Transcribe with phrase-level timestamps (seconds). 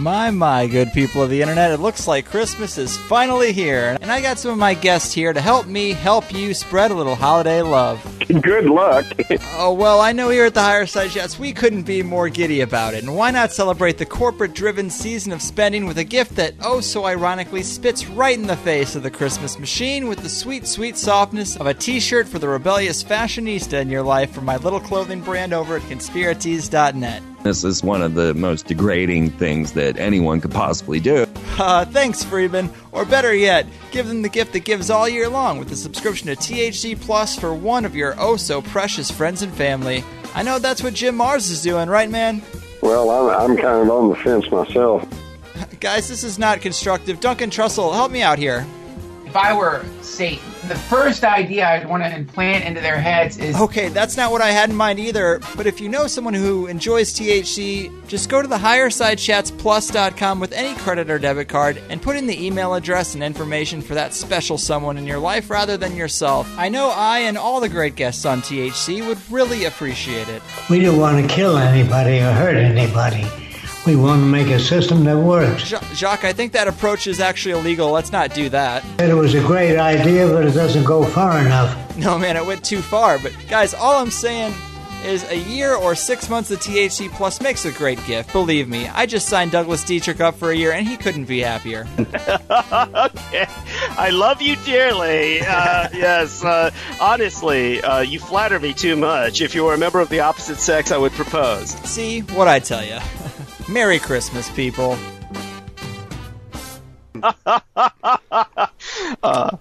[0.00, 3.98] My, my, good people of the internet, it looks like Christmas is finally here.
[4.00, 6.94] And I got some of my guests here to help me help you spread a
[6.94, 8.02] little holiday love.
[8.40, 9.04] Good luck.
[9.58, 12.94] oh, well, I know here at the Higherside Chats we couldn't be more giddy about
[12.94, 13.02] it.
[13.02, 16.80] And why not celebrate the corporate driven season of spending with a gift that, oh
[16.80, 20.96] so ironically, spits right in the face of the Christmas machine with the sweet, sweet
[20.96, 24.80] softness of a t shirt for the rebellious fashionista in your life from my little
[24.80, 27.22] clothing brand over at conspiratees.net.
[27.42, 31.26] This is one of the most degrading things that anyone could possibly do.
[31.58, 32.70] Uh, thanks, Freeman.
[32.92, 36.26] Or better yet, give them the gift that gives all year long with a subscription
[36.28, 40.04] to THC Plus for one of your oh so precious friends and family.
[40.34, 42.42] I know that's what Jim Marrs is doing, right, man?
[42.82, 45.06] Well, I'm, I'm kind of on the fence myself.
[45.80, 47.20] Guys, this is not constructive.
[47.20, 48.66] Duncan Trussell, help me out here.
[49.30, 53.54] If I were Satan, the first idea I'd want to implant into their heads is
[53.54, 55.40] Okay, that's not what I had in mind either.
[55.56, 60.76] But if you know someone who enjoys THC, just go to the highersidechatsplus.com with any
[60.80, 64.58] credit or debit card and put in the email address and information for that special
[64.58, 66.52] someone in your life rather than yourself.
[66.58, 70.42] I know I and all the great guests on THC would really appreciate it.
[70.68, 73.24] We don't want to kill anybody or hurt anybody.
[73.86, 75.62] We want to make a system that works.
[75.94, 77.90] Jacques, I think that approach is actually illegal.
[77.90, 78.84] Let's not do that.
[79.00, 81.96] It was a great idea, but it doesn't go far enough.
[81.96, 83.18] No, man, it went too far.
[83.18, 84.52] But guys, all I'm saying
[85.04, 88.32] is a year or six months of THC Plus makes a great gift.
[88.32, 91.40] Believe me, I just signed Douglas Dietrich up for a year, and he couldn't be
[91.40, 91.86] happier.
[91.98, 93.46] okay.
[93.96, 95.40] I love you dearly.
[95.40, 99.40] Uh, yes, uh, honestly, uh, you flatter me too much.
[99.40, 101.70] If you were a member of the opposite sex, I would propose.
[101.88, 102.98] See what I tell you.
[103.70, 104.96] Merry Christmas, people.
[109.22, 109.56] uh,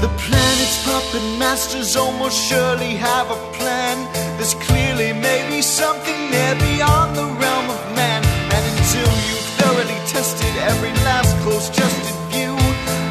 [0.00, 3.96] The planet's puppet masters almost surely have a plan.
[4.38, 8.22] There's clearly maybe something there beyond the realm of man.
[8.54, 12.54] And until you've thoroughly tested every last close adjusted view,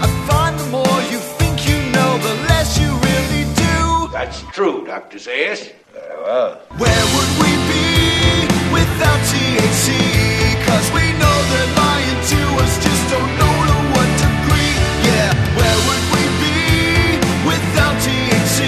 [0.06, 4.10] I find the more you think you know, the less you really do.
[4.12, 5.18] That's true, Dr.
[5.18, 5.74] Zayas.
[6.08, 6.56] Very well.
[6.78, 9.92] Where would we be without THC?
[10.64, 14.76] Cause we know they're lying to us, just don't know to what degree.
[15.04, 18.60] Yeah, where would we be without THC?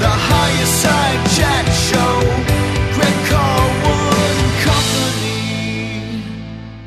[0.00, 2.12] The higher side chat show.
[2.96, 6.22] Greg Carlwood and Company.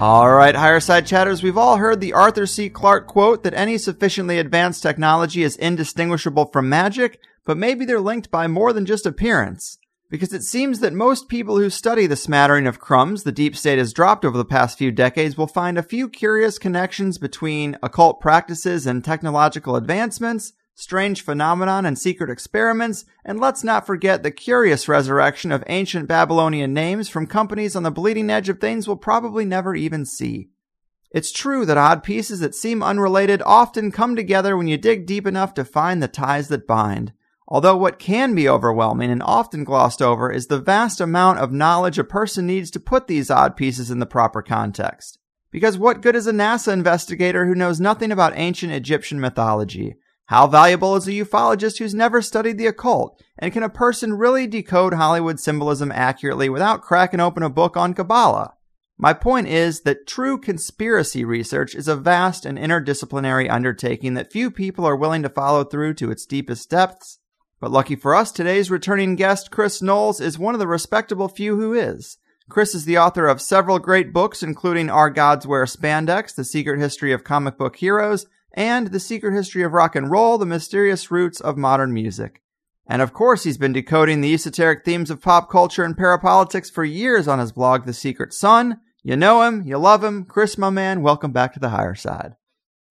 [0.01, 2.69] All right, higher side chatters, we've all heard the Arthur C.
[2.69, 8.31] Clarke quote that any sufficiently advanced technology is indistinguishable from magic, but maybe they're linked
[8.31, 9.77] by more than just appearance.
[10.09, 13.79] Because it seems that most people who study the smattering of crumbs the deep state
[13.79, 18.19] has dropped over the past few decades will find a few curious connections between occult
[18.19, 24.87] practices and technological advancements, strange phenomenon and secret experiments, and let's not forget the curious
[24.87, 29.45] resurrection of ancient Babylonian names from companies on the bleeding edge of things we'll probably
[29.45, 30.49] never even see.
[31.09, 35.25] It's true that odd pieces that seem unrelated often come together when you dig deep
[35.25, 37.13] enough to find the ties that bind.
[37.47, 41.99] Although what can be overwhelming and often glossed over is the vast amount of knowledge
[41.99, 45.19] a person needs to put these odd pieces in the proper context.
[45.51, 49.95] Because what good is a NASA investigator who knows nothing about ancient Egyptian mythology?
[50.25, 53.21] How valuable is a ufologist who's never studied the occult?
[53.37, 57.93] And can a person really decode Hollywood symbolism accurately without cracking open a book on
[57.93, 58.55] Kabbalah?
[58.97, 64.49] My point is that true conspiracy research is a vast and interdisciplinary undertaking that few
[64.49, 67.19] people are willing to follow through to its deepest depths.
[67.59, 71.55] But lucky for us, today's returning guest, Chris Knowles, is one of the respectable few
[71.55, 72.17] who is.
[72.49, 76.79] Chris is the author of several great books, including Our Gods Wear Spandex, The Secret
[76.79, 81.09] History of Comic Book Heroes, and The Secret History of Rock and Roll, The Mysterious
[81.09, 82.41] Roots of Modern Music.
[82.87, 86.83] And of course, he's been decoding the esoteric themes of pop culture and parapolitics for
[86.83, 88.79] years on his blog, The Secret Sun.
[89.01, 90.25] You know him, you love him.
[90.25, 92.35] Chris, my man, welcome back to the higher side.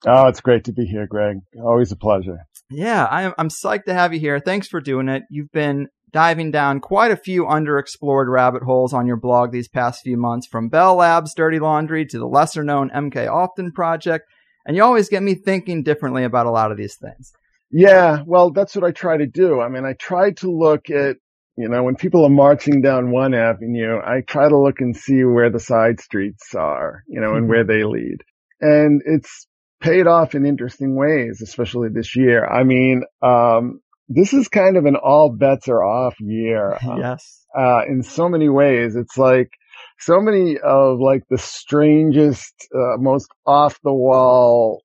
[0.06, 1.38] Oh, it's great to be here, Greg.
[1.62, 2.46] Always a pleasure.
[2.70, 4.40] Yeah, I'm, I'm psyched to have you here.
[4.40, 5.24] Thanks for doing it.
[5.30, 10.00] You've been diving down quite a few underexplored rabbit holes on your blog these past
[10.02, 14.24] few months, from Bell Labs Dirty Laundry to the lesser known MK Often Project.
[14.64, 17.32] And you always get me thinking differently about a lot of these things.
[17.70, 19.60] Yeah, well, that's what I try to do.
[19.60, 21.16] I mean, I try to look at,
[21.56, 25.24] you know, when people are marching down one avenue, I try to look and see
[25.24, 27.48] where the side streets are, you know, and mm-hmm.
[27.48, 28.18] where they lead.
[28.60, 29.48] And it's
[29.84, 32.46] paid off in interesting ways, especially this year.
[32.46, 36.78] I mean, um, this is kind of an all bets are off year.
[36.98, 37.44] yes.
[37.56, 38.96] Uh, in so many ways.
[38.96, 39.50] It's like
[39.98, 44.82] so many of like the strangest, uh, most off the wall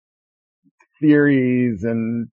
[0.99, 2.27] theories and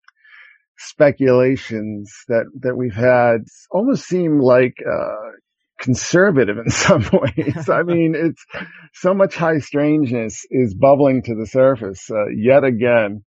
[0.78, 3.40] speculations that, that we've had
[3.72, 5.32] almost seem like, uh,
[5.80, 7.70] conservative in some ways.
[7.70, 8.44] I mean, it's
[8.94, 13.24] so much high strangeness is bubbling to the surface uh, yet again.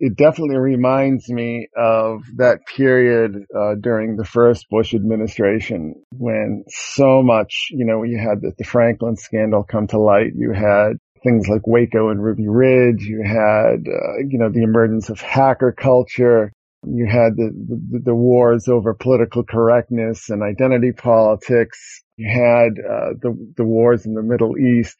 [0.00, 7.20] It definitely reminds me of that period uh, during the first Bush administration when so
[7.20, 10.34] much, you know, you had the, the Franklin scandal come to light.
[10.36, 13.02] You had things like Waco and Ruby Ridge.
[13.02, 16.52] You had, uh, you know, the emergence of hacker culture.
[16.86, 22.02] You had the, the, the, wars over political correctness and identity politics.
[22.16, 24.96] You had uh, the, the wars in the Middle East.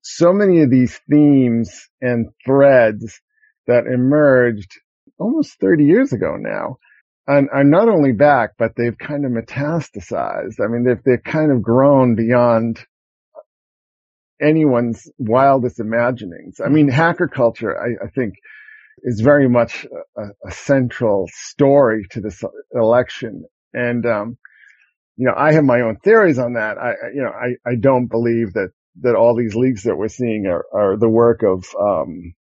[0.00, 3.20] So many of these themes and threads
[3.66, 4.80] that emerged
[5.18, 6.78] almost 30 years ago now
[7.26, 10.60] and are not only back, but they've kind of metastasized.
[10.60, 12.80] I mean, they've, they've kind of grown beyond
[14.40, 16.60] anyone's wildest imaginings.
[16.64, 18.34] I mean, hacker culture, I, I think,
[19.02, 19.86] is very much
[20.16, 22.42] a, a, central story to this
[22.72, 23.44] election.
[23.72, 24.38] And, um,
[25.16, 26.78] you know, I have my own theories on that.
[26.78, 28.70] I, you know, I, I don't believe that,
[29.02, 32.34] that all these leaks that we're seeing are, are the work of, um,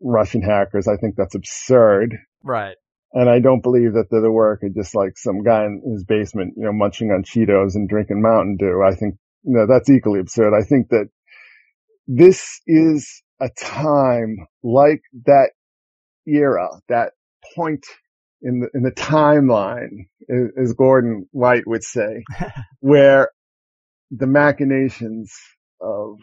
[0.00, 0.88] Russian hackers.
[0.88, 2.16] I think that's absurd.
[2.42, 2.76] Right.
[3.12, 6.04] And I don't believe that they're the work of just like some guy in his
[6.04, 8.82] basement, you know, munching on Cheetos and drinking Mountain Dew.
[8.86, 10.52] I think, you know, that's equally absurd.
[10.54, 11.08] I think that
[12.06, 15.50] this is a time like that
[16.26, 17.12] era, that
[17.54, 17.84] point
[18.42, 20.08] in the, in the timeline,
[20.60, 22.24] as Gordon White would say,
[22.80, 23.30] where
[24.10, 25.32] the machinations
[25.80, 26.18] of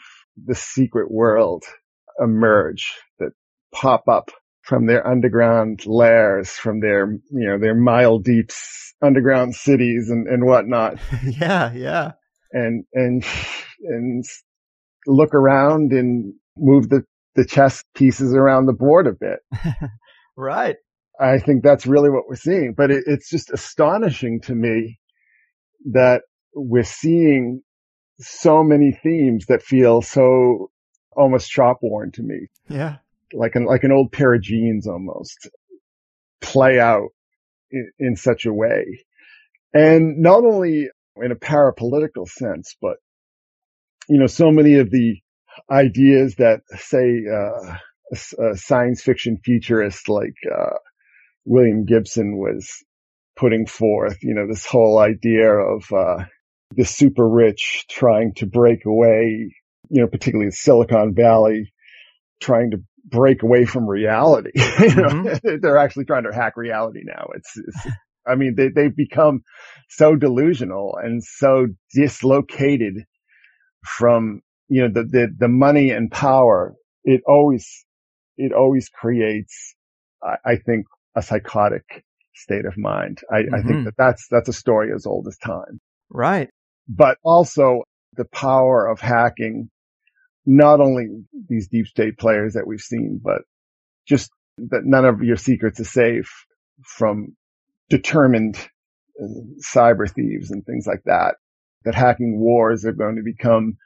[0.45, 1.63] the secret world
[2.19, 3.31] emerge that
[3.73, 4.29] pop up
[4.61, 8.51] from their underground lairs, from their, you know, their mile deep
[9.01, 10.97] underground cities and, and whatnot.
[11.23, 12.11] yeah, yeah.
[12.51, 13.25] And, and,
[13.83, 14.23] and
[15.05, 17.03] look around and move the,
[17.35, 19.39] the chess pieces around the board a bit.
[20.37, 20.75] right.
[21.19, 24.99] I think that's really what we're seeing, but it, it's just astonishing to me
[25.91, 26.23] that
[26.55, 27.61] we're seeing
[28.19, 30.71] so many themes that feel so
[31.15, 32.47] almost shop worn to me.
[32.67, 32.97] Yeah.
[33.31, 35.49] Like an, like an old pair of jeans almost
[36.41, 37.09] play out
[37.71, 39.05] in, in such a way.
[39.73, 42.97] And not only in a parapolitical sense, but
[44.07, 45.17] you know, so many of the
[45.69, 47.77] ideas that say, uh,
[48.11, 50.77] a, a science fiction futurist like, uh,
[51.45, 52.69] William Gibson was
[53.35, 56.25] putting forth, you know, this whole idea of, uh,
[56.75, 59.53] the super rich trying to break away,
[59.89, 61.71] you know, particularly Silicon Valley,
[62.41, 64.51] trying to break away from reality.
[64.83, 65.57] Mm-hmm.
[65.61, 67.27] They're actually trying to hack reality now.
[67.35, 67.87] It's, it's
[68.27, 69.43] I mean, they, they've become
[69.89, 73.05] so delusional and so dislocated
[73.85, 74.41] from,
[74.73, 76.73] you know, the, the, the money and power,
[77.03, 77.85] it always,
[78.37, 79.75] it always creates,
[80.23, 82.03] I, I think, a psychotic
[82.33, 83.19] state of mind.
[83.31, 83.53] I, mm-hmm.
[83.53, 83.83] I think mm-hmm.
[83.85, 85.79] that that's, that's a story as old as time.
[86.09, 86.49] Right.
[86.87, 87.83] But also
[88.15, 89.69] the power of hacking,
[90.45, 91.05] not only
[91.47, 93.43] these deep state players that we've seen, but
[94.07, 96.31] just that none of your secrets are safe
[96.83, 97.35] from
[97.89, 98.57] determined
[99.21, 99.27] uh,
[99.75, 101.35] cyber thieves and things like that
[101.85, 103.77] that hacking wars are going to become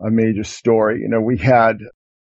[0.00, 1.00] a major story.
[1.00, 1.78] You know, we had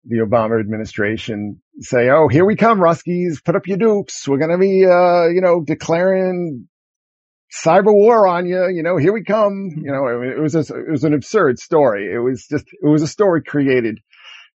[0.04, 3.42] the Obama administration say, "Oh, here we come, Ruskies!
[3.44, 4.26] Put up your dukes.
[4.26, 6.68] We're going to be, uh, you know, declaring
[7.52, 8.68] cyber war on you.
[8.68, 9.70] You know, here we come.
[9.76, 12.12] You know, I mean, it was a, it was an absurd story.
[12.12, 14.00] It was just it was a story created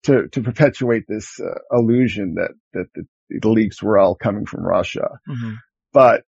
[0.04, 4.64] to to perpetuate this uh, illusion that that the, the, leaks were all coming from
[4.64, 5.54] Russia, mm-hmm.
[5.92, 6.22] but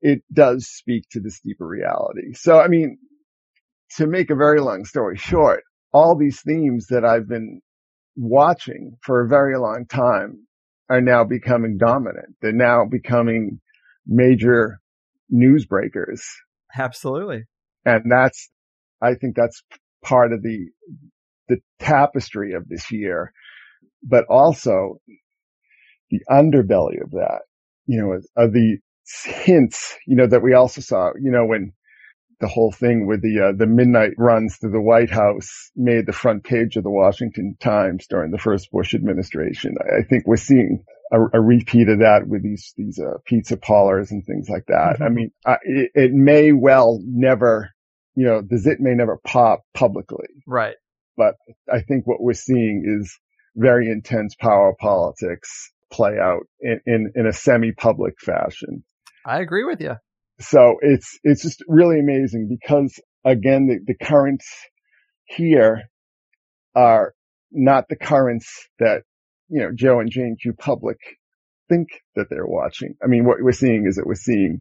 [0.00, 2.32] it does speak to this deeper reality.
[2.34, 2.98] So, I mean,
[3.96, 7.60] to make a very long story short, all these themes that I've been
[8.16, 10.46] watching for a very long time
[10.90, 12.36] are now becoming dominant.
[12.40, 13.60] They're now becoming
[14.06, 14.80] major
[15.32, 16.20] newsbreakers.
[16.76, 17.44] Absolutely.
[17.84, 18.50] And that's,
[19.00, 19.62] I think that's
[20.02, 20.68] part of the,
[21.48, 23.32] the tapestry of this year,
[24.02, 25.00] but also
[26.10, 27.42] the underbelly of that,
[27.86, 28.78] you know, of the
[29.24, 31.72] hints, you know, that we also saw, you know, when
[32.40, 36.12] the whole thing with the uh, the midnight runs to the White House made the
[36.12, 39.76] front page of the Washington Times during the first Bush administration.
[39.80, 43.56] I, I think we're seeing a, a, repeat of that with these these uh, pizza
[43.56, 44.94] parlors and things like that.
[44.94, 45.02] Mm-hmm.
[45.02, 47.70] I mean, I, it, it, may well never,
[48.14, 50.76] you know, the zit may never pop publicly, right?
[51.16, 51.34] But
[51.72, 53.18] I think what we're seeing is
[53.56, 58.84] very intense power politics play out in, in, in a semi-public fashion.
[59.26, 59.96] I agree with you.
[60.40, 64.46] So it's, it's just really amazing because again, the, the currents
[65.24, 65.90] here
[66.74, 67.14] are
[67.50, 69.02] not the currents that,
[69.48, 70.98] you know, Joe and Jane Q public
[71.68, 72.94] think that they're watching.
[73.02, 74.60] I mean, what we're seeing is that we're seeing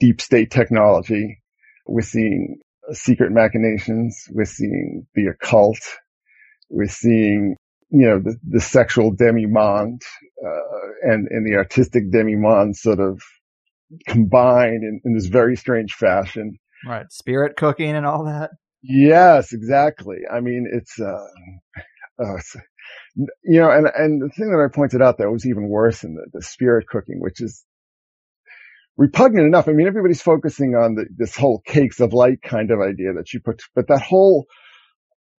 [0.00, 1.42] deep state technology.
[1.86, 2.58] We're seeing
[2.92, 4.26] secret machinations.
[4.30, 5.80] We're seeing the occult.
[6.68, 7.56] We're seeing,
[7.90, 10.02] you know, the, the sexual demi-monde,
[10.44, 13.22] uh, and, and the artistic demi-monde sort of
[14.06, 16.58] combined in, in this very strange fashion.
[16.86, 17.10] Right.
[17.10, 18.50] Spirit cooking and all that.
[18.82, 20.18] Yes, exactly.
[20.30, 21.26] I mean, it's, uh,
[22.22, 22.56] uh it's,
[23.42, 26.14] you know, and, and the thing that I pointed out that was even worse in
[26.14, 27.64] the, the spirit cooking, which is
[28.96, 29.68] repugnant enough.
[29.68, 33.28] I mean, everybody's focusing on the, this whole cakes of light kind of idea that
[33.28, 34.46] she put, but that whole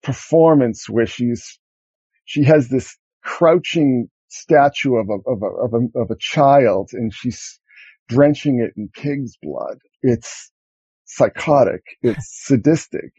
[0.03, 1.59] performance where she's,
[2.25, 7.13] she has this crouching statue of a, of a, of a, of a child and
[7.13, 7.59] she's
[8.09, 9.79] drenching it in pig's blood.
[10.03, 10.51] It's
[11.05, 11.83] psychotic.
[12.03, 13.13] It's sadistic.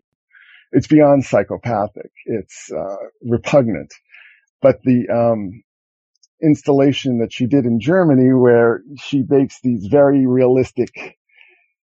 [0.73, 2.13] It's beyond psychopathic.
[2.27, 3.95] It's, uh, repugnant.
[4.63, 5.53] But the, um,
[6.43, 10.91] installation that she did in Germany where she bakes these very realistic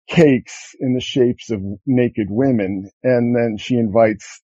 [0.08, 2.90] cakes in the shapes of naked women.
[3.02, 4.42] And then she invites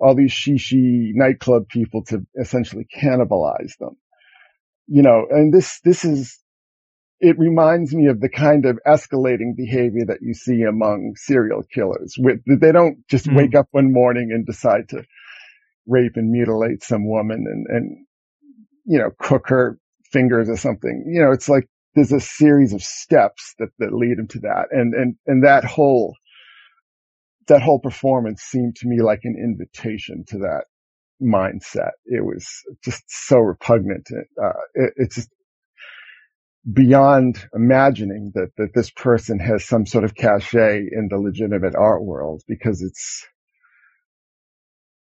[0.00, 3.96] all these shishi nightclub people to essentially cannibalize them.
[4.88, 6.38] You know, and this, this is,
[7.22, 12.16] it reminds me of the kind of escalating behavior that you see among serial killers.
[12.18, 13.36] With, they don't just mm.
[13.36, 15.04] wake up one morning and decide to
[15.86, 18.06] rape and mutilate some woman and, and
[18.84, 19.78] you know, cook her
[20.10, 21.04] fingers or something.
[21.06, 24.66] You know, it's like there's a series of steps that, that lead him to that.
[24.72, 26.16] And, and, and that whole,
[27.46, 30.64] that whole performance seemed to me like an invitation to that
[31.22, 31.92] mindset.
[32.04, 32.48] It was
[32.82, 34.08] just so repugnant.
[34.10, 35.28] Uh, it, it's just
[36.70, 42.04] beyond imagining that, that this person has some sort of cachet in the legitimate art
[42.04, 43.26] world because it's,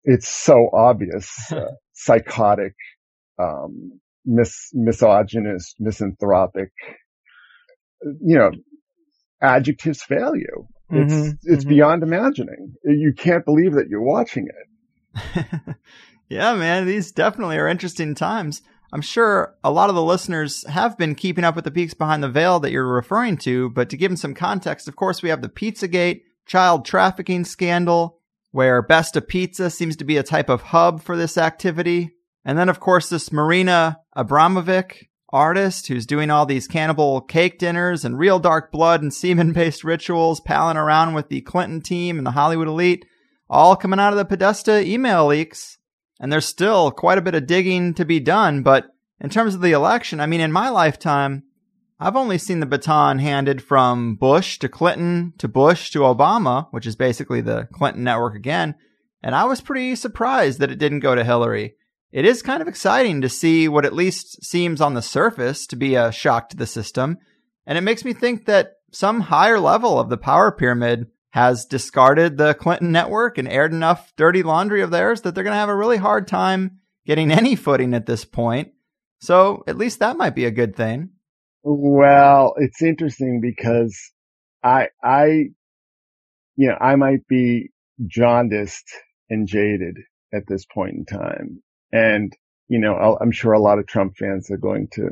[0.04, 2.76] it's so obvious, uh, psychotic,
[3.40, 6.72] um, mis- misogynist, misanthropic,
[8.04, 8.52] you know,
[9.42, 10.68] adjectives fail you.
[10.92, 11.70] It's, mm-hmm, it's mm-hmm.
[11.70, 12.74] beyond imagining.
[12.84, 15.46] You can't believe that you're watching it.
[16.30, 18.62] yeah, man, these definitely are interesting times.
[18.92, 22.24] I'm sure a lot of the listeners have been keeping up with the peaks behind
[22.24, 25.30] the veil that you're referring to, but to give them some context, of course, we
[25.30, 28.20] have the Pizzagate child trafficking scandal,
[28.52, 32.12] where Besta Pizza seems to be a type of hub for this activity.
[32.44, 38.04] And then, of course, this Marina Abramovic artist who's doing all these cannibal cake dinners
[38.04, 42.26] and real dark blood and semen based rituals, palling around with the Clinton team and
[42.26, 43.06] the Hollywood elite,
[43.50, 45.78] all coming out of the Podesta email leaks.
[46.20, 48.62] And there's still quite a bit of digging to be done.
[48.62, 48.88] But
[49.20, 51.44] in terms of the election, I mean, in my lifetime,
[52.00, 56.88] I've only seen the baton handed from Bush to Clinton to Bush to Obama, which
[56.88, 58.76] is basically the Clinton network again.
[59.22, 61.76] And I was pretty surprised that it didn't go to Hillary
[62.12, 65.76] it is kind of exciting to see what at least seems on the surface to
[65.76, 67.18] be a shock to the system.
[67.68, 72.38] And it makes me think that some higher level of the power pyramid has discarded
[72.38, 75.70] the Clinton network and aired enough dirty laundry of theirs that they're going to have
[75.70, 78.72] a really hard time getting any footing at this point.
[79.20, 81.10] So at least that might be a good thing.
[81.62, 84.00] Well, it's interesting because
[84.64, 85.50] I, I,
[86.56, 87.70] you know, I might be
[88.08, 88.90] jaundiced
[89.30, 89.98] and jaded
[90.34, 91.62] at this point in time.
[91.92, 92.34] And,
[92.68, 95.10] you know, I'm sure a lot of Trump fans are going to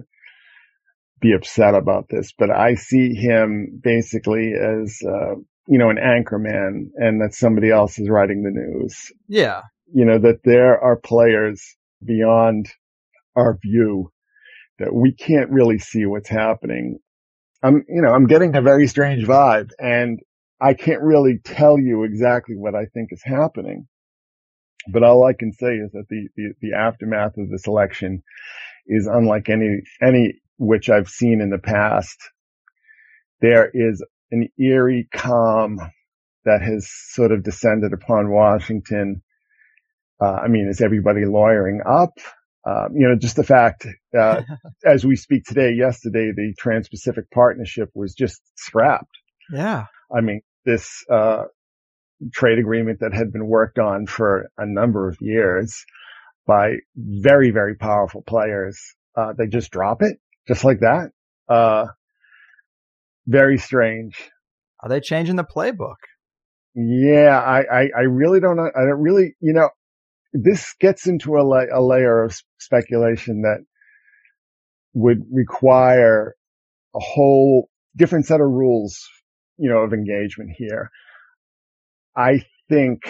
[1.19, 5.35] be upset about this, but I see him basically as, uh,
[5.67, 9.11] you know, an anchor man and that somebody else is writing the news.
[9.27, 9.61] Yeah.
[9.93, 12.69] You know, that there are players beyond
[13.35, 14.11] our view
[14.79, 16.99] that we can't really see what's happening.
[17.63, 20.19] I'm, you know, I'm getting a very strange vibe and
[20.61, 23.87] I can't really tell you exactly what I think is happening.
[24.91, 28.23] But all I can say is that the, the, the aftermath of this election
[28.87, 32.17] is unlike any, any which I've seen in the past.
[33.41, 35.79] There is an eerie calm
[36.45, 39.21] that has sort of descended upon Washington.
[40.21, 42.17] Uh, I mean, is everybody lawyering up?
[42.65, 43.85] Um, you know, just the fact,
[44.17, 44.41] uh,
[44.85, 49.17] as we speak today, yesterday, the Trans-Pacific Partnership was just scrapped.
[49.51, 49.85] Yeah.
[50.15, 51.43] I mean, this, uh,
[52.33, 55.85] trade agreement that had been worked on for a number of years
[56.45, 58.79] by very, very powerful players.
[59.15, 60.17] Uh, they just drop it
[60.47, 61.11] just like that.
[63.27, 64.31] Very strange.
[64.81, 65.97] Are they changing the playbook?
[66.75, 68.69] Yeah, I, I, I really don't know.
[68.75, 69.69] I don't really, you know,
[70.33, 73.65] this gets into a, la- a layer of speculation that
[74.93, 76.35] would require
[76.95, 78.99] a whole different set of rules,
[79.57, 80.89] you know, of engagement here.
[82.15, 83.01] I think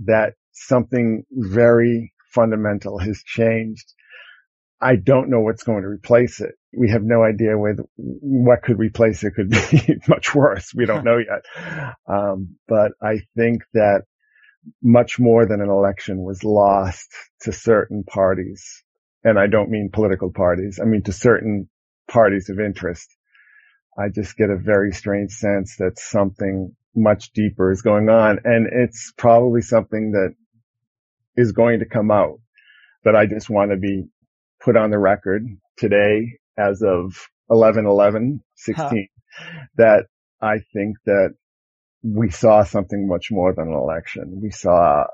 [0.00, 3.92] that something very fundamental has changed.
[4.80, 6.54] I don't know what's going to replace it.
[6.76, 10.72] We have no idea whether, what could replace it could be much worse.
[10.74, 11.94] We don't know yet.
[12.06, 14.02] Um, but I think that
[14.82, 17.08] much more than an election was lost
[17.42, 18.82] to certain parties.
[19.24, 20.78] And I don't mean political parties.
[20.82, 21.68] I mean to certain
[22.08, 23.08] parties of interest.
[23.98, 28.40] I just get a very strange sense that something much deeper is going on.
[28.44, 30.34] And it's probably something that
[31.36, 32.40] is going to come out.
[33.02, 34.04] But I just want to be
[34.66, 35.46] put on the record
[35.78, 39.44] today as of 11 11 16 huh.
[39.76, 40.06] that
[40.42, 41.34] I think that
[42.02, 44.40] we saw something much more than an election.
[44.42, 45.04] We saw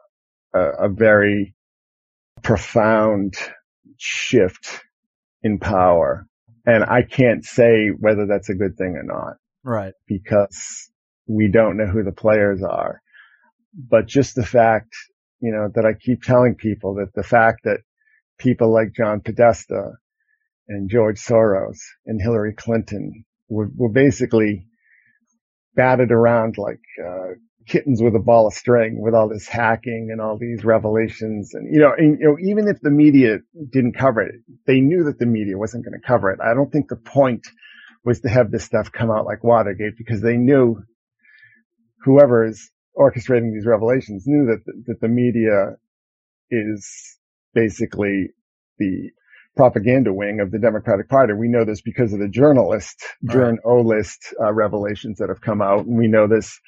[0.54, 1.54] a, a very
[2.42, 3.34] profound
[3.98, 4.80] shift
[5.42, 6.26] in power.
[6.64, 9.36] And I can't say whether that's a good thing or not.
[9.64, 9.92] Right.
[10.06, 10.90] Because
[11.26, 13.02] we don't know who the players are.
[13.74, 14.94] But just the fact,
[15.40, 17.80] you know, that I keep telling people that the fact that
[18.42, 19.92] people like John Podesta
[20.68, 24.66] and George Soros and Hillary Clinton were, were basically
[25.74, 27.34] batted around like uh,
[27.66, 31.72] kittens with a ball of string with all this hacking and all these revelations and
[31.72, 33.38] you know and, you know even if the media
[33.70, 34.34] didn't cover it
[34.66, 36.40] they knew that the media wasn't going to cover it.
[36.44, 37.46] I don't think the point
[38.04, 40.82] was to have this stuff come out like watergate because they knew
[42.04, 45.76] whoever is orchestrating these revelations knew that the, that the media
[46.50, 47.16] is
[47.54, 48.30] basically
[48.78, 49.10] the
[49.56, 51.34] propaganda wing of the Democratic Party.
[51.34, 53.34] We know this because of the journalist, right.
[53.34, 55.86] journalist uh, revelations that have come out.
[55.86, 56.58] And we know this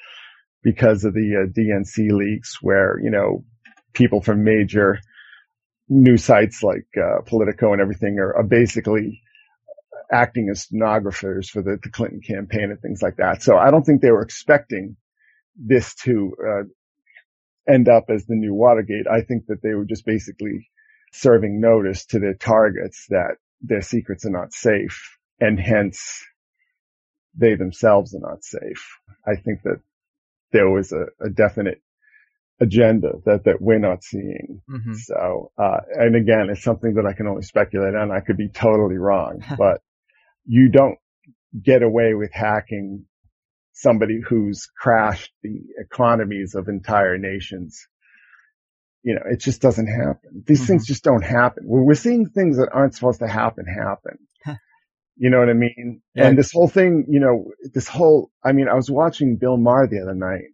[0.63, 3.45] because of the uh, DNC leaks where, you know,
[3.93, 4.99] people from major
[5.89, 9.21] news sites like uh, Politico and everything are, are, basically
[10.11, 13.43] acting as stenographers for the, the, Clinton campaign and things like that.
[13.43, 14.97] So I don't think they were expecting
[15.57, 19.07] this to uh, end up as the new Watergate.
[19.07, 20.69] I think that they were just basically
[21.15, 26.25] serving notice to their targets that their secrets are not safe and hence
[27.37, 28.85] they themselves are not safe.
[29.27, 29.81] I think that
[30.53, 31.81] there was a, a definite
[32.61, 34.61] agenda that, that we're not seeing.
[34.69, 34.95] Mm-hmm.
[34.95, 38.11] So, uh, and again, it's something that I can only speculate on.
[38.11, 39.83] I could be totally wrong, but
[40.45, 40.99] you don't
[41.61, 43.07] get away with hacking
[43.73, 47.87] somebody who's crashed the economies of entire nations
[49.05, 50.43] you know, it just doesn't happen.
[50.47, 50.67] These mm-hmm.
[50.67, 51.65] things just don't happen.
[51.67, 54.19] We're, we're seeing things that aren't supposed to happen happen.
[55.17, 56.01] you know what I mean?
[56.15, 56.29] Yeah.
[56.29, 59.87] And this whole thing, you know, this whole, I mean, I was watching Bill Maher
[59.87, 60.51] the other night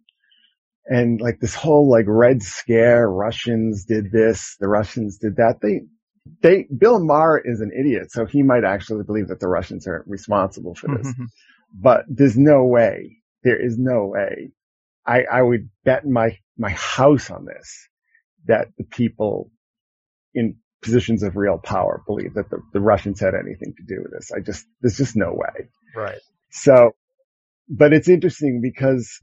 [0.85, 5.59] and like this whole like red scare, Russians did this, the Russians did that.
[5.61, 5.81] They,
[6.41, 8.11] they, Bill Maher is an idiot.
[8.11, 11.25] So he might actually believe that the Russians are responsible for this, mm-hmm.
[11.73, 13.17] but there's no way.
[13.45, 14.51] There is no way.
[15.07, 17.87] I, I would bet my, my house on this
[18.47, 19.51] that the people
[20.33, 24.11] in positions of real power believe that the, the Russians had anything to do with
[24.11, 24.31] this.
[24.31, 25.67] I just, there's just no way.
[25.95, 26.19] Right.
[26.49, 26.91] So,
[27.69, 29.19] but it's interesting because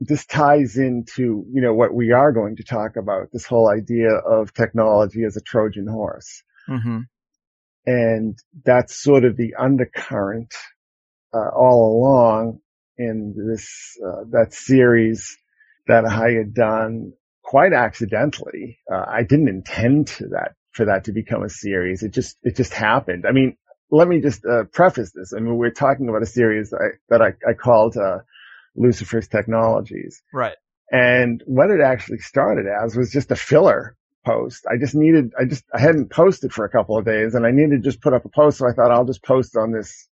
[0.00, 4.10] this ties into, you know, what we are going to talk about, this whole idea
[4.10, 6.42] of technology as a Trojan horse.
[6.68, 7.00] Mm-hmm.
[7.86, 10.54] And that's sort of the undercurrent,
[11.34, 12.60] uh, all along
[12.96, 15.36] in this, uh, that series
[15.86, 17.12] that I had done
[17.52, 18.78] quite accidentally.
[18.90, 22.02] Uh, I didn't intend to that for that to become a series.
[22.02, 23.26] It just it just happened.
[23.28, 23.58] I mean,
[23.90, 25.34] let me just uh, preface this.
[25.36, 28.20] I mean, we're talking about a series that I, that I, I called uh,
[28.74, 30.22] Lucifer's Technologies.
[30.32, 30.56] Right.
[30.90, 34.64] And what it actually started as was just a filler post.
[34.66, 37.50] I just needed, I just, I hadn't posted for a couple of days and I
[37.50, 38.58] needed to just put up a post.
[38.58, 40.08] So I thought I'll just post on this,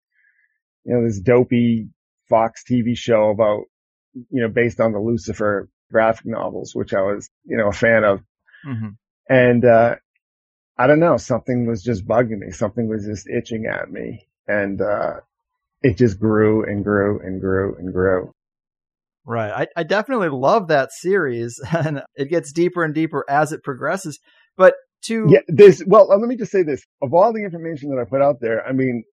[0.84, 1.88] you know, this dopey
[2.28, 3.62] Fox TV show about,
[4.12, 8.04] you know, based on the Lucifer graphic novels, which I was, you know, a fan
[8.04, 8.20] of.
[8.66, 8.88] Mm-hmm.
[9.28, 9.96] And, uh,
[10.78, 12.50] I don't know, something was just bugging me.
[12.50, 14.26] Something was just itching at me.
[14.46, 15.20] And, uh,
[15.82, 18.32] it just grew and grew and grew and grew.
[19.24, 19.50] Right.
[19.50, 24.18] I, I definitely love that series and it gets deeper and deeper as it progresses.
[24.56, 24.74] But
[25.04, 25.26] to.
[25.28, 26.82] Yeah, this, well, let me just say this.
[27.02, 29.04] Of all the information that I put out there, I mean,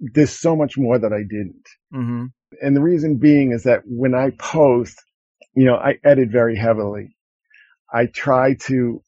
[0.00, 1.66] there's so much more that I didn't.
[1.92, 2.26] Mm-hmm.
[2.62, 5.02] And the reason being is that when I post,
[5.58, 7.16] you know, I edit very heavily.
[7.92, 9.02] I try to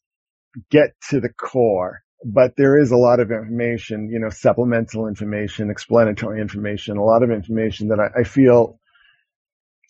[0.69, 5.69] get to the core, but there is a lot of information, you know, supplemental information,
[5.69, 8.81] explanatory information, a lot of information that I, I feel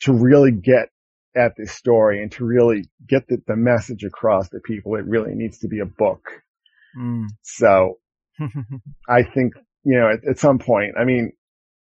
[0.01, 0.89] to really get
[1.35, 5.33] at this story and to really get the, the, message across to people, it really
[5.33, 6.29] needs to be a book.
[6.95, 7.25] Mm.
[7.41, 7.97] So
[9.09, 11.31] I think, you know, at, at, some point, I mean,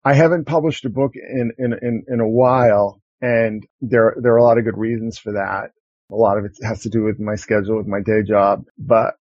[0.06, 4.38] I haven't published a book in, in, in, in a while and there, there are
[4.38, 5.72] a lot of good reasons for that.
[6.12, 9.14] A lot of it has to do with my schedule, with my day job, but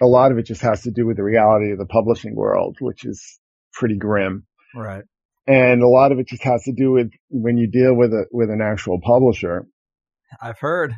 [0.00, 2.76] a lot of it just has to do with the reality of the publishing world,
[2.80, 3.38] which is
[3.72, 4.46] pretty grim.
[4.74, 5.02] Right.
[5.46, 8.26] And a lot of it just has to do with when you deal with a,
[8.30, 9.66] with an actual publisher.
[10.40, 10.94] I've heard.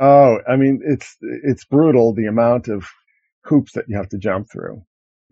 [0.00, 2.86] Oh, I mean, it's, it's brutal the amount of
[3.44, 4.82] hoops that you have to jump through.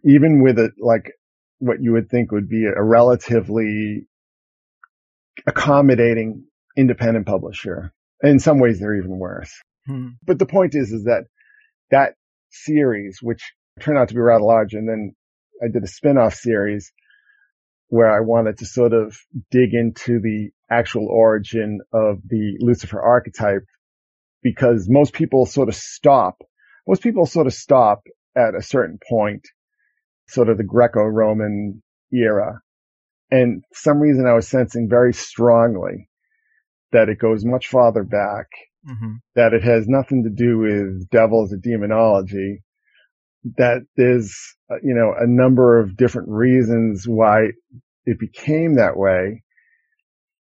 [0.04, 1.12] Even with it, like
[1.58, 4.06] what you would think would be a relatively
[5.46, 6.44] accommodating
[6.76, 7.92] independent publisher.
[8.22, 9.52] In some ways, they're even worse.
[9.86, 10.10] Hmm.
[10.24, 11.24] But the point is, is that
[11.90, 12.14] that
[12.50, 15.14] series, which turned out to be rather large, and then
[15.62, 16.92] I did a spin-off series
[17.88, 19.16] where I wanted to sort of
[19.50, 23.64] dig into the actual origin of the Lucifer archetype
[24.42, 26.42] because most people sort of stop,
[26.88, 28.02] most people sort of stop
[28.36, 29.46] at a certain point,
[30.28, 32.60] sort of the Greco-Roman era.
[33.30, 36.08] And for some reason I was sensing very strongly
[36.92, 38.46] that it goes much farther back,
[38.86, 39.14] Mm-hmm.
[39.34, 42.62] that it has nothing to do with devils or demonology,
[43.56, 44.36] that there's,
[44.70, 47.46] uh, you know, a number of different reasons why
[48.04, 49.42] it became that way,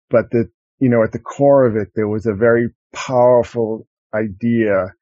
[0.10, 4.94] but that, you know, at the core of it, there was a very powerful idea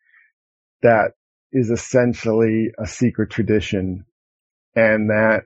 [0.83, 1.13] that
[1.51, 4.05] is essentially a secret tradition
[4.75, 5.45] and that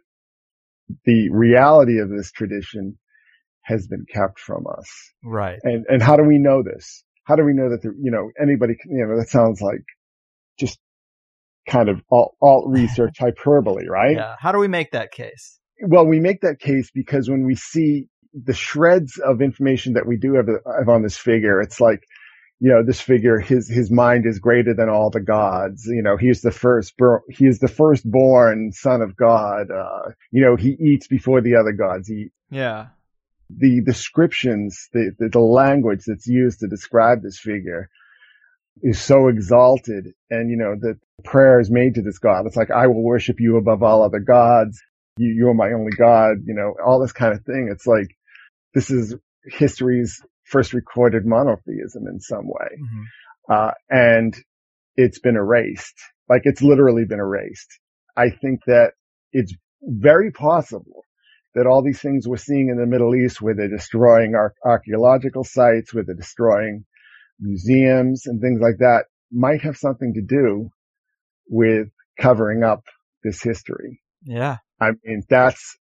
[1.05, 2.97] the reality of this tradition
[3.63, 4.87] has been kept from us.
[5.23, 5.59] Right.
[5.63, 7.03] And, and how do we know this?
[7.23, 9.83] How do we know that, the, you know, anybody, can- you know, that sounds like
[10.59, 10.77] just
[11.67, 14.15] kind of alt, alt research hyperbole, right?
[14.15, 14.35] Yeah.
[14.39, 15.59] How do we make that case?
[15.81, 20.17] Well, we make that case because when we see the shreds of information that we
[20.17, 22.01] do have, have on this figure, it's like,
[22.65, 25.85] you know, this figure, his, his mind is greater than all the gods.
[25.85, 26.95] You know, he's the first,
[27.29, 29.69] he is the firstborn son of God.
[29.69, 32.31] Uh, you know, he eats before the other gods eat.
[32.49, 32.87] Yeah.
[33.51, 37.87] The descriptions, the, the, the language that's used to describe this figure
[38.81, 40.13] is so exalted.
[40.31, 42.47] And, you know, the prayer is made to this God.
[42.47, 44.81] It's like, I will worship you above all other gods.
[45.17, 47.69] You, you're my only God, you know, all this kind of thing.
[47.71, 48.17] It's like,
[48.73, 52.69] this is history's first recorded monotheism in some way.
[52.81, 53.03] Mm-hmm.
[53.53, 54.35] Uh, and
[54.95, 55.95] it's been erased.
[56.29, 57.79] Like it's literally been erased.
[58.17, 58.93] I think that
[59.31, 61.03] it's very possible
[61.53, 65.43] that all these things we're seeing in the Middle East where they're destroying our archaeological
[65.43, 66.85] sites, where they're destroying
[67.39, 70.69] museums and things like that might have something to do
[71.49, 71.87] with
[72.19, 72.83] covering up
[73.23, 74.01] this history.
[74.23, 74.57] Yeah.
[74.79, 75.77] I mean, that's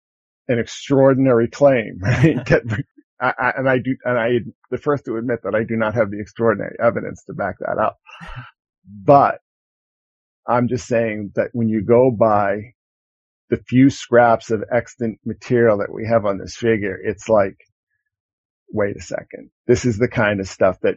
[0.48, 2.44] an extraordinary claim, right?
[2.46, 2.62] that,
[3.20, 4.28] I, I, and I do, and I,
[4.70, 7.78] the first to admit that I do not have the extraordinary evidence to back that
[7.78, 7.98] up.
[8.86, 9.40] But
[10.46, 12.74] I'm just saying that when you go by
[13.50, 17.56] the few scraps of extant material that we have on this figure, it's like,
[18.70, 19.50] wait a second.
[19.66, 20.96] This is the kind of stuff that,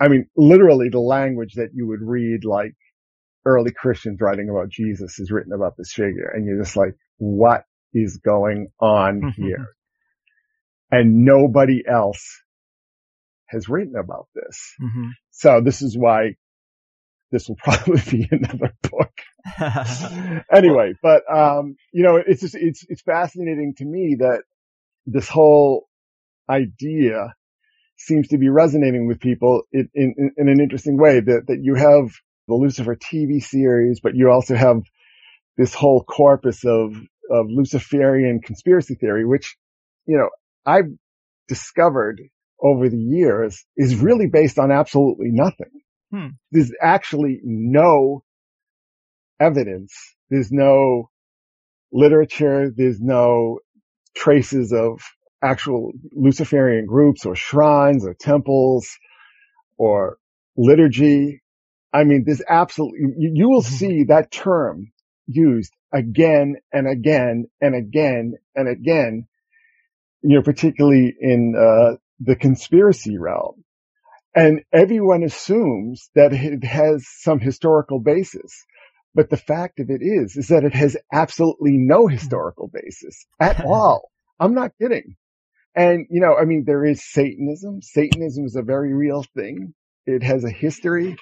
[0.00, 2.74] I mean, literally the language that you would read like
[3.44, 6.30] early Christians writing about Jesus is written about this figure.
[6.32, 9.42] And you're just like, what is going on mm-hmm.
[9.42, 9.66] here?
[10.90, 12.42] And nobody else
[13.46, 14.74] has written about this.
[14.80, 15.08] Mm-hmm.
[15.30, 16.34] So this is why
[17.30, 19.12] this will probably be another book.
[20.52, 24.42] anyway, but um, you know, it's just it's it's fascinating to me that
[25.06, 25.88] this whole
[26.50, 27.34] idea
[27.96, 31.74] seems to be resonating with people in, in, in an interesting way that, that you
[31.74, 32.10] have
[32.46, 34.82] the Lucifer TV series, but you also have
[35.56, 36.94] this whole corpus of,
[37.30, 39.56] of Luciferian conspiracy theory, which,
[40.06, 40.28] you know,
[40.66, 40.90] I've
[41.48, 42.20] discovered
[42.60, 45.70] over the years is really based on absolutely nothing.
[46.10, 46.28] Hmm.
[46.50, 48.24] There's actually no
[49.40, 49.94] evidence.
[50.30, 51.10] There's no
[51.92, 52.70] literature.
[52.74, 53.60] There's no
[54.16, 55.00] traces of
[55.42, 58.88] actual Luciferian groups or shrines or temples
[59.76, 60.18] or
[60.56, 61.42] liturgy.
[61.92, 64.92] I mean, there's absolutely, you, you will see that term
[65.26, 69.27] used again and again and again and again,
[70.22, 73.64] you know, particularly in, uh, the conspiracy realm.
[74.34, 78.64] And everyone assumes that it has some historical basis.
[79.14, 83.64] But the fact of it is, is that it has absolutely no historical basis at
[83.66, 84.10] all.
[84.38, 85.16] I'm not kidding.
[85.74, 87.82] And, you know, I mean, there is Satanism.
[87.82, 89.74] Satanism is a very real thing.
[90.06, 91.16] It has a history.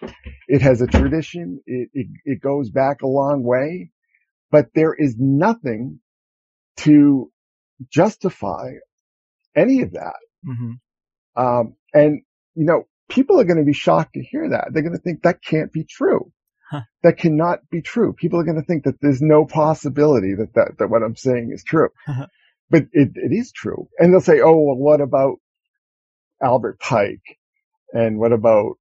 [0.49, 1.61] It has a tradition.
[1.67, 3.91] It, it, it goes back a long way,
[4.51, 6.01] but there is nothing
[6.79, 7.31] to
[7.91, 8.73] justify
[9.55, 10.17] any of that.
[10.47, 11.43] Mm-hmm.
[11.43, 12.23] Um, and,
[12.55, 14.69] you know, people are going to be shocked to hear that.
[14.73, 16.33] They're going to think that can't be true.
[16.71, 16.83] Huh.
[17.03, 18.13] That cannot be true.
[18.13, 21.51] People are going to think that there's no possibility that that, that what I'm saying
[21.53, 21.89] is true.
[22.71, 23.89] but it, it is true.
[23.99, 25.37] And they'll say, oh, well, what about
[26.43, 27.39] Albert Pike?
[27.93, 28.79] And what about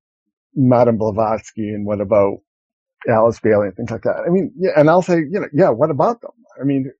[0.55, 1.69] Madame Blavatsky?
[1.69, 2.39] And what about
[3.07, 4.23] Alice Bailey and things like that.
[4.25, 6.31] I mean, yeah, and I'll say, you know, yeah, what about them?
[6.59, 6.91] I mean,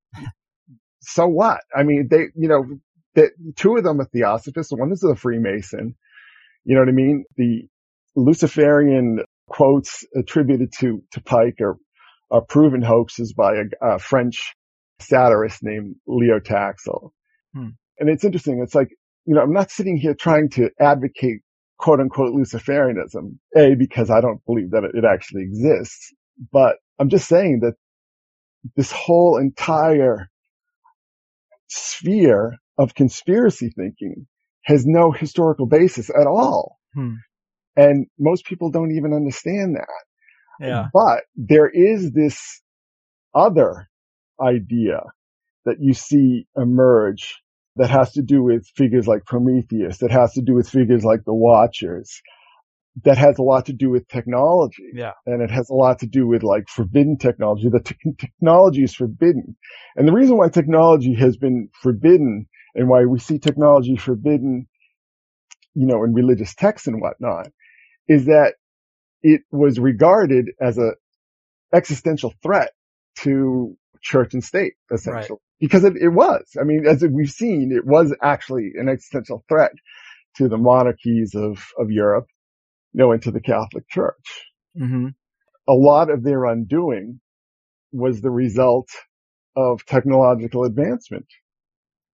[1.06, 1.62] so what?
[1.76, 2.64] I mean, they, you know,
[3.16, 4.72] the, two of them are theosophists.
[4.72, 5.96] One is a Freemason.
[6.64, 7.26] You know what I mean?
[7.38, 7.68] The
[8.16, 11.78] Luciferian quotes attributed to, to Pike are,
[12.32, 14.56] are proven hoaxes by a, a French
[15.00, 17.12] satirist named Leo Taxil.
[17.54, 17.70] Hmm.
[18.00, 18.62] And it's interesting.
[18.64, 18.90] It's like,
[19.26, 21.42] you know, I'm not sitting here trying to advocate
[21.78, 26.14] quote unquote Luciferianism, A, because I don't believe that it actually exists,
[26.52, 27.74] but I'm just saying that
[28.76, 30.30] this whole entire
[31.76, 34.28] sphere of conspiracy thinking
[34.64, 36.78] has no historical basis at all.
[36.94, 37.16] Hmm.
[37.76, 40.66] And most people don't even understand that.
[40.66, 40.88] Yeah.
[40.94, 42.62] But there is this
[43.34, 43.90] other
[44.42, 45.02] idea
[45.66, 47.42] that you see emerge
[47.76, 51.26] that has to do with figures like Prometheus, that has to do with figures like
[51.26, 52.22] the Watchers,
[53.04, 54.92] that has a lot to do with technology.
[54.94, 55.12] Yeah.
[55.26, 57.70] And it has a lot to do with like forbidden technology.
[57.70, 59.58] The te- technology is forbidden.
[59.96, 64.68] And the reason why technology has been forbidden and why we see technology forbidden,
[65.74, 67.48] you know, in religious texts and whatnot
[68.08, 68.54] is that
[69.24, 70.92] it was regarded as a
[71.74, 72.72] existential threat
[73.18, 75.32] to church and state, essentially.
[75.32, 75.60] Right.
[75.60, 76.44] Because it, it was.
[76.60, 79.72] I mean, as we've seen, it was actually an existential threat
[80.38, 82.28] to the monarchies of, of Europe,
[82.96, 84.46] you know, and to the Catholic Church.
[84.80, 85.08] Mm-hmm.
[85.68, 87.20] A lot of their undoing
[87.92, 88.88] was the result
[89.58, 91.26] of technological advancement.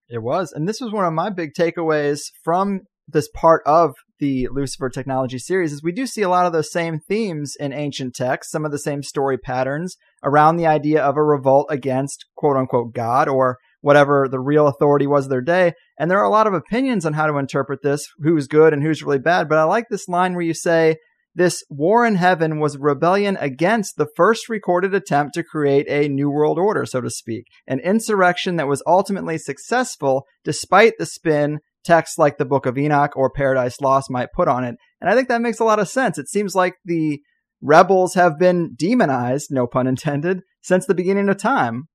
[0.08, 0.50] It was.
[0.52, 5.38] And this was one of my big takeaways from this part of the Lucifer technology
[5.38, 8.64] series is we do see a lot of those same themes in ancient texts, some
[8.64, 13.28] of the same story patterns around the idea of a revolt against quote unquote God
[13.28, 15.74] or whatever the real authority was their day.
[15.98, 18.82] And there are a lot of opinions on how to interpret this, who's good and
[18.82, 19.48] who's really bad.
[19.48, 20.96] But I like this line where you say,
[21.34, 26.30] this war in heaven was rebellion against the first recorded attempt to create a new
[26.30, 32.18] world order, so to speak, an insurrection that was ultimately successful despite the spin texts
[32.18, 34.76] like the Book of Enoch or Paradise Lost might put on it.
[35.00, 36.18] And I think that makes a lot of sense.
[36.18, 37.20] It seems like the
[37.62, 41.88] rebels have been demonized, no pun intended, since the beginning of time.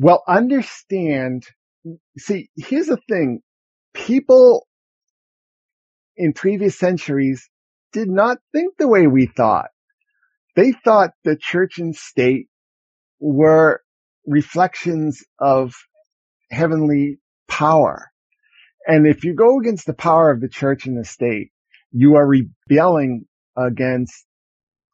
[0.00, 1.44] Well, understand,
[2.16, 3.42] see, here's the thing.
[3.92, 4.66] People
[6.16, 7.50] in previous centuries
[7.92, 9.68] did not think the way we thought.
[10.56, 12.46] They thought the church and state
[13.18, 13.82] were
[14.26, 15.74] reflections of
[16.50, 18.10] heavenly power.
[18.86, 21.50] And if you go against the power of the church and the state,
[21.92, 24.24] you are rebelling against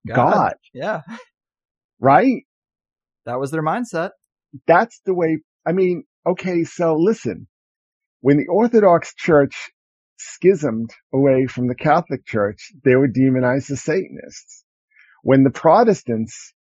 [0.05, 1.03] God, God yeah.
[2.01, 2.43] right?
[3.25, 4.11] That was their mindset.
[4.67, 7.47] That's the way, I mean, okay, so listen,
[8.21, 9.71] when the Orthodox Church
[10.19, 14.65] schismed away from the Catholic Church, they would demonize the Satanists.
[15.23, 16.53] When the Protestants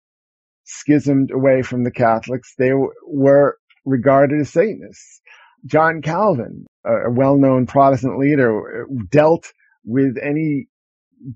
[0.63, 2.71] schismed away from the Catholics, they
[3.07, 5.21] were regarded as Satanists.
[5.65, 9.51] John Calvin, a well-known Protestant leader, uh, dealt
[9.83, 10.67] with any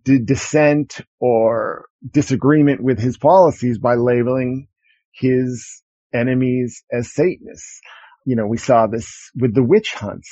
[0.04, 4.68] d- dissent or disagreement with his policies by labeling
[5.12, 5.82] his
[6.14, 7.82] enemies as Satanists.
[8.26, 10.30] You know, we saw this with the witch hunts.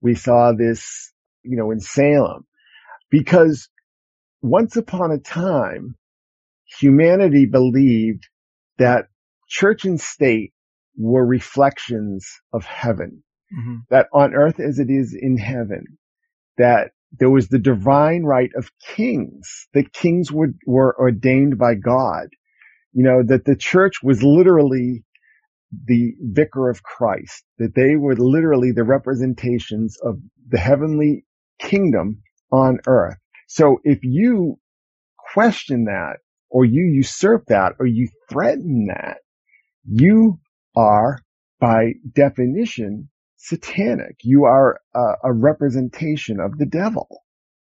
[0.00, 1.12] We saw this,
[1.42, 2.46] you know, in Salem
[3.10, 3.68] because
[4.42, 5.96] once upon a time,
[6.78, 8.28] humanity believed
[8.78, 9.06] that
[9.48, 10.52] church and state
[10.96, 13.76] were reflections of heaven mm-hmm.
[13.90, 15.84] that on earth as it is in heaven,
[16.58, 22.28] that there was the divine right of kings, that kings were, were ordained by God,
[22.92, 25.04] you know, that the church was literally
[25.86, 31.24] the vicar of Christ, that they were literally the representations of the heavenly
[31.58, 33.16] kingdom on earth.
[33.46, 34.58] So if you
[35.32, 36.16] question that,
[36.50, 39.18] or you usurp that, or you threaten that,
[39.84, 40.40] you
[40.76, 41.20] are
[41.60, 44.16] by definition satanic.
[44.22, 47.08] You are a, a, representation of the devil.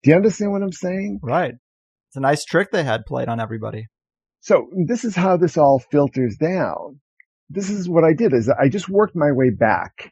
[0.04, 1.20] Do you understand what I'm saying?
[1.22, 1.54] Right.
[2.10, 3.88] It's a nice trick they had played on everybody.
[4.40, 7.02] So this is how this all filters down.
[7.50, 10.12] This is what I did is I just worked my way back.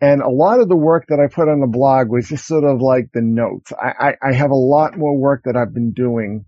[0.00, 2.64] And a lot of the work that I put on the blog was just sort
[2.64, 3.72] of like the notes.
[3.72, 6.44] I, I, I have a lot more work that I've been doing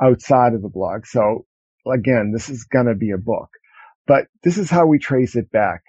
[0.00, 1.06] outside of the blog.
[1.06, 1.46] So
[1.90, 3.48] again, this is going to be a book,
[4.06, 5.82] but this is how we trace it back.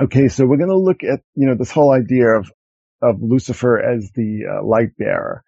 [0.00, 0.28] Okay.
[0.28, 2.52] So we're going to look at, you know, this whole idea of,
[3.02, 5.42] of Lucifer as the uh, light bearer.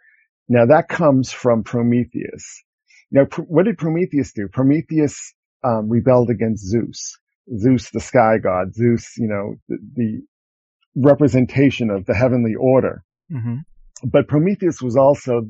[0.48, 2.64] Now that comes from Prometheus.
[3.12, 4.48] Now, pr- what did Prometheus do?
[4.48, 5.34] Prometheus
[5.66, 7.18] um, rebelled against Zeus.
[7.58, 8.74] Zeus, the sky god.
[8.74, 10.22] Zeus, you know, the, the
[10.94, 13.02] representation of the heavenly order.
[13.32, 13.56] Mm-hmm.
[14.04, 15.42] But Prometheus was also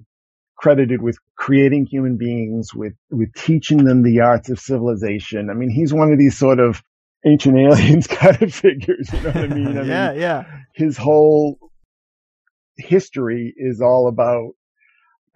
[0.57, 5.51] credited with creating human beings, with, with teaching them the arts of civilization.
[5.51, 6.83] I mean, he's one of these sort of
[7.27, 9.11] ancient aliens kind of figures.
[9.13, 9.79] You know what I mean?
[9.79, 10.45] I yeah, mean, yeah.
[10.75, 11.59] His whole
[12.79, 14.53] history is all about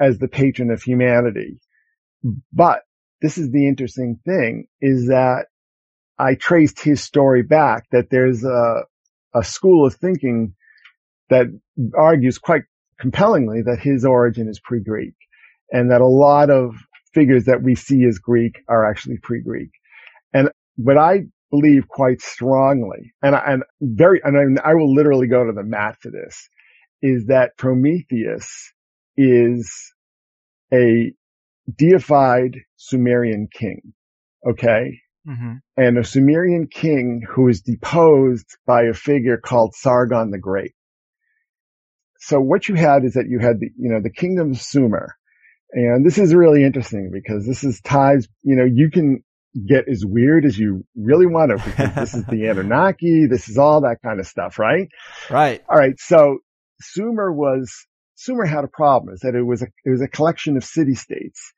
[0.01, 1.61] as the patron of humanity.
[2.53, 2.81] But
[3.23, 5.47] this is the interesting thing is that
[6.19, 8.83] I traced his story back that there's a,
[9.35, 10.55] a school of thinking
[11.29, 11.47] that
[11.97, 12.63] argues quite
[12.99, 15.15] compellingly that his origin is pre-Greek
[15.71, 16.75] and that a lot of
[17.15, 19.71] figures that we see as Greek are actually pre-Greek.
[20.33, 25.27] And what I believe quite strongly, and, I, and very, and I, I will literally
[25.27, 26.49] go to the mat for this,
[27.03, 28.73] is that Prometheus
[29.17, 29.93] is
[30.73, 31.13] a
[31.73, 33.92] deified Sumerian king.
[34.49, 35.01] Okay.
[35.29, 35.55] Mm-hmm.
[35.77, 40.73] And a Sumerian king who is deposed by a figure called Sargon the Great.
[42.20, 45.16] So what you had is that you had the, you know, the kingdom of Sumer.
[45.73, 49.23] And this is really interesting because this is ties, you know, you can
[49.66, 53.27] get as weird as you really want to because this is the Anunnaki.
[53.27, 54.88] This is all that kind of stuff, right?
[55.31, 55.62] Right.
[55.68, 55.94] All right.
[55.99, 56.38] So
[56.81, 57.73] Sumer was,
[58.21, 60.95] Sumer had a problem is that it was a, it was a collection of city
[60.95, 61.55] states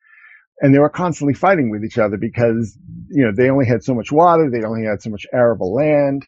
[0.60, 3.94] and they were constantly fighting with each other because, you know, they only had so
[3.94, 4.48] much water.
[4.48, 6.24] They only had so much arable land.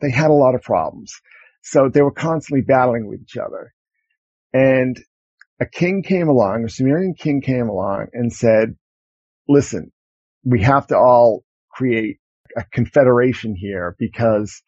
[0.00, 1.12] They had a lot of problems.
[1.62, 3.74] So they were constantly battling with each other.
[4.54, 4.98] And
[5.60, 8.74] a king came along, a Sumerian king came along and said,
[9.46, 9.92] listen,
[10.44, 12.20] we have to all create
[12.56, 14.62] a confederation here because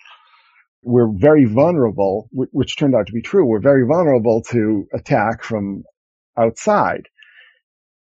[0.84, 3.46] we're very vulnerable, which turned out to be true.
[3.46, 5.84] We're very vulnerable to attack from
[6.36, 7.08] outside.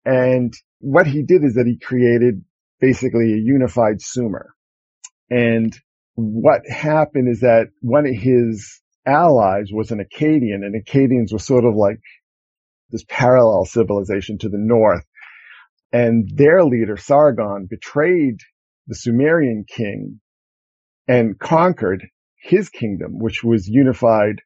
[0.05, 2.45] And what he did is that he created
[2.81, 4.55] basically a unified Sumer.
[5.31, 5.73] And
[6.15, 11.65] what happened is that one of his allies was an Akkadian and Akkadians were sort
[11.65, 12.01] of like
[12.91, 15.05] this parallel civilization to the north.
[15.93, 18.41] And their leader, Sargon, betrayed
[18.89, 20.21] the Sumerian king
[21.07, 22.09] and conquered
[22.43, 24.43] his kingdom, which was unified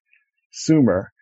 [0.52, 1.12] Sumer,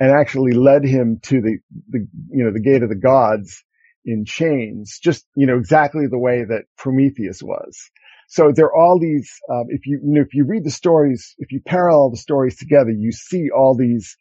[0.00, 1.58] and actually led him to the,
[1.90, 3.62] the, you know, the gate of the gods
[4.04, 7.90] in chains, just, you know, exactly the way that Prometheus was.
[8.28, 11.34] So there are all these, um, if you, you know, if you read the stories,
[11.38, 14.16] if you parallel the stories together, you see all these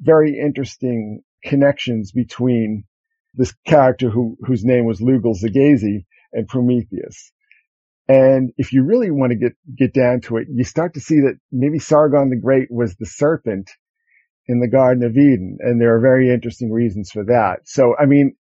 [0.00, 2.84] very interesting connections between
[3.34, 7.32] this character who, whose name was Lugal Zagezi and Prometheus.
[8.08, 11.20] And if you really want to get, get down to it, you start to see
[11.20, 13.70] that maybe Sargon the Great was the serpent
[14.46, 15.58] in the Garden of Eden.
[15.60, 17.60] And there are very interesting reasons for that.
[17.64, 18.34] So, I mean,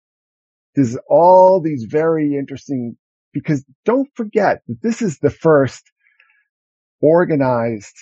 [0.75, 2.97] there's all these very interesting,
[3.33, 5.83] because don't forget that this is the first
[7.03, 7.97] organized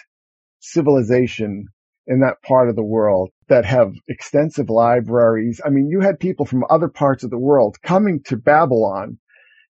[0.60, 1.66] civilization
[2.06, 5.60] in that part of the world that have extensive libraries.
[5.64, 9.18] I mean, you had people from other parts of the world coming to Babylon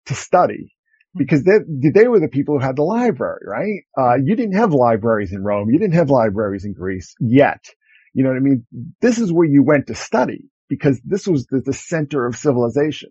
[0.05, 0.73] to study
[1.17, 3.83] because they, they were the people who had the library, right?
[3.97, 5.69] Uh, you didn't have libraries in Rome.
[5.69, 7.65] You didn't have libraries in Greece yet.
[8.13, 8.65] You know what I mean?
[9.01, 13.09] This is where you went to study because this was the, the center of civilization.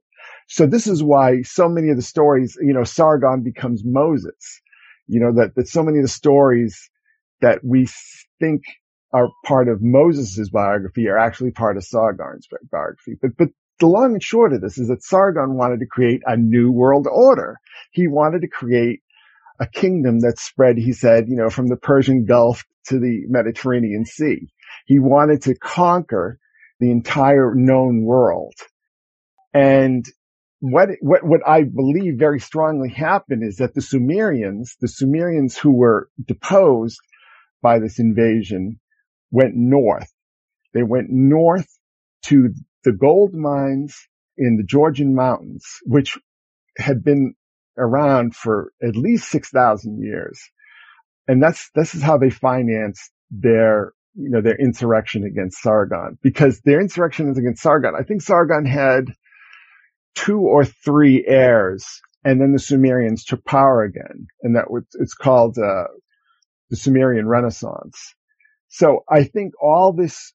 [0.48, 4.60] So this is why so many of the stories, you know, Sargon becomes Moses,
[5.06, 6.90] you know, that, that so many of the stories
[7.40, 7.86] that we
[8.40, 8.62] think
[9.12, 13.16] are part of Moses's biography are actually part of Sargon's biography.
[13.20, 16.36] But, but the long and short of this is that Sargon wanted to create a
[16.36, 17.58] new world order.
[17.90, 19.00] He wanted to create
[19.60, 24.04] a kingdom that spread, he said, you know, from the Persian Gulf to the Mediterranean
[24.04, 24.48] Sea.
[24.86, 26.38] He wanted to conquer
[26.78, 28.54] the entire known world.
[29.52, 30.04] And
[30.60, 35.70] what, what, what I believe very strongly happened is that the Sumerians, the Sumerians who
[35.70, 36.98] were deposed
[37.62, 38.78] by this invasion
[39.30, 40.12] went north.
[40.72, 41.68] They went north
[42.24, 42.50] to
[42.86, 43.96] the gold mines
[44.38, 46.16] in the Georgian mountains, which
[46.78, 47.34] had been
[47.76, 50.40] around for at least 6,000 years.
[51.26, 56.60] And that's, this is how they financed their you know, their insurrection against Sargon because
[56.60, 57.94] their insurrection is against Sargon.
[57.98, 59.12] I think Sargon had
[60.14, 61.84] two or three heirs
[62.24, 64.28] and then the Sumerians took power again.
[64.42, 65.88] And that was, it's called, uh,
[66.70, 68.14] the Sumerian Renaissance.
[68.68, 70.32] So I think all this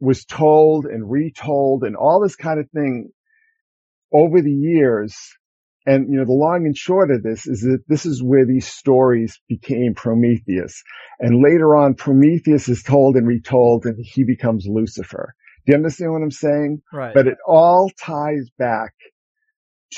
[0.00, 3.10] was told and retold and all this kind of thing
[4.12, 5.16] over the years
[5.86, 8.66] and, you know, the long and short of this is that this is where these
[8.66, 10.82] stories became Prometheus.
[11.20, 15.34] And later on, Prometheus is told and retold and he becomes Lucifer.
[15.64, 16.82] Do you understand what I'm saying?
[16.92, 17.14] Right.
[17.14, 18.94] But it all ties back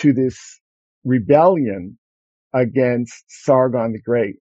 [0.00, 0.60] to this
[1.04, 1.98] rebellion
[2.54, 4.36] against Sargon the Great.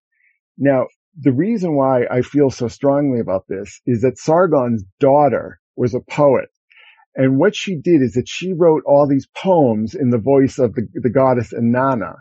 [0.57, 0.87] Now,
[1.17, 6.01] the reason why I feel so strongly about this is that Sargon's daughter was a
[6.01, 6.45] poet
[7.15, 10.75] And what she did is that she wrote all these poems in the voice of
[10.75, 12.15] the, the goddess Inanna.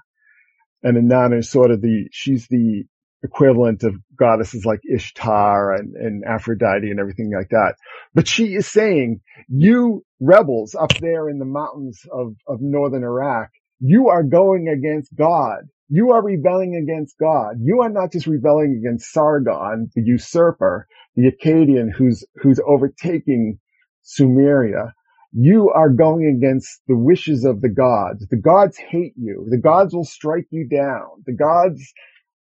[0.83, 2.85] And Inanna is sort of the, she's the
[3.25, 7.75] equivalent of goddesses like Ishtar and, and Aphrodite and everything like that.
[8.15, 13.51] But she is saying, you rebels up there in the mountains of, of northern Iraq,
[13.81, 15.65] you are going against God.
[15.89, 17.57] You are rebelling against God.
[17.63, 23.59] You are not just rebelling against Sargon, the usurper, the Akkadian who's, who's overtaking
[24.05, 24.93] Sumeria.
[25.33, 28.27] You are going against the wishes of the gods.
[28.29, 29.47] The gods hate you.
[29.51, 31.07] The gods will strike you down.
[31.27, 31.93] The gods,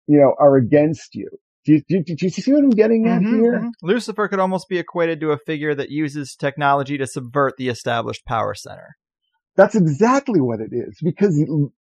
[0.08, 1.30] you know, are against you.
[1.66, 3.62] Do you, do, do you see what I'm getting at Mhm, here?
[3.62, 3.72] mhm.
[3.84, 8.26] Lucifer could almost be equated to a figure that uses technology to subvert the established
[8.26, 8.96] power center.
[9.56, 11.38] That's exactly what it is because,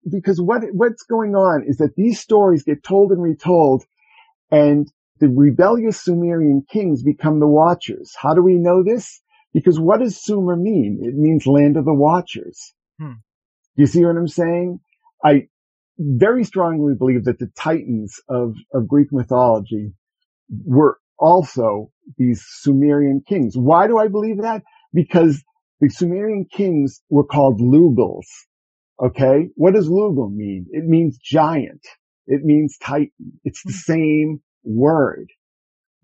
[0.09, 3.83] because what, what's going on is that these stories get told and retold
[4.51, 8.13] and the rebellious Sumerian kings become the watchers.
[8.19, 9.21] How do we know this?
[9.53, 10.99] Because what does Sumer mean?
[11.01, 12.73] It means land of the watchers.
[12.99, 13.13] Hmm.
[13.75, 14.79] You see what I'm saying?
[15.23, 15.47] I
[15.97, 19.93] very strongly believe that the titans of, of Greek mythology
[20.65, 23.55] were also these Sumerian kings.
[23.57, 24.63] Why do I believe that?
[24.93, 25.43] Because
[25.81, 28.25] the Sumerian kings were called Lugals.
[29.01, 29.49] Okay.
[29.55, 30.67] What does Lugal mean?
[30.71, 31.85] It means giant.
[32.27, 33.39] It means titan.
[33.43, 33.93] It's the hmm.
[33.93, 35.29] same word.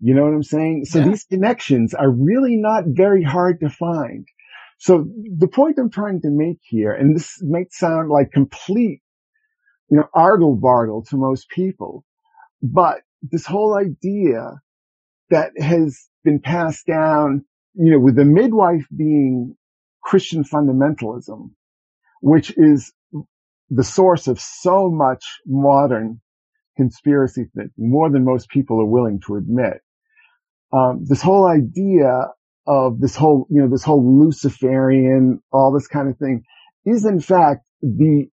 [0.00, 0.84] You know what I'm saying?
[0.86, 1.08] So Yeah.
[1.08, 4.26] these connections are really not very hard to find.
[4.78, 9.00] So the point I'm trying to make here, and this might sound like complete,
[9.88, 12.04] you know, argle bargle to most people,
[12.62, 14.60] but this whole idea
[15.30, 17.44] that has been passed down,
[17.74, 19.56] you know, with the midwife being
[20.02, 21.50] Christian fundamentalism,
[22.20, 22.92] which is
[23.70, 26.20] the source of so much modern
[26.76, 29.80] conspiracy thinking, more than most people are willing to admit.
[30.72, 32.28] Um, this whole idea
[32.66, 36.44] of this whole, you know, this whole Luciferian, all this kind of thing
[36.84, 38.26] is in fact the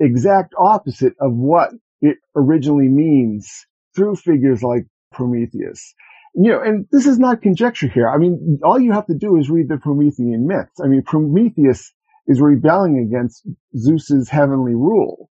[0.00, 1.70] exact opposite of what
[2.00, 5.94] it originally means through figures like Prometheus.
[6.34, 8.08] You know, and this is not conjecture here.
[8.08, 10.80] I mean, all you have to do is read the Promethean myths.
[10.82, 11.92] I mean, Prometheus
[12.26, 13.46] is rebelling against
[13.76, 15.28] Zeus's heavenly rule.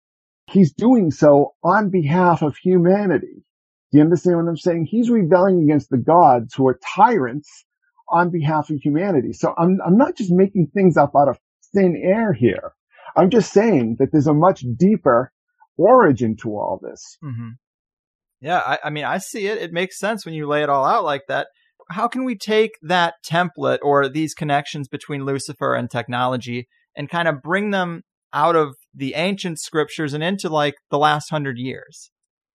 [0.49, 3.43] He's doing so on behalf of humanity.
[3.91, 4.87] Do you understand what I'm saying?
[4.89, 7.65] He's rebelling against the gods who are tyrants
[8.09, 9.33] on behalf of humanity.
[9.33, 11.39] So I'm, I'm not just making things up out of
[11.73, 12.73] thin air here.
[13.15, 15.31] I'm just saying that there's a much deeper
[15.77, 17.17] origin to all this.
[17.21, 17.49] hmm
[18.41, 19.57] Yeah, I, I mean, I see it.
[19.57, 21.47] It makes sense when you lay it all out like that.
[21.89, 27.27] How can we take that template or these connections between Lucifer and technology and kind
[27.27, 32.11] of bring them out of the ancient scriptures and into like the last hundred years?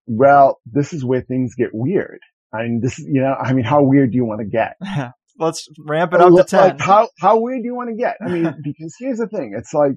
[0.07, 2.19] Well, this is where things get weird.
[2.53, 4.77] I mean, this is, you know, I mean, how weird do you want to get?
[5.39, 6.79] Let's ramp it up to Like, 10.
[6.79, 8.17] how, how weird do you want to get?
[8.21, 9.55] I mean, because here's the thing.
[9.57, 9.97] It's like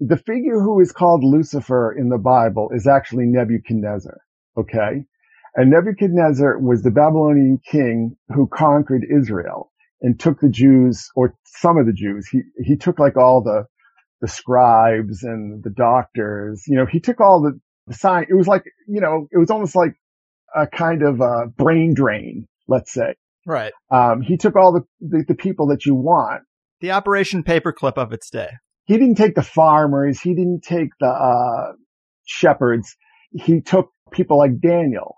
[0.00, 4.18] the figure who is called Lucifer in the Bible is actually Nebuchadnezzar.
[4.56, 5.04] Okay.
[5.56, 11.78] And Nebuchadnezzar was the Babylonian king who conquered Israel and took the Jews or some
[11.78, 12.28] of the Jews.
[12.28, 13.66] He, he took like all the,
[14.20, 18.28] the scribes and the doctors, you know, he took all the, the science.
[18.30, 19.94] It was like, you know, it was almost like
[20.54, 23.14] a kind of a brain drain, let's say.
[23.46, 23.72] right.
[23.90, 26.42] Um, he took all the, the, the people that you want.
[26.80, 28.50] The Operation Paperclip of its day.
[28.86, 30.20] He didn't take the farmers.
[30.20, 31.72] He didn't take the, uh,
[32.24, 32.96] shepherds.
[33.32, 35.16] He took people like Daniel.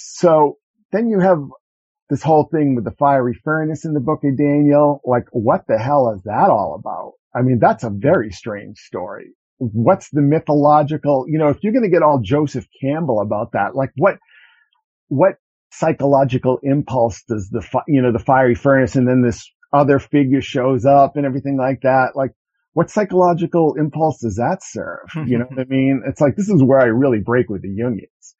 [0.00, 0.58] So
[0.92, 1.42] then you have
[2.08, 5.00] this whole thing with the fiery furnace in the book of Daniel.
[5.04, 7.12] Like, what the hell is that all about?
[7.34, 9.32] I mean, that's a very strange story.
[9.58, 13.74] What's the mythological, you know, if you're going to get all Joseph Campbell about that,
[13.74, 14.18] like what,
[15.08, 15.34] what
[15.72, 20.40] psychological impulse does the, fi- you know, the fiery furnace and then this other figure
[20.40, 22.12] shows up and everything like that?
[22.14, 22.30] Like,
[22.72, 25.08] what psychological impulse does that serve?
[25.26, 26.02] You know what I mean?
[26.06, 28.34] It's like, this is where I really break with the Jungians.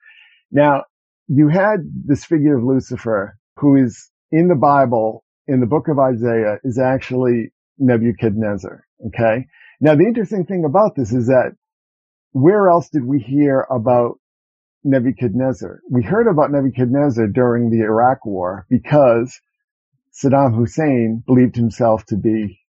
[0.50, 0.84] Now,
[1.28, 5.98] you had this figure of Lucifer who is in the Bible, in the book of
[5.98, 8.84] Isaiah, is actually Nebuchadnezzar.
[9.06, 9.46] Okay.
[9.80, 11.52] Now, the interesting thing about this is that
[12.32, 14.18] where else did we hear about
[14.84, 15.80] Nebuchadnezzar?
[15.90, 19.40] We heard about Nebuchadnezzar during the Iraq war because
[20.12, 22.60] Saddam Hussein believed himself to be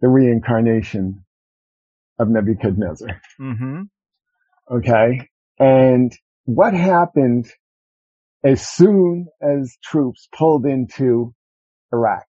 [0.00, 1.24] the reincarnation
[2.18, 3.20] of Nebuchadnezzar.
[3.40, 3.82] Mm-hmm.
[4.70, 5.28] Okay.
[5.58, 6.12] And
[6.48, 7.46] what happened
[8.44, 11.34] as soon as troops pulled into
[11.92, 12.26] Iraq?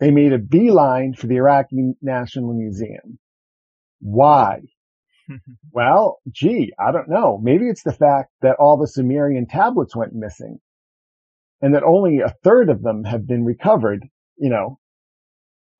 [0.00, 3.18] They made a beeline for the Iraqi National Museum.
[4.00, 4.60] Why?
[5.72, 7.38] well, gee, I don't know.
[7.42, 10.58] Maybe it's the fact that all the Sumerian tablets went missing
[11.60, 14.08] and that only a third of them have been recovered
[14.40, 14.78] you know,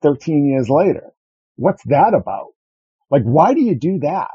[0.03, 1.11] 13 years later.
[1.55, 2.49] What's that about?
[3.09, 4.29] Like, why do you do that?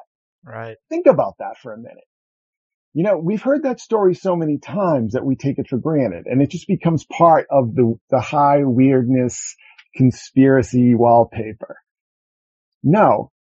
[0.45, 0.77] Right.
[0.91, 2.05] Think about that for a minute.
[2.97, 6.25] You know, we've heard that story so many times that we take it for granted
[6.25, 9.55] and it just becomes part of the, the high weirdness
[9.95, 11.77] conspiracy wallpaper.
[12.83, 13.33] No,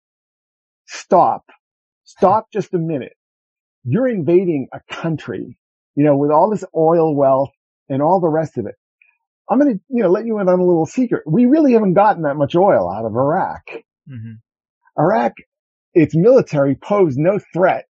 [0.87, 1.45] stop,
[2.03, 3.13] stop just a minute.
[3.85, 5.57] You're invading a country,
[5.95, 7.53] you know, with all this oil wealth
[7.87, 8.75] and all the rest of it.
[9.49, 11.23] I'm going to, you know, let you in on a little secret.
[11.25, 13.63] We really haven't gotten that much oil out of Iraq.
[14.09, 14.99] Mm-hmm.
[14.99, 15.31] Iraq,
[15.93, 17.85] its military posed no threat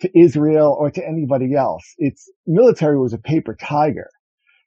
[0.00, 1.94] to Israel or to anybody else.
[1.98, 4.08] Its military was a paper tiger.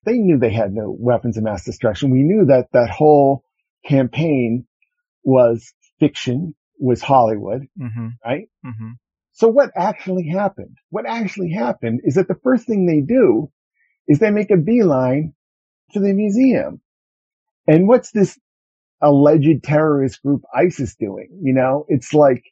[0.06, 2.12] They knew they had no weapons of mass destruction.
[2.12, 3.44] We knew that that whole
[3.86, 4.66] campaign
[5.24, 8.08] was fiction, was Hollywood, Mm-hmm.
[8.26, 8.50] right?
[8.66, 8.92] Mm-hmm.
[9.34, 10.78] So what actually happened?
[10.90, 13.50] What actually happened is that the first thing they do
[14.08, 15.34] is they make a beeline
[15.94, 16.82] to the museum.
[17.68, 18.38] And what's this
[19.02, 21.40] alleged terrorist group ISIS doing?
[21.42, 22.44] You know, it's like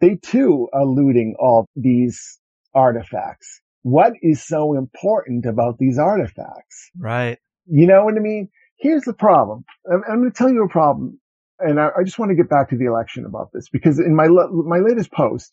[0.00, 2.38] they too are looting all these
[2.74, 3.60] artifacts.
[3.82, 6.90] What is so important about these artifacts?
[6.98, 7.38] Right.
[7.66, 8.48] You know what I mean?
[8.78, 9.64] Here's the problem.
[9.90, 11.18] I'm, I'm going to tell you a problem.
[11.58, 14.14] And I, I, just want to get back to the election about this because in
[14.14, 15.52] my, my latest post,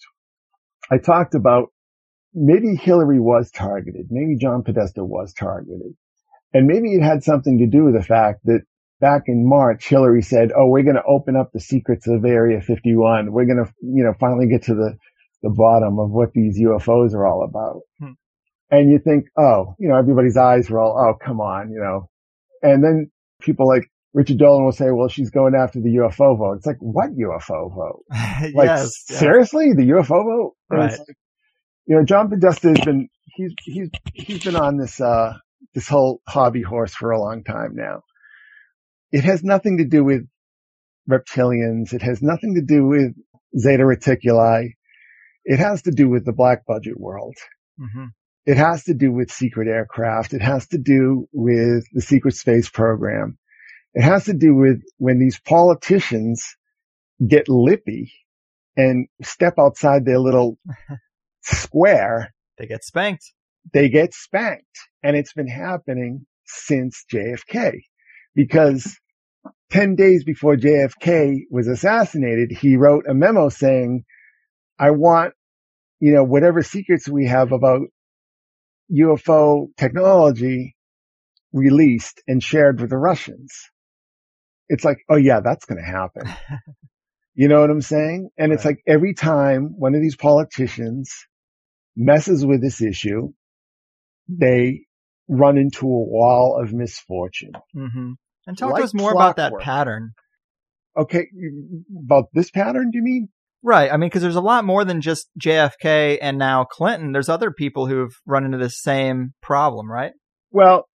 [0.91, 1.69] I talked about
[2.33, 4.07] maybe Hillary was targeted.
[4.09, 5.93] Maybe John Podesta was targeted.
[6.53, 8.63] And maybe it had something to do with the fact that
[9.03, 12.61] back in March, Hillary said, Oh, we're going to open up the secrets of Area
[12.61, 13.33] 51.
[13.33, 14.97] We're going to, you know, finally get to the,
[15.41, 17.81] the bottom of what these UFOs are all about.
[17.99, 18.13] Hmm.
[18.71, 22.09] And you think, Oh, you know, everybody's eyes were all, Oh, come on, you know,
[22.61, 26.57] and then people like Richard Dolan will say, well, she's going after the UFO vote.
[26.57, 28.05] It's like, what UFO vote?
[28.55, 29.75] Like, yes, seriously, yes.
[29.75, 30.53] the UFO vote?
[30.69, 30.91] Right.
[30.91, 30.99] Like,
[31.87, 35.33] you know, John Podesta has been, he's, he's, he's been on this, uh,
[35.73, 38.01] this whole hobby horse for a long time now.
[39.13, 40.27] It has nothing to do with
[41.07, 41.93] reptilians.
[41.93, 43.13] It has nothing to do with
[43.57, 44.71] Zeta Reticuli.
[45.45, 47.35] It has to do with the black budget world.
[47.79, 48.05] Mm-hmm.
[48.47, 50.33] It has to do with secret aircraft.
[50.33, 53.37] It has to do with the secret space program.
[53.93, 56.57] It has to do with when these politicians
[57.25, 58.11] get lippy
[58.75, 60.57] and step outside their little
[61.43, 62.33] square.
[62.57, 63.31] They get spanked.
[63.71, 64.79] They get spanked.
[65.03, 67.81] And it's been happening since JFK
[68.35, 68.97] because
[69.73, 74.03] 10 days before JFK was assassinated, he wrote a memo saying,
[74.79, 75.33] I want,
[75.99, 77.87] you know, whatever secrets we have about
[78.91, 80.75] UFO technology
[81.53, 83.51] released and shared with the Russians.
[84.69, 86.31] It's like, oh yeah, that's going to happen.
[87.33, 88.29] you know what I'm saying?
[88.37, 88.55] And right.
[88.55, 91.11] it's like every time one of these politicians
[91.95, 93.33] messes with this issue,
[94.29, 94.81] they
[95.27, 97.53] run into a wall of misfortune.
[97.75, 98.11] Mm-hmm.
[98.47, 100.11] And talk like to us more about that pattern.
[100.97, 101.27] Okay.
[102.05, 103.29] About this pattern, do you mean?
[103.63, 103.91] Right.
[103.91, 107.13] I mean, because there's a lot more than just JFK and now Clinton.
[107.13, 110.11] There's other people who've run into this same problem, right?
[110.51, 110.87] Well,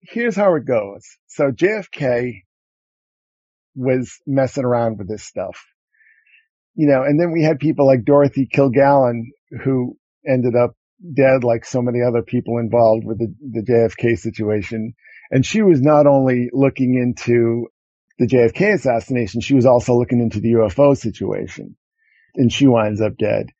[0.00, 1.02] here's how it goes.
[1.26, 2.42] So JFK
[3.74, 5.56] was messing around with this stuff,
[6.74, 9.22] you know, and then we had people like Dorothy Kilgallen
[9.64, 10.72] who ended up
[11.14, 14.94] dead like so many other people involved with the, the JFK situation.
[15.30, 17.68] And she was not only looking into
[18.18, 21.76] the JFK assassination, she was also looking into the UFO situation
[22.34, 23.50] and she winds up dead.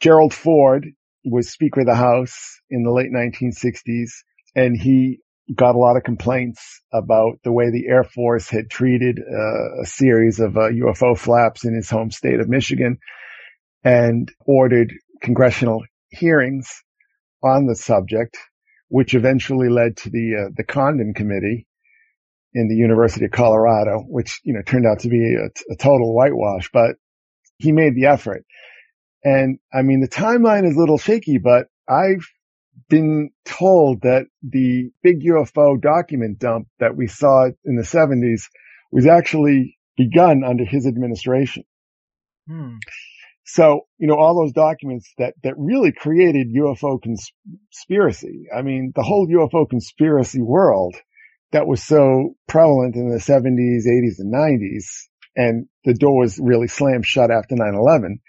[0.00, 0.86] Gerald Ford
[1.24, 4.10] was Speaker of the House in the late 1960s
[4.54, 5.20] and he
[5.54, 9.86] got a lot of complaints about the way the Air Force had treated uh, a
[9.86, 12.98] series of uh, UFO flaps in his home state of Michigan
[13.82, 16.82] and ordered congressional hearings
[17.42, 18.36] on the subject,
[18.90, 21.66] which eventually led to the uh, the Condon Committee
[22.52, 26.14] in the University of Colorado, which you know turned out to be a, a total
[26.14, 26.68] whitewash.
[26.72, 26.96] But
[27.56, 28.44] he made the effort,
[29.24, 32.26] and I mean the timeline is a little shaky, but I've
[32.88, 38.42] been told that the big UFO document dump that we saw in the 70s
[38.90, 41.62] was actually begun under his administration.
[42.48, 42.76] Hmm.
[43.44, 48.46] So, you know, all those documents that, that really created UFO conspiracy.
[48.56, 50.94] I mean, the whole UFO conspiracy world
[51.52, 54.84] that was so prevalent in the 70s, 80s, and 90s,
[55.34, 58.20] and the door was really slammed shut after 9-11,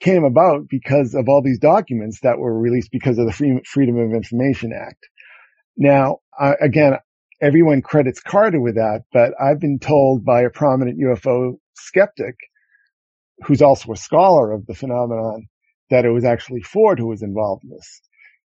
[0.00, 4.12] came about because of all these documents that were released because of the Freedom of
[4.12, 5.04] Information Act.
[5.76, 6.18] Now,
[6.60, 6.94] again,
[7.40, 12.36] everyone credits Carter with that, but I've been told by a prominent UFO skeptic
[13.44, 15.48] who's also a scholar of the phenomenon
[15.90, 18.00] that it was actually Ford who was involved in this.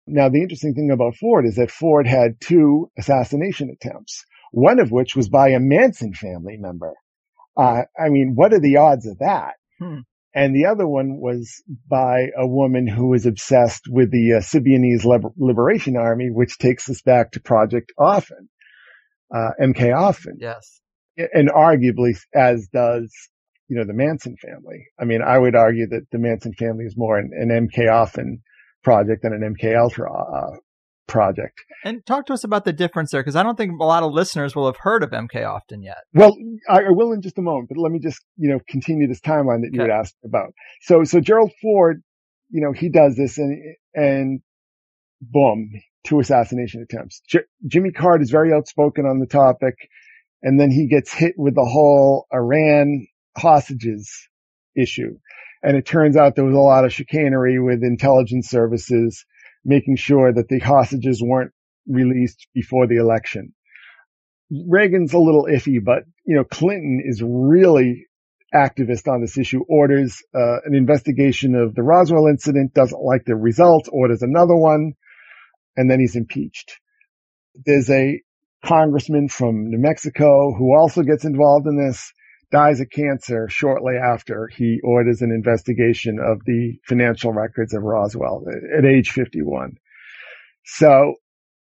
[0.08, 4.26] Now, the interesting thing about Ford is that Ford had two assassination attempts.
[4.52, 6.94] one of which was by a Manson family member.
[7.56, 9.54] Uh, I mean, what are the odds of that?
[9.80, 10.00] Hmm.
[10.34, 15.34] And the other one was by a woman who was obsessed with the uh, Liber-
[15.38, 18.50] Liberation Army, which takes us back to Project Often,
[19.34, 20.38] uh, MK Often.
[20.40, 20.80] Yes.
[21.18, 23.12] And arguably, as does,
[23.70, 24.88] you know, the Manson family.
[25.00, 28.42] I mean, I would argue that the Manson family is more an, an MK Often
[28.84, 30.56] project than an MK Ultra uh,
[31.08, 31.60] project.
[31.86, 34.12] And talk to us about the difference there, because I don't think a lot of
[34.12, 35.98] listeners will have heard of MK Often yet.
[36.14, 36.36] Well,
[36.68, 39.22] I, I will in just a moment, but let me just, you know, continue this
[39.22, 39.92] timeline that you Okay.
[39.92, 40.54] had asked about.
[40.82, 42.02] So, so Gerald Ford,
[42.50, 44.40] you know, he does this and, and
[45.22, 45.72] boom,
[46.04, 47.22] two assassination attempts.
[47.28, 49.76] J- Jimmy Carter is very outspoken on the topic.
[50.42, 53.06] And then he gets hit with the whole Iran
[53.40, 54.12] hostages
[54.76, 55.18] issue.
[55.64, 59.26] And it turns out there was a lot of chicanery with intelligence services
[59.66, 61.52] making sure that the hostages weren't
[61.88, 63.54] released before the election.
[64.68, 68.08] Reagan's a little iffy, but you know, Clinton is really
[68.54, 73.36] activist on this issue, orders uh, an investigation of the Roswell incident, doesn't like the
[73.36, 74.94] results, orders another one,
[75.76, 76.80] and then he's impeached.
[77.66, 78.22] There's a
[78.66, 82.12] congressman from New Mexico who also gets involved in this,
[82.52, 88.46] dies of cancer shortly after he orders an investigation of the financial records of Roswell
[88.78, 89.78] at age 51.
[90.66, 91.16] So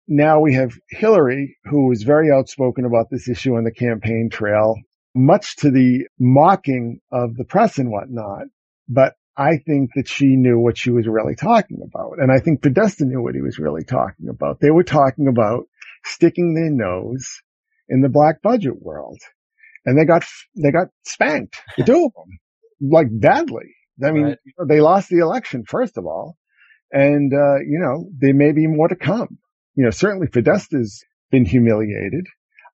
[0.07, 4.75] now we have Hillary, who was very outspoken about this issue on the campaign trail,
[5.15, 8.47] much to the mocking of the press and whatnot.
[8.89, 12.19] But I think that she knew what she was really talking about.
[12.19, 14.59] And I think Podesta knew what he was really talking about.
[14.59, 15.65] They were talking about
[16.03, 17.41] sticking their nose
[17.87, 19.19] in the black budget world.
[19.85, 20.23] And they got,
[20.55, 22.39] they got spanked, the two of them,
[22.81, 23.75] like badly.
[24.03, 24.37] I mean, Right.
[24.67, 26.37] they lost the election, first of all.
[26.91, 29.37] And, uh, you know, there may be more to come.
[29.75, 32.25] You know, certainly Podesta's been humiliated.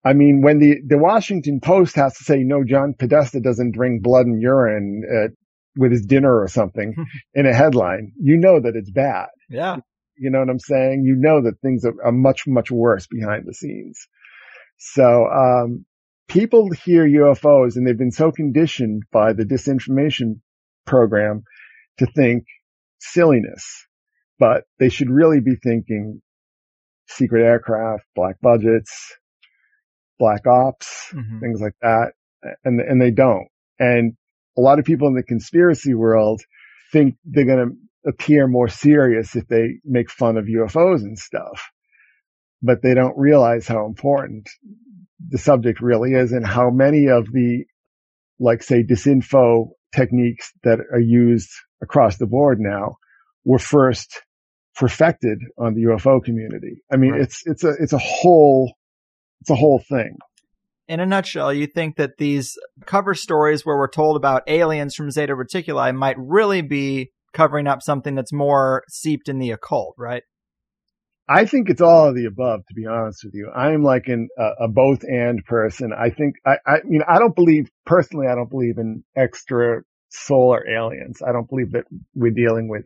[0.04, 4.02] I mean, when the, the Washington Post has to say, no, John Podesta doesn't drink
[4.04, 5.28] blood and urine uh,
[5.76, 6.96] with his dinner or something
[7.34, 9.28] in a headline, you know that it's bad.
[9.50, 9.78] Yeah.
[10.18, 11.04] You know what I'm saying?
[11.06, 14.00] You know that things are, are much, much worse behind the scenes.
[14.78, 15.86] So, um,
[16.28, 20.40] people hear UFOs and they've been so conditioned by the disinformation
[20.86, 21.44] program
[22.00, 22.44] to think
[23.00, 23.86] silliness,
[24.40, 26.22] but they should really be thinking
[27.08, 29.16] secret aircraft, black budgets,
[30.20, 31.40] black ops, Mhm.
[31.40, 32.14] things like that.
[32.64, 33.48] And, and they don't.
[33.80, 34.14] And
[34.58, 36.42] a lot of people in the conspiracy world
[36.92, 41.72] think they're going to appear more serious if they make fun of UFOs and stuff,
[42.62, 44.50] but they don't realize how important
[45.30, 47.66] the subject really is and how many of the,
[48.40, 51.50] like say, disinfo techniques that are used
[51.82, 52.98] across the board now
[53.46, 54.22] were first
[54.76, 56.84] perfected on the UFO community.
[56.92, 57.22] I mean, Right.
[57.22, 58.74] it's, it's a, it's a whole,
[59.42, 60.18] it's a whole thing.
[60.88, 65.12] In a nutshell, you think that these cover stories where we're told about aliens from
[65.12, 70.24] Zeta Reticuli might really be covering up something that's more seeped in the occult, right?
[71.30, 73.52] I think it's all of the above, to be honest with you.
[73.54, 75.92] I am like an, a, a both and person.
[75.94, 80.68] I think, I, I mean, I don't believe, personally, I don't believe in extra solar
[80.70, 81.22] aliens.
[81.28, 82.86] I don't believe that we're dealing with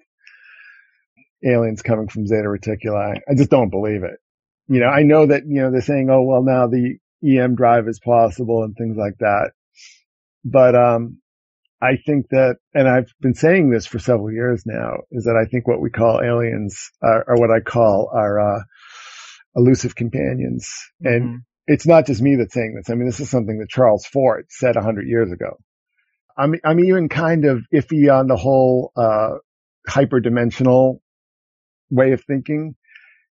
[1.46, 3.20] aliens coming from Zeta Reticuli.
[3.30, 4.20] I just don't believe it.
[4.68, 7.88] You know, I know that, you know, they're saying, oh, well, now the EM drive
[7.88, 9.52] is possible and things like that.
[10.44, 11.21] But, um,
[11.82, 15.50] I think that, and I've been saying this for several years now, is that I
[15.50, 18.60] think what we call aliens are, are what I call our, uh,
[19.56, 20.70] elusive companions.
[21.02, 21.38] And Mhm.
[21.68, 22.90] it's not just me that's saying this.
[22.90, 25.58] I mean, this is something that Charles Fort said a hundred years ago.
[26.38, 29.38] I'm, I'm even kind of iffy on the whole, uh,
[29.90, 31.00] hyperdimensional
[31.90, 32.76] way of thinking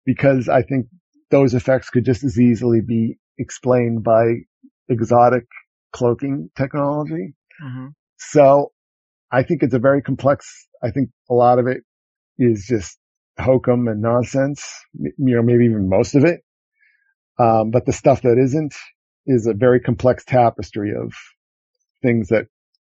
[0.05, 0.87] because I think
[1.31, 4.25] those effects could just as easily be explained by
[4.89, 5.45] exotic
[5.91, 7.35] cloaking technology.
[7.63, 7.93] Mhm.
[8.29, 8.71] So
[9.31, 11.83] I think it's a very complex, I think a lot of it
[12.37, 12.97] is just
[13.37, 14.63] hokum and nonsense,
[14.93, 16.41] you know, maybe even most of it.
[17.39, 18.75] Um, but the stuff that isn't
[19.25, 21.13] is a very complex tapestry of
[22.01, 22.47] things that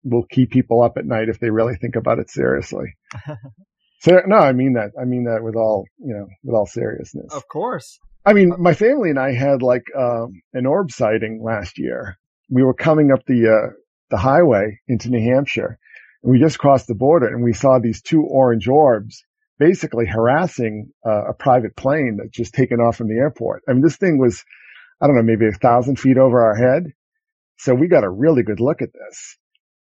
[0.03, 2.95] will keep people up at night if they really think about it seriously.
[4.01, 4.91] so no, I mean that.
[4.99, 7.33] I mean that with all, you know, with all seriousness.
[7.33, 7.99] Of course.
[8.25, 12.17] I mean, my family and I had like um, an orb sighting last year.
[12.49, 13.73] We were coming up the uh,
[14.09, 15.77] the highway into New Hampshire,
[16.23, 19.23] and we just crossed the border, and we saw these two orange orbs
[19.59, 23.63] basically harassing uh, a private plane that just taken off from the airport.
[23.67, 24.43] I mean, this thing was,
[25.01, 26.93] I don't know, maybe a thousand feet over our head.
[27.57, 29.37] So we got a really good look at this,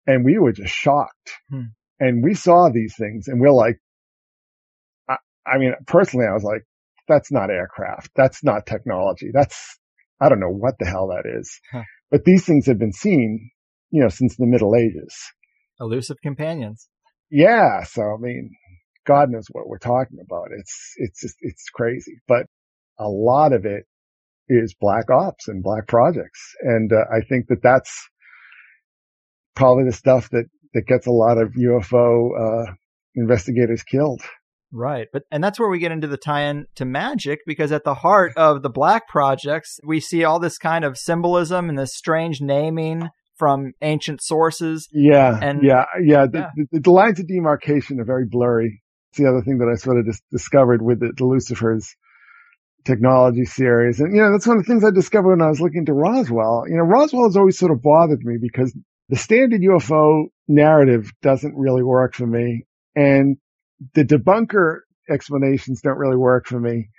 [0.08, 1.32] and we were just shocked.
[1.50, 1.62] Hmm.
[2.00, 3.80] And we saw these things, and we're like,
[5.08, 6.66] I, I mean, personally, I was like
[7.08, 8.12] that's not aircraft.
[8.16, 9.32] That's not technology.
[9.34, 9.78] That's,
[10.20, 11.84] I don't know what the hell that is, Huh.
[12.10, 13.52] but these things have been seen,
[13.92, 15.16] you know, since the Middle Ages.
[15.80, 16.88] Elusive companions.
[17.30, 17.84] Yeah.
[17.84, 18.52] So, I mean,
[19.06, 20.50] God knows what we're talking about.
[20.58, 22.46] It's, it's just, it's crazy, but
[23.00, 23.84] a lot of it
[24.48, 26.56] is black ops and black projects.
[26.62, 28.10] And uh, I think that that's
[29.56, 32.72] probably the stuff that, that gets a lot of UFO, uh,
[33.16, 34.22] investigators killed.
[34.74, 35.08] Right.
[35.12, 38.34] But and that's where we get into the tie-in to magic because at the heart
[38.38, 43.10] of the black projects, we see all this kind of symbolism and this strange naming
[43.42, 44.88] from ancient sources.
[44.92, 45.40] Yeah.
[45.42, 45.86] And- yeah.
[46.00, 46.28] Yeah.
[46.28, 46.66] The, yeah.
[46.72, 48.84] The, the lines of demarcation are very blurry.
[49.10, 51.96] It's the other thing that I sort of just discovered with the, the Lucifer's
[52.86, 54.00] technology series.
[54.00, 55.94] And, you know, that's one of the things I discovered when I was looking to
[55.94, 56.66] Roswell.
[56.68, 58.78] You know, Roswell has always sort of bothered me because
[59.10, 62.66] the standard UFO narrative doesn't really work for me.
[62.96, 63.38] And
[63.96, 66.90] the debunker explanations don't really work for me.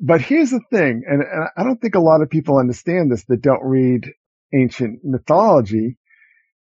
[0.00, 3.24] But here's the thing, and, and I don't think a lot of people understand this
[3.24, 4.08] that don't read
[4.54, 5.96] ancient mythology,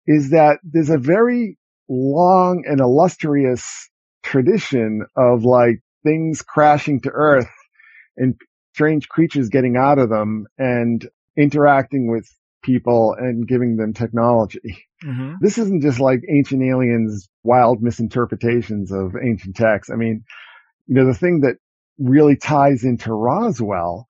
[0.07, 1.59] is that there's a very
[1.89, 3.91] long and illustrious
[4.23, 7.51] tradition of like things crashing to earth
[8.17, 8.35] and
[8.75, 12.29] strange creatures getting out of them and interacting with
[12.63, 14.87] people and giving them technology.
[15.05, 15.35] Mm-hmm.
[15.41, 19.93] This isn't just like ancient aliens, wild misinterpretations of ancient texts.
[19.93, 20.25] I mean,
[20.87, 21.57] you know, the thing that
[21.99, 24.07] really ties into Roswell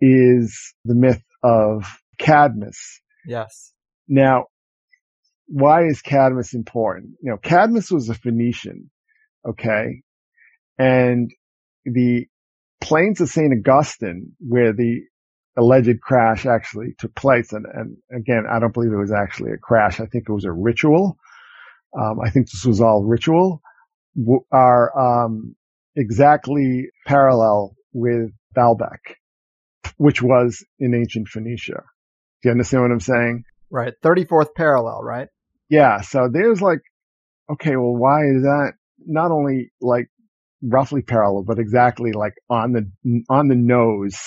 [0.00, 3.00] is the myth of Cadmus.
[3.26, 3.72] Yes.
[4.08, 4.46] Now,
[5.46, 7.12] why is Cadmus important?
[7.22, 8.90] You know, Cadmus was a Phoenician.
[9.48, 10.02] Okay.
[10.78, 11.30] And
[11.84, 12.26] the
[12.80, 13.52] plains of St.
[13.52, 15.00] Augustine, where the
[15.56, 17.52] alleged crash actually took place.
[17.52, 20.00] And, and again, I don't believe it was actually a crash.
[20.00, 21.16] I think it was a ritual.
[21.98, 23.60] Um, I think this was all ritual
[24.16, 25.56] w- are, um,
[25.96, 29.16] exactly parallel with Baalbek,
[29.96, 31.82] which was in ancient Phoenicia.
[32.42, 33.44] Do you understand what I'm saying?
[33.70, 33.94] Right.
[34.02, 35.28] 34th parallel, right?
[35.68, 36.00] Yeah.
[36.00, 36.80] So there's like,
[37.50, 40.08] okay, well, why is that not only like
[40.62, 44.18] roughly parallel, but exactly like on the, on the nose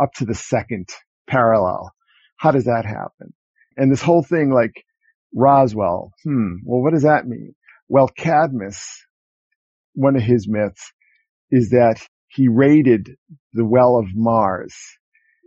[0.00, 0.88] up to the second
[1.28, 1.92] parallel?
[2.36, 3.34] How does that happen?
[3.76, 4.84] And this whole thing, like
[5.34, 7.54] Roswell, hmm, well, what does that mean?
[7.88, 9.04] Well, Cadmus,
[9.94, 10.92] one of his myths
[11.50, 13.16] is that he raided
[13.52, 14.74] the well of Mars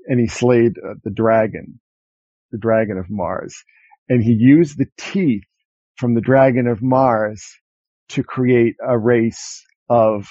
[0.07, 1.79] and he slayed uh, the dragon,
[2.51, 3.55] the dragon of Mars
[4.11, 5.43] and he used the teeth
[5.95, 7.45] from the dragon of Mars
[8.09, 10.27] to create a race of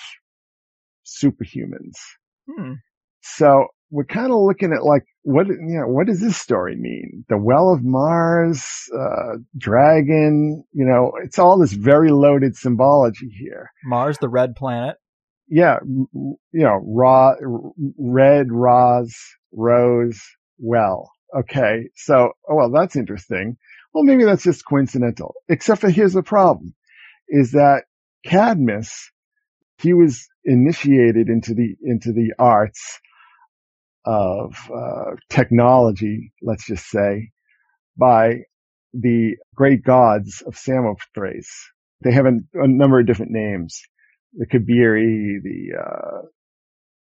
[1.06, 1.96] superhumans.
[2.46, 2.74] Hmm.
[3.22, 7.24] So we're kind of looking at like, what, you know, what does this story mean?
[7.30, 8.62] The well of Mars,
[8.94, 13.70] uh, dragon, you know, it's all this very loaded symbology here.
[13.84, 14.96] Mars, the red planet.
[15.48, 15.78] Yeah.
[15.86, 17.32] You know, raw,
[17.98, 19.16] red, Roz,
[19.52, 20.20] rose,
[20.58, 21.10] well.
[21.36, 21.88] Okay.
[21.94, 23.56] So, oh, well, that's interesting.
[23.92, 26.74] Well, maybe that's just coincidental, except for here's the problem
[27.28, 27.84] is that
[28.26, 29.10] Cadmus,
[29.78, 33.00] he was initiated into the, into the arts
[34.04, 37.30] of, uh, technology, let's just say,
[37.96, 38.40] by
[38.92, 41.50] the great gods of Samothrace.
[42.02, 43.80] They have a, a number of different names.
[44.34, 46.22] The Kabiri, the, uh,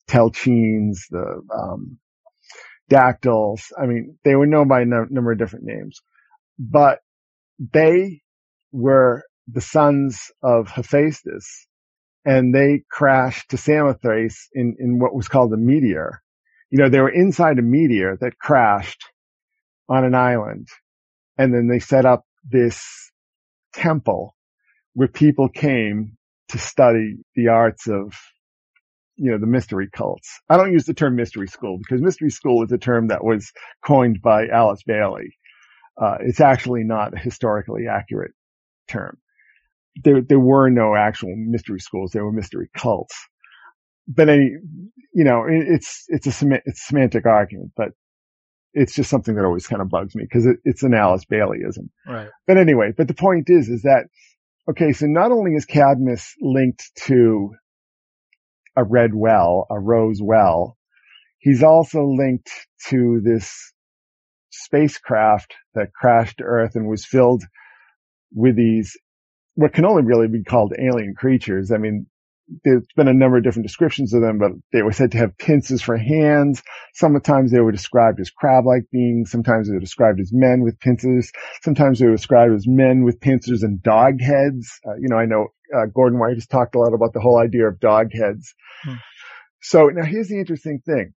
[0.09, 1.99] Telchines, the, um,
[2.89, 3.71] dactyls.
[3.81, 6.01] I mean, they were known by a no- number of different names,
[6.59, 6.99] but
[7.59, 8.21] they
[8.71, 11.67] were the sons of Hephaestus
[12.25, 16.21] and they crashed to Samothrace in, in what was called a meteor.
[16.69, 19.03] You know, they were inside a meteor that crashed
[19.89, 20.67] on an island
[21.37, 23.11] and then they set up this
[23.73, 24.35] temple
[24.93, 26.17] where people came
[26.49, 28.13] to study the arts of
[29.17, 30.39] you know, the mystery cults.
[30.49, 33.51] I don't use the term mystery school because mystery school is a term that was
[33.83, 35.35] coined by Alice Bailey.
[35.99, 38.31] Uh, it's actually not a historically accurate
[38.87, 39.17] term.
[40.03, 42.11] There, there were no actual mystery schools.
[42.11, 43.15] There were mystery cults.
[44.07, 44.51] But any,
[45.13, 47.89] you know, it, it's, it's a, sema- it's a semantic argument, but
[48.73, 51.89] it's just something that always kind of bugs me because it, it's an Alice Baileyism.
[52.07, 52.29] Right.
[52.45, 54.05] But anyway, but the point is, is that,
[54.69, 57.55] okay, so not only is Cadmus linked to
[58.77, 60.77] a red well, a rose well,
[61.39, 62.51] he's also linked
[62.89, 63.73] to this
[64.51, 67.43] spacecraft that crashed Earth and was filled
[68.33, 68.95] with these,
[69.55, 71.71] what can only really be called alien creatures.
[71.71, 72.05] I mean,
[72.63, 75.37] there's been a number of different descriptions of them, but they were said to have
[75.37, 76.63] pincers for hands.
[76.93, 79.31] Sometimes they were described as crab-like beings.
[79.31, 81.31] Sometimes they were described as men with pincers.
[81.61, 84.79] Sometimes they were described as men with pincers and dog heads.
[84.85, 87.37] Uh, you know, I know uh, Gordon White has talked a lot about the whole
[87.37, 88.53] idea of dog heads.
[88.83, 88.95] Hmm.
[89.61, 91.13] So now here's the interesting thing.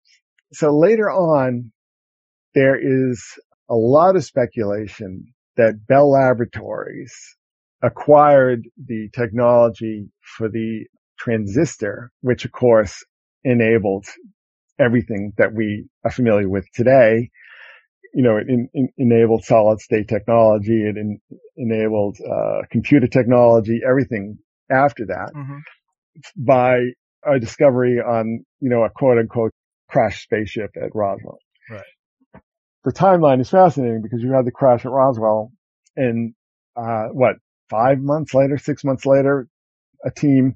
[0.53, 1.73] So later on,
[2.55, 3.23] there is
[3.69, 7.13] a lot of speculation that Bell Laboratories
[7.83, 10.87] acquired the technology for the
[11.19, 13.05] transistor, which of course
[13.45, 14.07] enabled
[14.79, 17.31] everything that we are familiar with today.
[18.15, 20.83] You know, it in, in, enabled solid state technology.
[20.89, 21.19] It in,
[21.57, 24.39] enabled uh, computer technology, everything
[24.71, 25.61] after that Mhm.
[26.37, 26.79] by
[27.25, 29.53] a discovery on, you know, a quote unquote
[29.89, 31.39] crash spaceship at Roswell.
[31.71, 32.43] Right.
[32.85, 35.51] The timeline is fascinating because you had the crash at Roswell
[35.97, 36.35] and,
[36.77, 37.37] uh, what,
[37.69, 39.49] five months later, six months later,
[40.05, 40.55] a team,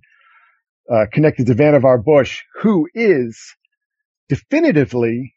[0.90, 3.54] uh, connected to Vannevar Bush, who is
[4.28, 5.34] definitively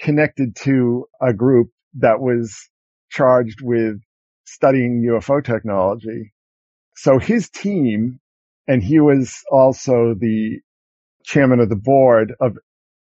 [0.00, 2.68] connected to a group that was
[3.10, 4.00] charged with
[4.44, 6.32] studying UFO technology.
[6.96, 8.20] So his team,
[8.66, 10.60] and he was also the
[11.24, 12.56] chairman of the board of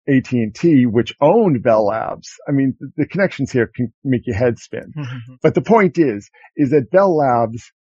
[0.09, 2.29] AT&T, which owned Bell Labs.
[2.47, 4.93] I mean, the, the connections here can make your head spin.
[5.41, 7.71] But the point is, is that Bell Labs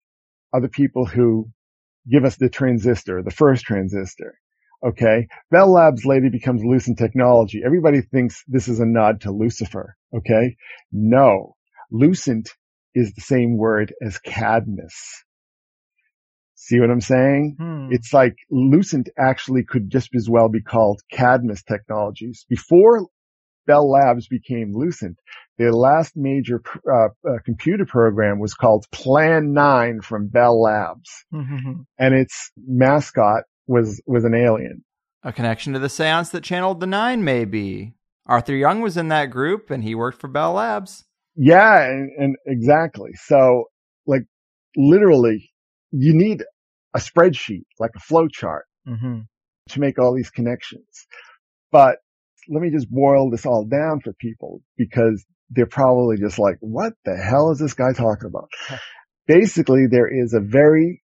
[0.52, 1.48] are the people who
[2.10, 4.38] give us the transistor, the first transistor.
[4.86, 5.28] Okay.
[5.50, 7.62] Bell Labs later becomes Lucent Technology.
[7.64, 9.96] Everybody thinks this is a nod to Lucifer.
[10.14, 10.56] Okay.
[10.92, 11.56] No,
[11.90, 12.50] Lucent
[12.94, 15.24] is the same word as Cadmus.
[16.54, 17.56] See what I'm saying?
[17.58, 17.88] Hmm.
[17.90, 22.46] It's like Lucent actually could just as well be called Cadmus Technologies.
[22.48, 23.06] Before
[23.66, 25.18] Bell Labs became Lucent,
[25.58, 31.24] their last major uh, uh, computer program was called Plan 9 from Bell Labs.
[31.98, 34.84] And its mascot was, was an alien.
[35.22, 37.94] A connection to the seance that channeled the Nine, maybe.
[38.26, 41.04] Arthur Young was in that group and he worked for Bell Labs.
[41.36, 43.10] Yeah, and, and exactly.
[43.14, 43.64] So
[44.06, 44.22] like
[44.76, 45.50] literally
[45.90, 46.42] you need
[46.94, 49.20] a spreadsheet, like a flow chart Mm-hmm.
[49.70, 50.86] to make all these connections.
[51.72, 51.96] But
[52.48, 56.94] let me just boil this all down for people because they're probably just like, what
[57.04, 58.50] the hell is this guy talking about?
[59.26, 61.02] Basically, there is a very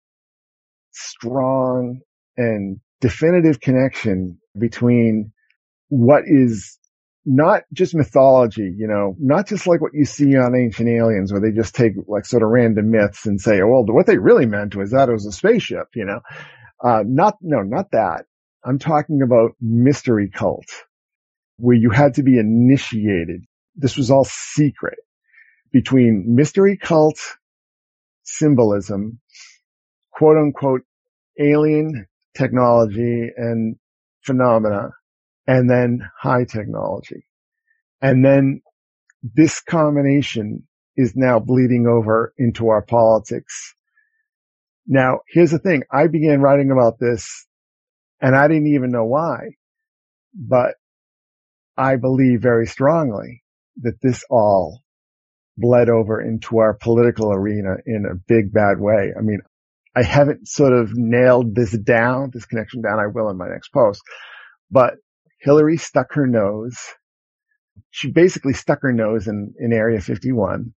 [0.92, 2.00] strong
[2.36, 5.32] and definitive connection between
[5.88, 6.78] what is
[7.26, 11.40] not just mythology, you know, not just like what you see on Ancient Aliens where
[11.40, 14.46] they just take like sort of random myths and say, oh, well, what they really
[14.46, 16.20] meant was that it was a spaceship, you know,
[16.82, 18.24] uh, not, no, not that.
[18.64, 20.66] I'm talking about mystery cult
[21.58, 23.44] where you had to be initiated.
[23.76, 24.98] This was all secret
[25.72, 27.18] between mystery cult
[28.22, 29.20] symbolism,
[30.12, 30.82] quote unquote
[31.38, 33.76] alien technology and
[34.22, 34.90] phenomena,
[35.46, 37.26] and then high technology.
[38.00, 38.62] And then
[39.22, 40.66] this combination
[40.96, 43.74] is now bleeding over into our politics.
[44.86, 45.82] Now, here's the thing.
[45.92, 47.46] I began writing about this
[48.20, 49.56] and I didn't even know why,
[50.34, 50.74] but
[51.76, 53.42] I believe very strongly
[53.82, 54.82] that this all
[55.56, 59.12] bled over into our political arena in a big bad way.
[59.16, 59.40] I mean,
[59.94, 62.98] I haven't sort of nailed this down, this connection down.
[62.98, 64.02] I will in my next post,
[64.70, 64.94] but
[65.40, 66.76] Hillary stuck her nose.
[67.90, 70.74] She basically stuck her nose in, in area 51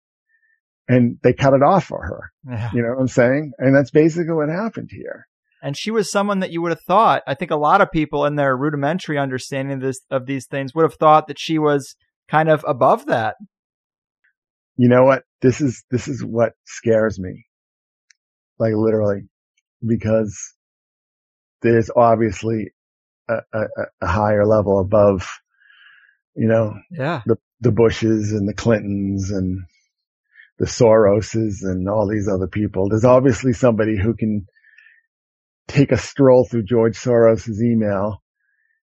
[0.88, 2.32] and they cut it off for her.
[2.48, 2.70] Yeah.
[2.72, 3.52] You know what I'm saying?
[3.58, 5.26] And that's basically what happened here.
[5.62, 7.22] And she was someone that you would have thought.
[7.26, 10.74] I think a lot of people in their rudimentary understanding of this of these things
[10.74, 11.96] would have thought that she was
[12.30, 13.36] kind of above that.
[14.76, 15.24] You know what?
[15.42, 17.46] This is, this is what scares me.
[18.58, 19.22] Like literally,
[19.86, 20.54] because
[21.62, 22.72] there's obviously
[23.28, 23.64] a, a,
[24.00, 25.28] a higher level above,
[26.34, 27.22] you know, Yeah.
[27.26, 29.60] the, the Bushes and the Clintons and
[30.58, 32.88] the Soroses and all these other people.
[32.88, 34.46] There's obviously somebody who can
[35.68, 38.22] take a stroll through George Soros's email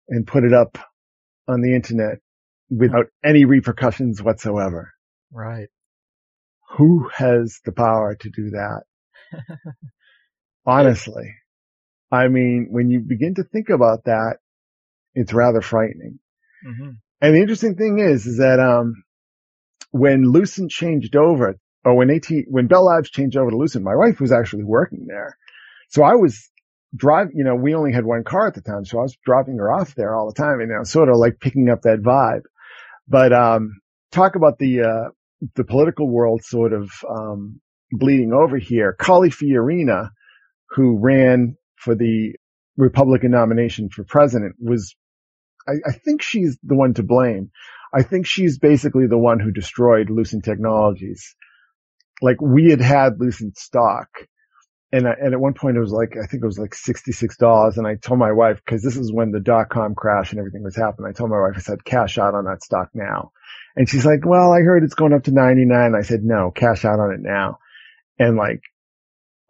[0.09, 0.79] and put it up
[1.49, 2.19] on the internet
[2.77, 4.93] without any repercussions whatsoever.
[5.31, 5.69] Right.
[6.77, 8.83] Who has the power to do that?
[10.67, 11.35] Honestly.
[12.11, 14.37] I mean, when you begin to think about that,
[15.15, 16.19] it's rather frightening.
[16.67, 16.91] Mm-hmm.
[17.21, 19.03] And the interesting thing is, is that, um,
[19.91, 23.95] when Lucent changed over, or when AT, when Bell Labs changed over to Lucent, my
[23.95, 25.37] wife was actually working there.
[25.89, 26.51] So I was
[26.95, 28.85] driving, you know, we only had one car at the time.
[28.85, 31.17] So I was dropping her off there all the time and I was sort of
[31.17, 32.43] like picking up that vibe.
[33.13, 35.11] But, um, talk about the, uh,
[35.55, 37.61] the political world sort of, um,
[37.91, 38.95] bleeding over here.
[38.99, 40.09] Carly Fiorina,
[40.71, 42.35] who ran for the
[42.79, 44.97] Republican nomination for president was,
[45.69, 47.51] I, I think she's the one to blame.
[47.93, 51.37] I think she's basically the one who destroyed Lucent Technologies.
[52.23, 54.09] Like we had had Lucent stock
[54.93, 57.13] and I, and at one point it was like I think it was like sixty
[57.13, 60.31] six dollars, and I told my wife because this is when the dot com crash
[60.31, 61.11] and everything was happening.
[61.11, 63.33] I told my wife I said cash out on that stock now,
[63.75, 65.95] and she's like, "Well, I heard it's going up to ninety nine.
[65.95, 67.59] I said, "No, cash out on it now,"
[68.19, 68.61] and like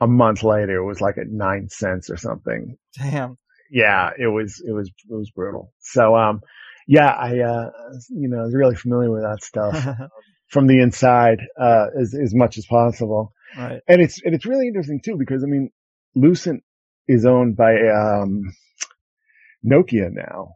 [0.01, 2.77] a month later, it was like at nine cents or something.
[2.97, 3.39] Damn.
[3.71, 5.73] Yeah, it was it was it was brutal.
[5.81, 6.41] So um,
[6.87, 7.71] yeah, I uh,
[8.11, 9.99] you know, I was really familiar with that stuff
[10.49, 13.33] from the inside uh, as as much as possible.
[13.57, 13.81] Right.
[13.89, 15.71] And it's and it's really interesting too because I mean,
[16.15, 16.63] Lucent
[17.09, 18.53] is owned by um,
[19.65, 20.55] Nokia now,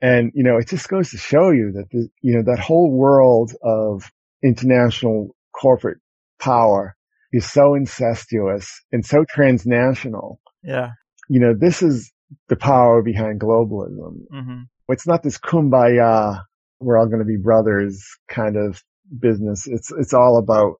[0.00, 2.90] and you know it just goes to show you that the you know that whole
[2.90, 4.04] world of
[4.42, 5.98] international corporate
[6.38, 6.96] power
[7.32, 10.40] is so incestuous and so transnational.
[10.62, 10.90] Yeah.
[11.28, 12.10] You know, this is
[12.48, 14.22] the power behind globalism.
[14.30, 16.42] hmm It's not this kumbaya,
[16.80, 18.82] we're all going to be brothers kind of
[19.18, 19.66] business.
[19.66, 20.76] It's it's all about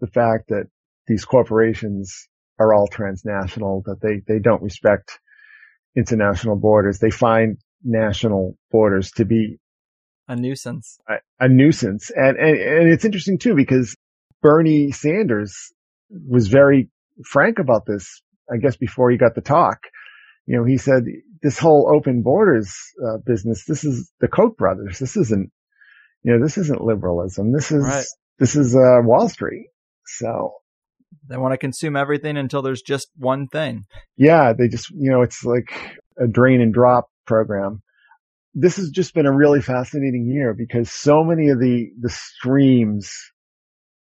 [0.00, 0.66] the fact that
[1.06, 2.28] these corporations
[2.58, 5.18] are all transnational, that they, they don't respect
[5.96, 6.98] international borders.
[6.98, 9.58] They find national borders to be
[10.28, 10.98] A nuisance.
[11.08, 12.10] a, a nuisance.
[12.14, 13.96] And, and, and it's interesting too, because
[14.42, 15.72] Bernie Sanders
[16.10, 16.90] was very
[17.24, 19.78] frank about this, I guess, before he got the talk.
[20.46, 21.04] You know, he said
[21.42, 22.74] this whole open borders
[23.04, 24.98] uh, business, this is the Koch brothers.
[24.98, 25.50] This isn't,
[26.22, 27.52] you know, this isn't liberalism.
[27.52, 28.04] This is, Right.
[28.38, 29.68] this is, uh, Wall Street.
[30.06, 30.52] So
[31.28, 33.84] They want to consume everything until there's just one thing.
[34.16, 37.82] yeah, they just, you know, it's like a drain and drop program.
[38.54, 43.10] This has just been a really fascinating year because so many of the, the streams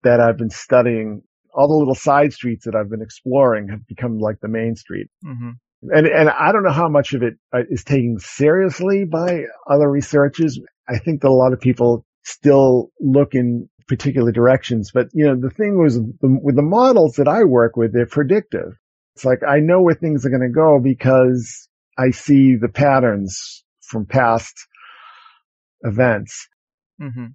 [0.03, 1.22] that I've been studying,
[1.53, 5.09] all the little side streets that I've been exploring have become like the main street.
[5.22, 5.51] hmm
[5.82, 10.59] And, and I don't know how much of it uh, taken seriously by other researchers.
[10.88, 15.37] I think that a lot of people still look in particular directions, but you know,
[15.37, 18.74] the thing was the, with the models that I work with, they're predictive.
[19.16, 21.68] It's like I know where things are going to go because
[21.99, 24.55] I see the patterns from past
[25.83, 26.49] events.
[27.01, 27.26] Mm-hmm.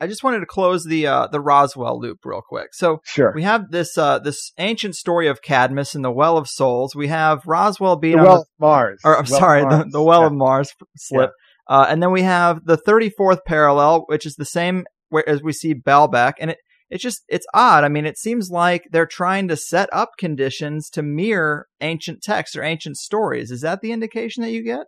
[0.00, 2.68] I just wanted to close the uh, the Roswell loop real quick.
[2.74, 3.32] So Sure.
[3.34, 6.94] we have this uh, this ancient story of Cadmus and the Well of Souls.
[6.96, 9.00] We have Roswell being The on well the, of Mars.
[9.04, 9.92] or I'm Well sorry, the, Mars.
[9.92, 10.26] the Well Yeah.
[10.26, 11.30] of Mars slip.
[11.68, 15.52] Uh, and then we have the 34th parallel, which is the same where, as we
[15.52, 16.34] see Baalbek.
[16.40, 16.58] And it,
[16.90, 17.84] it's just, it's odd.
[17.84, 22.56] I mean, it seems like they're trying to set up conditions to mirror ancient texts
[22.56, 23.50] or ancient stories.
[23.50, 24.86] Is that the indication that you get?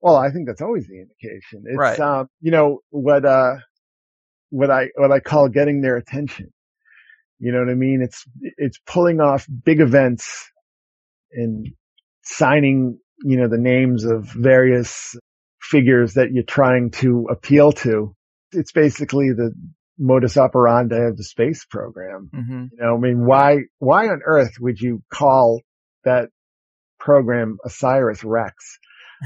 [0.00, 1.64] Well, I think that's always the indication.
[1.64, 1.98] It's, Right.
[1.98, 3.56] um, you know, what, uh,
[4.50, 6.52] what I, what I call getting their attention.
[7.38, 8.02] You know what I mean?
[8.02, 8.24] It's,
[8.56, 10.50] it's pulling off big events
[11.32, 11.66] and
[12.22, 15.16] signing, you know, the names of various
[15.60, 18.14] figures that you're trying to appeal to.
[18.52, 19.52] It's basically the
[19.98, 22.30] modus operandi of the space program.
[22.34, 22.64] Mm-hmm.
[22.72, 25.62] You know, I mean, why, why on earth would you call
[26.04, 26.28] that
[26.98, 28.78] program Osiris Rex?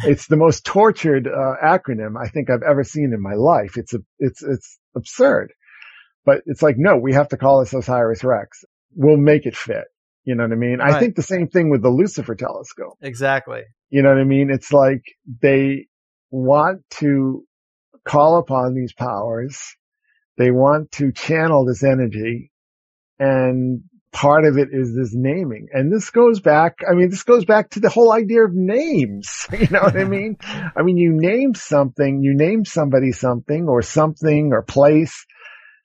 [0.04, 3.76] It's the most tortured uh, acronym I think I've ever seen in my life.
[3.76, 5.52] It's a, it's, it's absurd,
[6.24, 8.64] but it's like, no, we have to call this Osiris Rex.
[8.94, 9.86] We'll make it fit.
[10.22, 10.80] You know what I mean?
[10.80, 12.98] I think the same thing with the Lucifer telescope.
[13.00, 13.62] Exactly.
[13.88, 14.50] You know what I mean?
[14.50, 15.02] It's like
[15.42, 15.86] they
[16.30, 17.44] want to
[18.10, 19.76] call upon these powers.
[20.36, 22.50] They want to channel this energy
[23.18, 23.82] and
[24.12, 25.68] part of it is this naming.
[25.72, 29.46] And this goes back, I mean, this goes back to the whole idea of names.
[29.60, 30.38] You know what I mean?
[30.42, 35.26] I mean, you name something, you name somebody something or something or place.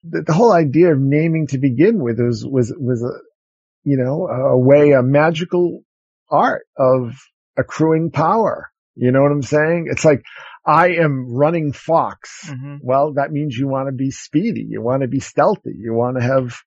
[0.03, 3.19] The, the whole idea of naming to begin with was, was, was a,
[3.83, 5.83] you know, a way, a magical
[6.29, 7.15] art of
[7.57, 8.71] accruing power.
[8.95, 9.87] You know what I'm saying?
[9.91, 10.23] It's like,
[10.65, 12.49] I am running Fox.
[12.49, 14.65] hmm Well, that means you want to be speedy.
[14.67, 15.73] You want to be stealthy.
[15.77, 16.57] You want to have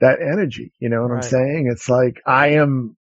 [0.00, 0.72] that energy.
[0.80, 1.24] You know what Right.
[1.24, 1.68] I'm saying?
[1.70, 2.96] It's like, I am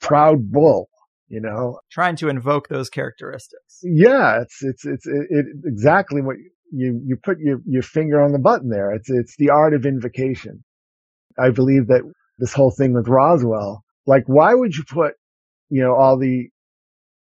[0.00, 0.88] proud bull,
[1.28, 1.80] you know?
[1.90, 3.78] Trying to invoke those characteristics.
[3.82, 6.36] Yeah, it's, it's, it's, it, it exactly what
[6.72, 8.92] you, you put your, your finger on the button there.
[8.92, 10.64] It's, it's the art of invocation.
[11.38, 12.02] I believe that
[12.38, 15.14] this whole thing with Roswell, like, why would you put,
[15.70, 16.48] you know, all the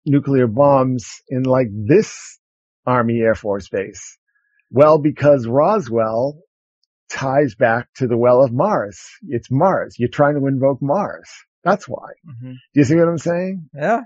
[0.05, 2.39] nuclear bombs in like this
[2.85, 4.17] Army Air Force base?
[4.71, 6.39] Well, because Roswell
[7.11, 8.99] ties back to the well of Mars.
[9.27, 9.95] It's Mars.
[9.99, 11.29] You're trying to invoke Mars.
[11.63, 12.09] That's why.
[12.25, 13.69] hmm Do you see what I'm saying?
[13.73, 14.01] Yeah.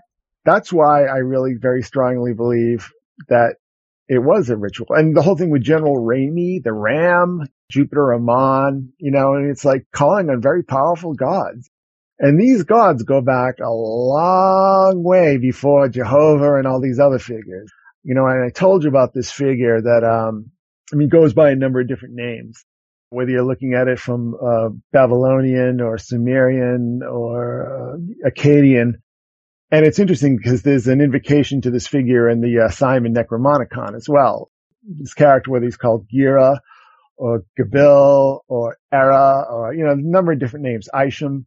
[0.45, 2.91] That's why I really very strongly believe
[3.29, 3.55] that
[4.07, 4.87] it was a ritual.
[4.91, 9.65] And the whole thing with General Ramey, the Ram, Jupiter Amon, you know, and it's
[9.65, 11.69] like calling on very powerful gods.
[12.19, 17.71] And these gods go back a long way before Jehovah and all these other figures.
[18.07, 20.51] You know, and I told you about this figure that, um,
[20.93, 22.63] I mean, goes by a number of different names.
[23.09, 28.95] whether you're looking at it from uh, Babylonian or Sumerian or uh, Akkadian.
[29.71, 33.95] And it's interesting because there's an invocation to this figure in the uh, Simon Necronomicon
[33.95, 34.49] as well.
[34.83, 36.59] This character, whether he's called Gira
[37.17, 41.45] or Gabil or Era or, you know, a number of different names, Isham,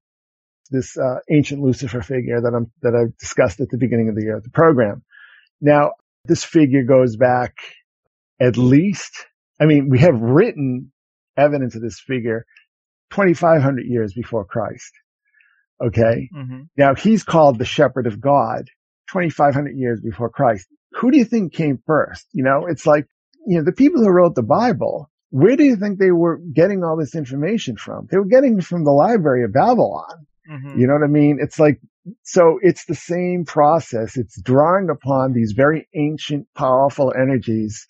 [0.70, 4.36] this uh, ancient Lucifer figure that I'm, that I discussed at the beginning of the,
[4.36, 5.02] uh, the program.
[5.60, 5.92] Now,
[6.24, 7.54] this figure goes back
[8.40, 9.26] at least,
[9.60, 10.92] I mean, we have written
[11.36, 12.46] evidence of this figure
[13.10, 14.92] 2,500 years before Christ.
[15.82, 16.28] Okay.
[16.34, 16.62] Mm-hmm.
[16.76, 18.68] Now he's called the shepherd of God
[19.10, 20.66] 2,500 years before Christ.
[20.92, 22.26] Who do you think came first?
[22.32, 23.06] You know, it's like,
[23.46, 26.82] you know, the people who wrote the Bible, where do you think they were getting
[26.82, 28.08] all this information from?
[28.10, 30.26] They were getting it from the library of Babylon.
[30.50, 30.78] Mm-hmm.
[30.78, 31.38] You know what I mean?
[31.40, 31.80] It's like,
[32.22, 34.16] so it's the same process.
[34.16, 37.86] It's drawing upon these very ancient, powerful energies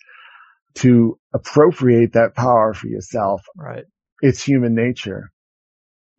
[0.75, 3.41] to appropriate that power for yourself.
[3.55, 3.85] Right.
[4.21, 5.31] It's human nature.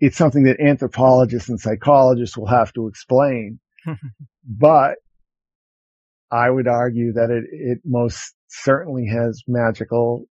[0.01, 3.61] It's something that anthropologists and psychologists will have to explain.
[4.45, 4.97] but
[6.31, 10.25] I would argue that it, it most certainly has magical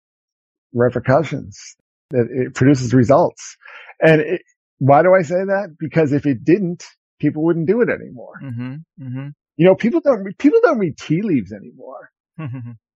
[0.73, 1.75] repercussions,
[2.11, 3.57] that it produces results.
[4.01, 4.41] And it,
[4.79, 5.75] why do I say that?
[5.77, 6.85] Because if it didn't,
[7.19, 8.33] people wouldn't do it anymore.
[8.43, 8.73] Mm-hmm.
[9.03, 9.27] Mm-hmm.
[9.57, 12.09] You know, people don't, people don't read tea leaves anymore.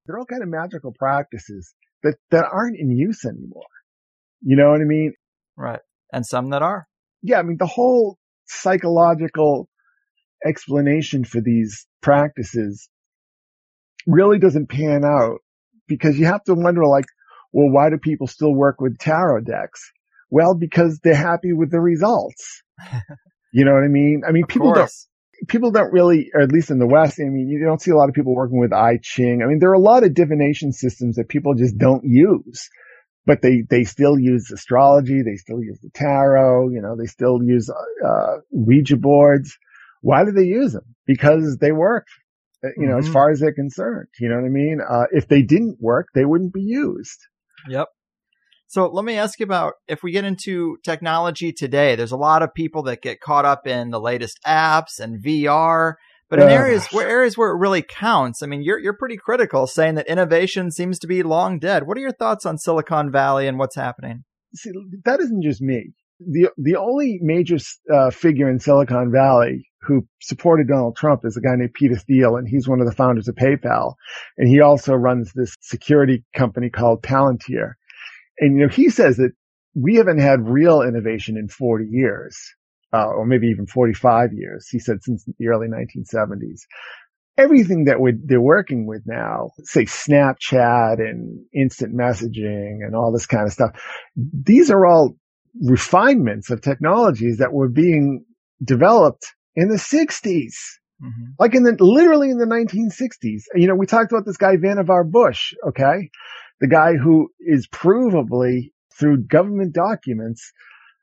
[0.06, 3.62] They're all kind of magical practices that, that aren't in use anymore.
[4.40, 5.12] You know what I mean?
[5.56, 5.80] right.
[6.12, 6.86] And some that are.
[7.22, 7.38] Yeah.
[7.38, 9.68] I mean, the whole psychological
[10.44, 12.88] explanation for these practices
[14.06, 15.38] really doesn't pan out
[15.88, 17.06] because you have to wonder like,
[17.52, 19.80] well, why do people still work with tarot decks?
[20.30, 22.62] Well, because they're happy with the results.
[23.52, 24.22] you know what I mean?
[24.26, 24.90] I mean, Of people don't,
[25.48, 27.96] people don't really, or at least in the West, I mean, you don't see a
[27.96, 29.42] lot of people working with I Ching.
[29.42, 32.68] I mean, there are a lot of divination systems that people just don't use,
[33.26, 35.22] but they, they still use astrology.
[35.22, 36.70] They still use the tarot.
[36.70, 39.56] You know, they still use, uh, Ouija boards.
[40.00, 40.94] Why do they use them?
[41.06, 42.06] Because they work,
[42.64, 43.12] uh, you know, as Mhm.
[43.12, 44.08] far as they're concerned.
[44.18, 44.80] You know what I mean?
[44.80, 47.18] Uh, if they didn't work, they wouldn't be used.
[47.68, 47.88] Yep.
[48.72, 52.40] So let me ask you about if we get into technology today, there's a lot
[52.40, 55.96] of people that get caught up in the latest apps and VR,
[56.30, 59.66] but in areas where areas where it really counts, I mean, you're you're pretty critical
[59.66, 61.86] saying that innovation seems to be long dead.
[61.86, 64.24] What are your thoughts on Silicon Valley and what's happening?
[64.54, 64.70] see,
[65.04, 65.92] that isn't just me.
[66.18, 67.58] The the only major
[67.92, 72.36] uh, figure in Silicon Valley who supported Donald Trump is a guy named Peter Thiel,
[72.36, 73.96] and he's one of the founders of PayPal,
[74.38, 77.72] and he also runs this security company called Palantir.
[78.42, 79.30] And you know, he says that
[79.74, 82.36] we haven't had real innovation in 40 years,
[82.92, 84.68] uh, or maybe even 45 years.
[84.68, 86.62] He said since the early 1970s.
[87.38, 93.26] Everything that we they're working with now, say Snapchat and instant messaging and all this
[93.26, 93.70] kind of stuff,
[94.16, 95.16] these are all
[95.62, 98.24] refinements of technologies that were being
[98.62, 100.52] developed in the 60s.
[101.00, 101.32] Mm-hmm.
[101.38, 103.44] Like in the, literally in the 1960s.
[103.54, 106.10] You know, we talked about this guy Vannevar Bush, okay?
[106.62, 110.52] The guy who is provably through government documents,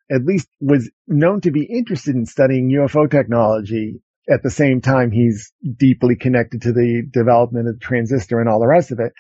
[0.10, 4.02] at least was known to be interested in studying UFO technology.
[4.30, 8.62] At the same time, he's deeply connected to the development of the transistor and all
[8.62, 9.12] the rest of it.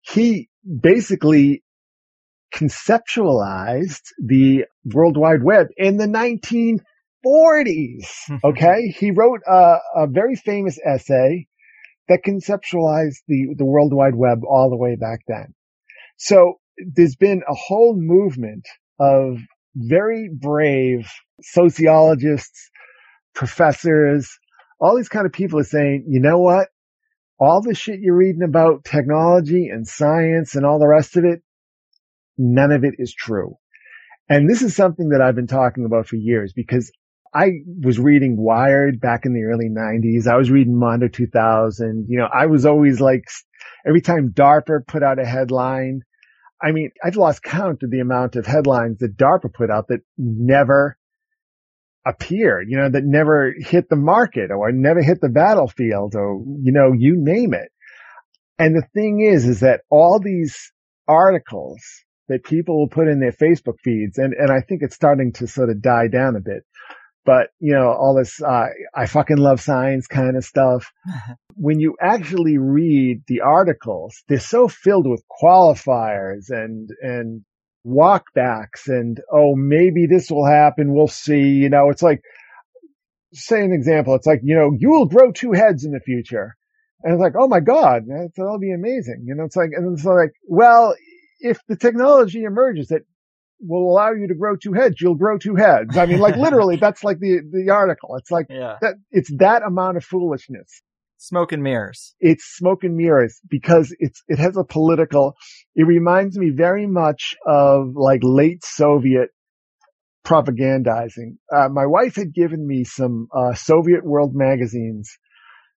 [0.00, 1.62] He basically
[2.52, 6.80] conceptualized the World Wide Web in the 1940s.
[8.42, 8.88] Okay.
[8.88, 11.46] he wrote a, a very famous essay
[12.08, 15.54] that conceptualized the, the World Wide Web all the way back then.
[16.16, 16.54] So
[16.94, 18.66] there's been a whole movement
[18.98, 19.38] of
[19.74, 21.08] very brave
[21.42, 22.70] sociologists,
[23.34, 24.30] professors,
[24.80, 26.68] all these kind of people are saying, you know what?
[27.38, 31.42] All the shit you're reading about technology and science and all the rest of it,
[32.38, 33.56] none of it is true.
[34.28, 36.90] And this is something that I've been talking about for years because
[37.34, 37.50] I
[37.82, 40.26] was reading Wired back in the early 90s.
[40.26, 42.06] I was reading Mondo 2000.
[42.08, 43.24] You know, I was always like,
[43.86, 46.02] every time DARPA put out a headline,
[46.62, 50.00] I mean, I've lost count of the amount of headlines that DARPA put out that
[50.16, 50.96] never
[52.06, 56.72] appeared, you know, that never hit the market or never hit the battlefield or, you
[56.72, 57.70] know, you name it.
[58.58, 60.72] And the thing is, is that all these
[61.08, 61.80] articles
[62.28, 65.46] that people will put in their Facebook feeds, and, and I think it's starting to
[65.46, 66.64] sort of die down a bit,
[67.26, 70.92] but you know, all this, uh, I fucking love science kind of stuff.
[71.56, 77.44] when you actually read the articles, they're so filled with qualifiers and, and
[77.86, 80.94] walkbacks and, oh, maybe this will happen.
[80.94, 81.40] We'll see.
[81.40, 82.22] You know, it's like,
[83.32, 84.14] say an example.
[84.14, 86.56] It's like, you know, you will grow two heads in the future.
[87.02, 88.04] And it's like, oh my God,
[88.36, 89.24] that'll be amazing.
[89.26, 90.94] You know, it's like, and it's like, well,
[91.40, 93.02] if the technology emerges that
[93.60, 95.96] will allow you to grow two heads, you'll grow two heads.
[95.96, 98.16] I mean, like literally, that's like the, the article.
[98.16, 98.76] It's like Yeah.
[98.80, 100.82] that, it's that amount of foolishness.
[101.18, 102.14] Smoke and mirrors.
[102.20, 105.34] It's smoke and mirrors because it's, it has a political,
[105.74, 109.30] it reminds me very much of like late Soviet
[110.26, 111.36] propagandizing.
[111.54, 115.10] Uh, my wife had given me some, uh, Soviet world magazines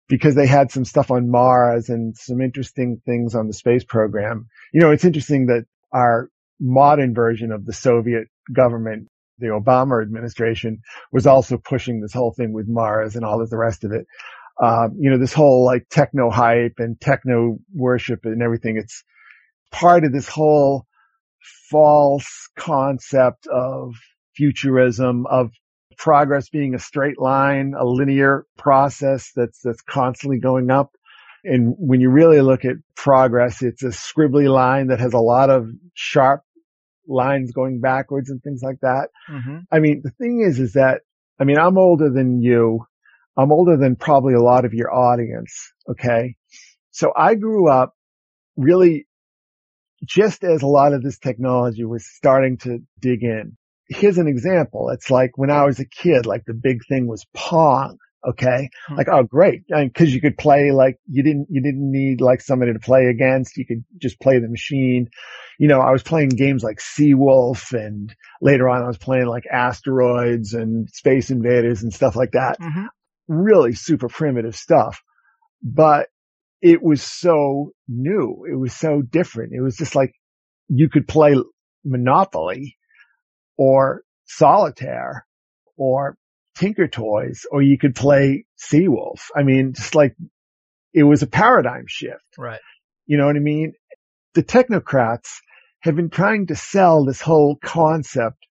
[0.07, 4.47] because they had some stuff on Mars and some interesting things on the space program.
[4.73, 6.29] You know, it's interesting that our
[6.59, 9.07] modern version of the Soviet government,
[9.39, 10.81] the Obama administration
[11.11, 14.05] was also pushing this whole thing with Mars and all of the rest of it.
[14.61, 18.77] Um, you know, this whole like techno hype and techno worship and everything.
[18.77, 19.03] It's
[19.71, 20.87] part of this whole
[21.69, 23.93] false concept of
[24.35, 25.51] futurism, of
[25.97, 30.91] progress being a straight line, a linear process that's, that's constantly going up.
[31.43, 35.49] And when you really look at progress, it's a scribbly line that has a lot
[35.49, 36.41] of sharp
[37.07, 39.09] lines going backwards and things like that.
[39.29, 39.57] Mm-hmm.
[39.71, 41.01] I mean, the thing is, is that,
[41.39, 42.85] I mean, I'm older than you.
[43.35, 45.71] I'm older than probably a lot of your audience.
[45.89, 46.35] Okay.
[46.91, 47.93] So I grew up
[48.55, 49.07] really
[50.03, 53.57] just as a lot of this technology was starting to dig in.
[53.89, 54.89] Here's an example.
[54.89, 57.97] It's like when I was a kid, like the big thing was Pong.
[58.27, 58.69] Okay.
[58.87, 58.95] Hmm.
[58.95, 59.63] Like, oh, great.
[59.73, 62.79] I mean, cause you could play like you didn't, you didn't need like somebody to
[62.79, 63.57] play against.
[63.57, 65.09] You could just play the machine.
[65.59, 69.45] You know, I was playing games like Seawolf and later on I was playing like
[69.51, 72.59] asteroids and space invaders and stuff like that.
[72.59, 72.85] Mm-hmm.
[73.27, 75.01] Really super primitive stuff,
[75.61, 76.07] but
[76.61, 78.45] it was so new.
[78.49, 79.53] It was so different.
[79.53, 80.13] It was just like
[80.69, 81.35] you could play
[81.83, 82.77] Monopoly
[83.57, 85.25] or solitaire
[85.77, 86.17] or
[86.57, 89.29] Tinker Toys or you could play Seawolf.
[89.35, 90.15] I mean, just like
[90.93, 92.23] it was a paradigm shift.
[92.37, 92.59] Right.
[93.05, 93.73] You know what I mean?
[94.33, 95.29] The technocrats
[95.81, 98.45] have been trying to sell this whole concept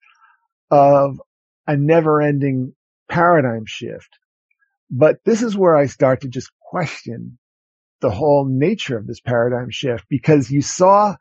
[0.71, 1.21] of
[1.67, 2.75] a never ending
[3.09, 4.09] paradigm shift.
[4.91, 7.39] But this is where I start to just question
[8.01, 11.17] the whole nature of this paradigm shift because you saw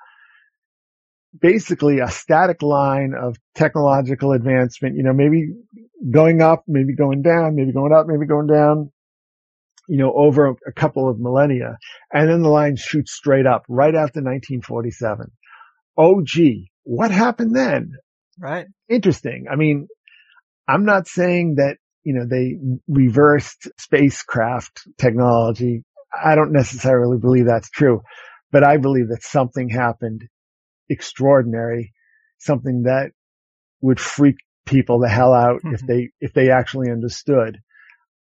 [1.40, 5.54] basically a static line of technological advancement, you know, maybe
[6.10, 8.92] going up, maybe going down, maybe going up, maybe going down,
[9.88, 11.78] you know, over a, a couple of millennia.
[12.12, 15.32] And then the line shoots straight up right after 1947.
[15.98, 17.94] Oh, gee, what happened then?
[18.40, 18.68] Right.
[18.90, 19.46] Interesting.
[19.52, 19.88] I mean,
[20.68, 22.58] I'm not saying that, you know, they
[22.88, 25.84] reversed spacecraft technology.
[26.14, 28.02] I don't necessarily believe that's true,
[28.52, 30.22] but I believe that something happened
[30.90, 31.94] extraordinary,
[32.38, 33.12] something that
[33.82, 35.88] would freak people the hell out if Mhm.
[35.88, 37.60] they, if they actually understood.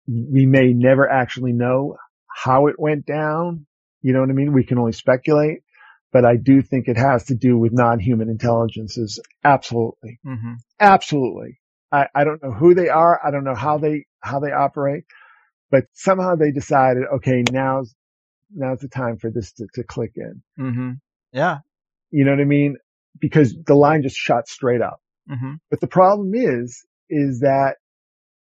[0.08, 1.98] We may never actually know
[2.28, 3.66] how it went down.
[4.02, 4.52] You know what I mean?
[4.54, 5.64] We can only speculate,
[6.12, 9.20] but I do think it has to do with non-human intelligences.
[9.44, 10.20] Absolutely.
[10.26, 10.54] Mm-hmm.
[10.80, 11.60] Absolutely.
[11.92, 13.20] I, I don't know who they are.
[13.26, 15.06] I don't know how they, how they operate,
[15.72, 17.96] but somehow they decided, okay, now's,
[18.54, 20.44] now's the time for this to, to click in.
[20.60, 20.92] Mm-hmm.
[21.32, 21.60] Yeah.
[22.12, 22.76] You know what I mean?
[23.20, 25.00] Because the line just shot straight up.
[25.30, 25.54] Mm-hmm.
[25.70, 27.76] But the problem is, is that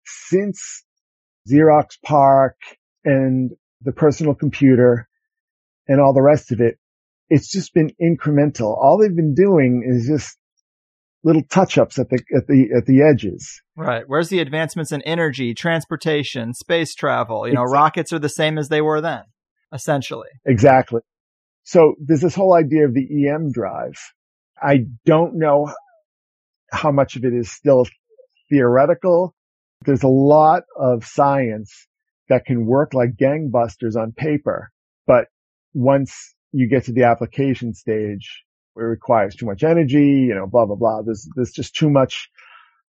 [0.04, 0.84] since
[1.50, 2.56] Xerox PARC
[3.04, 3.50] and
[3.82, 5.08] the personal computer
[5.88, 6.78] and all the rest of it,
[7.28, 8.76] it's just been incremental.
[8.76, 10.36] All they've been doing is just
[11.24, 13.62] little touch ups at the, at the, at the edges.
[13.76, 14.04] Right.
[14.06, 17.46] Where's the advancements in energy, transportation, space travel?
[17.46, 17.78] You know, Exactly.
[17.78, 19.22] rockets are the same as they were then,
[19.72, 20.28] essentially.
[20.44, 21.00] Exactly.
[21.64, 23.94] So there's this whole idea of the EM drive.
[24.60, 25.72] I don't know
[26.72, 27.86] how much of it is still
[28.48, 29.34] theoretical.
[29.84, 31.86] There's a lot of science
[32.28, 34.70] that can work like gangbusters on paper,
[35.06, 35.26] but
[35.74, 38.44] once you get to the application stage,
[38.76, 41.02] it requires too much energy, you know, blah, blah, blah.
[41.02, 42.30] There's, there's just too much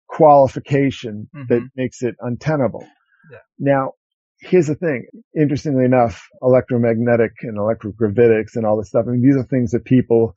[0.09, 1.71] qualification that Mhm.
[1.77, 2.87] makes it untenable.
[3.31, 3.39] Yeah.
[3.59, 3.93] Now,
[4.41, 5.07] here's the thing.
[5.37, 9.07] Interestingly enough, electromagnetic and electrogravitics and all this stuff.
[9.07, 10.35] I mean, these are things that people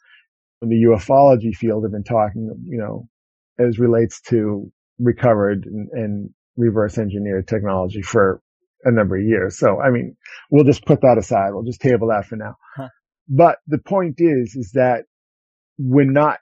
[0.61, 3.07] in the ufology field have been talking, you know,
[3.59, 8.41] as relates to recovered and, and reverse engineered technology for
[8.83, 9.57] a number of years.
[9.57, 10.15] So, I mean,
[10.51, 11.51] we'll just put that aside.
[11.53, 12.55] We'll just table that for now.
[12.75, 12.89] Huh.
[13.27, 15.05] But the point is, is that
[15.77, 16.39] we're not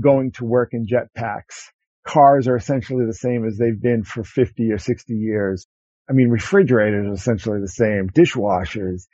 [0.00, 1.68] going to work in jetpacks.
[2.06, 5.66] Cars are essentially the same as they've been for 50 or 60 years.
[6.08, 9.06] I mean, refrigerators are essentially the same, dishwashers.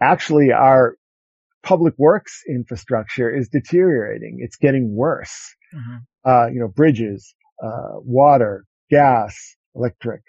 [0.00, 0.96] Actually, our
[1.62, 4.38] public works infrastructure is deteriorating.
[4.40, 5.54] It's getting worse.
[5.74, 6.00] Mhm.
[6.24, 9.36] Uh, you know, bridges, uh, water, gas,
[9.74, 10.22] electric.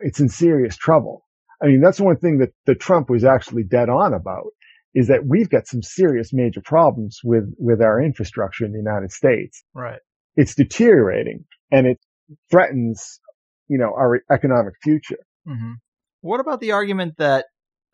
[0.00, 1.24] It's in serious trouble.
[1.62, 4.48] I mean, that's one thing that, that Trump was actually dead on about
[4.94, 9.12] is that we've got some serious major problems with, with our infrastructure in the United
[9.12, 9.62] States.
[9.74, 10.00] Right.
[10.36, 11.98] it's deteriorating and it
[12.50, 13.20] threatens,
[13.68, 15.24] you know, our economic future.
[15.46, 15.72] Mm-hmm.
[16.20, 17.46] What about the argument that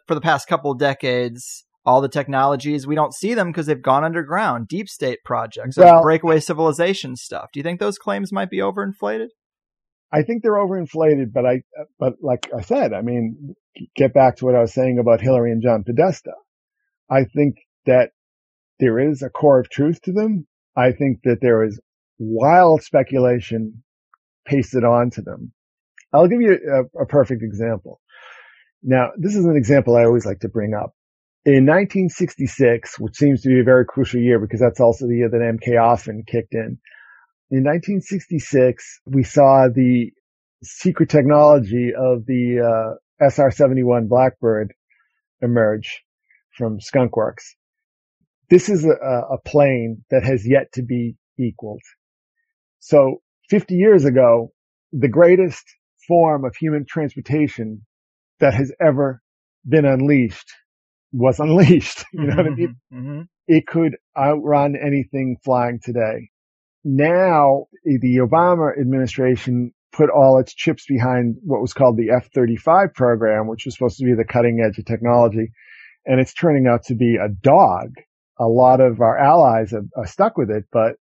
[0.06, 3.80] for the past couple of decades, all the technologies we don't see them because they've
[3.80, 7.48] gone underground, deep state projects, well, breakaway civilization stuff.
[7.50, 9.28] Do you think those claims might be overinflated?
[10.12, 11.62] I think they're overinflated, but I,
[11.98, 13.54] but like I said, I mean,
[13.96, 16.32] get back to what I was saying about Hillary and John Podesta.
[17.10, 17.56] I think
[17.86, 18.10] that
[18.78, 20.46] there is a core of truth to them.
[20.76, 21.80] I think that there is
[22.18, 23.82] wild speculation
[24.46, 25.54] pasted onto them.
[26.12, 27.98] I'll give you a, a perfect example.
[28.82, 30.92] Now, this is an example I always like to bring up.
[31.48, 35.30] In 1966, which seems to be a very crucial year because that's also the year
[35.30, 36.78] that MK Often kicked in.
[37.50, 40.12] In 1966, we saw the
[40.62, 44.74] secret technology of the uh, SR-71 Blackbird
[45.40, 46.04] emerge
[46.54, 47.54] from Skunkworks.
[48.50, 51.80] This is a, a plane that has yet to be equaled.
[52.80, 54.52] So 50 years ago,
[54.92, 55.64] the greatest
[56.06, 57.86] form of human transportation
[58.38, 59.22] that has ever
[59.66, 60.52] been unleashed
[61.12, 62.04] was unleashed.
[62.12, 62.76] You know mm-hmm, what I mean?
[62.92, 63.22] Mm-hmm, mm-hmm.
[63.46, 66.30] It could outrun anything flying today.
[66.84, 73.48] Now the Obama administration put all its chips behind what was called the F-35 program,
[73.48, 75.50] which was supposed to be the cutting edge of technology.
[76.06, 77.94] And it's turning out to be a dog.
[78.38, 80.96] A lot of our allies are, are stuck with it, but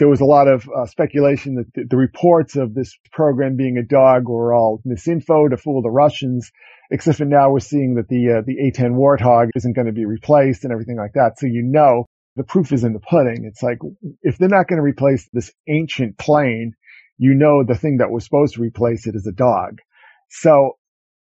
[0.00, 3.76] there was a lot of uh, speculation that the, the, reports of this program being
[3.76, 6.50] a dog were all misinfo to fool the Russians.
[6.90, 10.06] Except for now we're seeing that the uh, the A-10 Warthog isn't going to be
[10.06, 11.38] replaced and everything like that.
[11.38, 13.44] So you know the proof is in the pudding.
[13.44, 13.78] It's like
[14.22, 16.72] if they're not going to replace this ancient plane,
[17.18, 19.80] you know the thing that was supposed to replace it is a dog.
[20.30, 20.78] So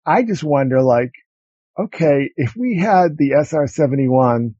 [0.06, 1.10] I just wonder, like,
[1.76, 4.54] okay, if we had the SR-71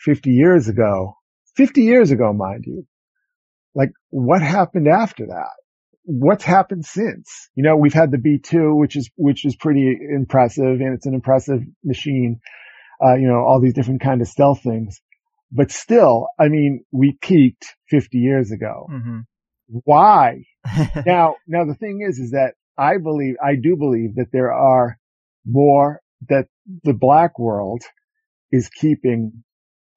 [0.00, 1.14] 50 years ago,
[1.54, 2.84] 50 years ago, mind you,
[3.78, 5.52] like what happened after that?
[6.02, 7.48] What's happened since?
[7.54, 11.14] You know, we've had the B2, which is, which is pretty impressive and it's an
[11.14, 12.40] impressive machine.
[13.00, 15.00] Uh, you know, all these different kind of stealth things,
[15.52, 18.88] but still, I mean, we peaked 50 years ago.
[18.90, 19.18] Mm-hmm.
[19.84, 20.42] Why?
[21.06, 24.98] now, now the thing is, is that I believe, I do believe that there are
[25.46, 26.46] more that
[26.82, 27.82] the black world
[28.50, 29.44] is keeping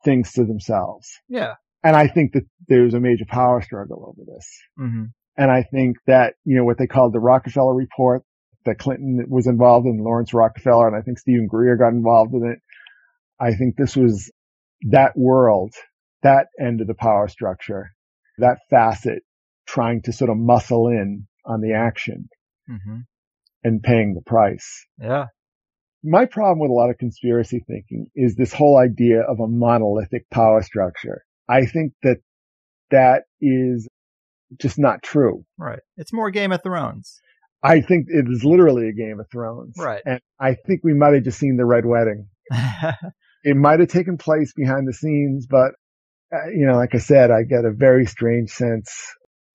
[0.05, 1.09] things to themselves.
[1.27, 1.55] Yeah.
[1.83, 4.47] And I think that there's a major power struggle over this.
[4.79, 5.05] Mm-hmm.
[5.37, 8.23] And I think that, you know, what they called the Rockefeller report
[8.65, 12.51] that Clinton was involved in, Laurance Rockefeller, and I think Steven Greer got involved in
[12.51, 12.59] it.
[13.39, 14.31] I think this was
[14.89, 15.73] that world,
[16.21, 17.91] that end of the power structure,
[18.37, 19.23] that facet
[19.65, 22.29] trying to sort of muscle in on the action
[22.69, 22.99] mm-hmm.
[23.63, 24.85] and paying the price.
[24.99, 25.25] Yeah.
[26.03, 30.29] My problem with a lot of conspiracy thinking is this whole idea of a monolithic
[30.29, 31.23] power structure.
[31.51, 32.17] I think that
[32.91, 33.89] that is
[34.59, 35.43] just not true.
[35.57, 35.79] Right.
[35.97, 37.19] It's more Game of Thrones.
[37.63, 39.75] I think it is literally a Game of Thrones.
[39.77, 40.01] Right.
[40.05, 42.27] And I think we might have just seen the Red Wedding.
[43.43, 45.73] it might have taken place behind the scenes, but,
[46.33, 48.91] uh, you know, like I said, I get a very strange sense.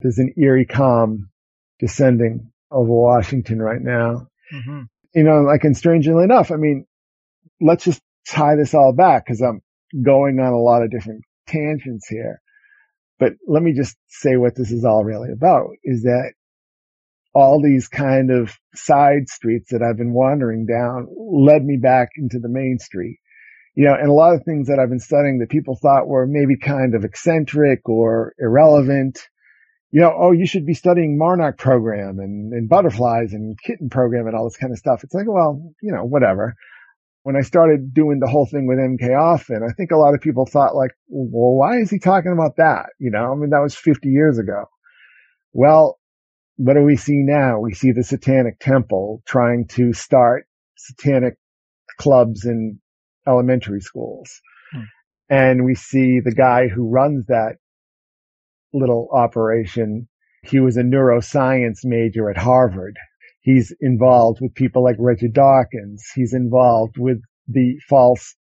[0.00, 1.30] There's an eerie calm
[1.78, 4.28] descending over Washington right now.
[4.52, 4.82] Mm-hmm.
[5.14, 6.86] You know, like, and strangely enough, I mean,
[7.60, 9.62] let's just tie this all back because I'm
[10.02, 12.40] going on a lot of different tangents here.
[13.18, 16.32] But let me just say what this is all really about is that
[17.34, 22.38] all these kind of side streets that I've been wandering down led me back into
[22.38, 23.18] the main street.
[23.74, 26.26] You know, and a lot of things that I've been studying that people thought were
[26.26, 29.20] maybe kind of eccentric or irrelevant.
[29.90, 34.26] You know, oh, you should be studying Monarch program and, and butterflies and kitten program
[34.26, 35.04] and all this kind of stuff.
[35.04, 36.54] It's like, well, you know, whatever
[37.26, 40.20] when I started doing the whole thing with MK Ultra, I think a lot of
[40.20, 42.90] people thought like, well, why is he talking about that?
[43.00, 44.66] You know, I mean, that was 50 years ago.
[45.52, 45.98] Well,
[46.54, 47.58] what do we see now?
[47.58, 50.46] We see the satanic temple trying to start
[50.76, 51.34] satanic
[51.98, 52.78] clubs in
[53.26, 54.30] elementary schools.
[54.72, 54.82] Hmm.
[55.28, 57.56] And we see the guy who runs that
[58.72, 60.06] little operation.
[60.44, 62.96] He was a neuroscience major at Harvard.
[63.46, 66.02] He's involved with people like Reggie Dawkins.
[66.16, 68.34] He's involved with the False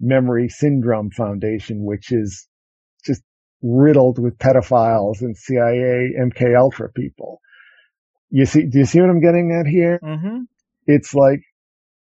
[0.00, 2.48] Memory Syndrome Foundation, which is
[3.06, 3.22] just
[3.62, 7.40] riddled with pedophiles and CIA MK Ultra people.
[8.30, 10.00] You see, do you see what I'm getting at here?
[10.02, 10.38] Mm-hmm.
[10.88, 11.42] It's like,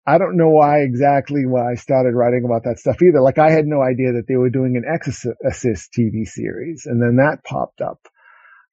[0.07, 3.21] I don't know why exactly why I started writing about that stuff either.
[3.21, 7.17] Like I had no idea that they were doing an Exorcist TV series and then
[7.17, 7.99] that popped up.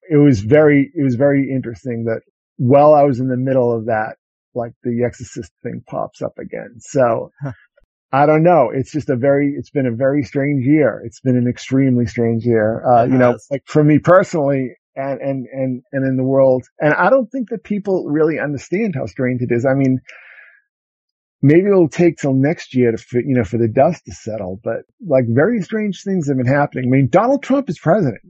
[0.07, 2.21] It was very, it was very interesting that
[2.57, 4.15] while I was in the middle of that,
[4.55, 6.75] like the Exorcist thing pops up again.
[6.79, 7.31] So
[8.11, 8.69] I don't know.
[8.73, 11.01] It's just a very, it's been a very strange year.
[11.03, 12.85] It's been an extremely strange year.
[12.85, 16.63] Uh, you know, like for me personally and, and, and, and in the world.
[16.79, 19.65] And I don't think that people really understand how strange it is.
[19.65, 19.99] I mean,
[21.41, 24.83] maybe it'll take till next year to, you know, for the dust to settle, but
[25.05, 26.85] like very strange things have been happening.
[26.85, 28.21] I mean, Donald Trump is president.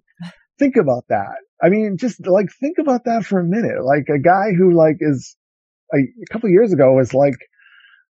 [0.59, 1.35] Think about that.
[1.61, 3.83] I mean, just like think about that for a minute.
[3.83, 5.35] Like a guy who like is
[5.93, 7.35] a, a couple years ago was like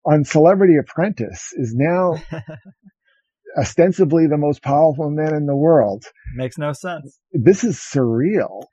[0.05, 2.15] on Celebrity Apprentice is now
[3.57, 6.05] ostensibly the most powerful man in the world.
[6.35, 7.19] Makes no sense.
[7.31, 8.63] This is surreal.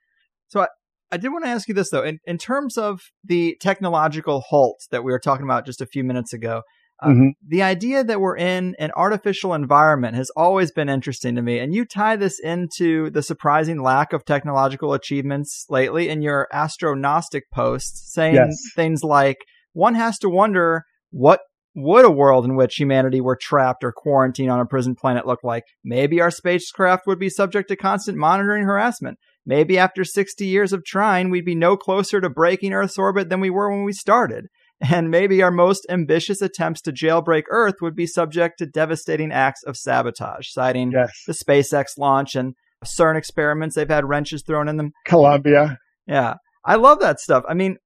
[0.49, 0.69] So I,
[1.11, 4.81] I did want to ask you this though, in, in terms of the technological halt
[4.91, 6.63] that we were talking about just a few minutes ago,
[7.01, 7.29] uh, mm-hmm.
[7.47, 11.59] the idea that we're in an artificial environment has always been interesting to me.
[11.59, 17.45] And you tie this into the surprising lack of technological achievements lately in your astrognostic
[17.53, 18.57] posts, saying yes.
[18.75, 19.39] things like,
[19.73, 21.41] one has to wonder what
[21.77, 25.45] would a world in which humanity were trapped or quarantined on a prison planet look
[25.45, 25.63] like?
[25.85, 29.19] Maybe our spacecraft would be subject to constant monitoring harassment.
[29.47, 33.41] Maybe after 60 years of trying, we'd be no closer to breaking Earth's orbit than
[33.41, 34.47] we were when we started.
[34.81, 39.63] And maybe our most ambitious attempts to jailbreak Earth would be subject to devastating acts
[39.65, 41.11] of sabotage, citing yes.
[41.27, 43.75] the SpaceX launch and CERN experiments.
[43.75, 44.93] They've had wrenches thrown in them.
[45.05, 45.79] Columbia.
[46.07, 46.35] Yeah.
[46.65, 47.45] I love that stuff.
[47.49, 47.79] I mean,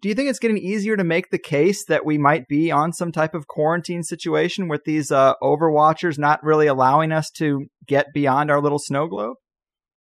[0.00, 2.92] do you think it's getting easier to make the case that we might be on
[2.92, 8.06] some type of quarantine situation with these uh, overwatchers not really allowing us to get
[8.12, 9.36] beyond our little snow globe?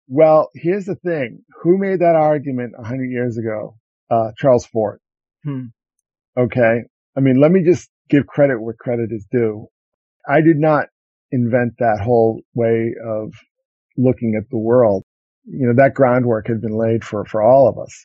[0.09, 1.41] Well, here's the thing.
[1.63, 3.77] Who made that argument a hundred years ago?
[4.11, 5.01] Uh, Charles Fort.
[5.45, 5.67] Hmm.
[6.37, 6.83] Okay.
[7.17, 9.69] I mean, let me just give credit where credit is due.
[10.29, 10.87] I did not
[11.33, 13.33] invent that whole way of
[13.97, 15.05] looking at the world.
[15.45, 18.05] You know, that groundwork had been laid for, for all of us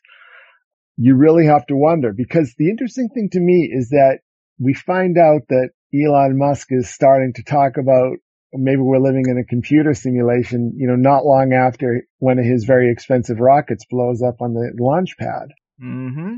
[0.98, 4.20] you really have to wonder because the interesting thing to me is that
[4.60, 8.18] we find out that Elon Musk is starting to talk about
[8.53, 12.66] maybe we're living in a computer simulation, you know, not long after one of his
[12.66, 15.49] very expensive rockets blows up on the launch pad.
[15.82, 16.36] Mm-hmm.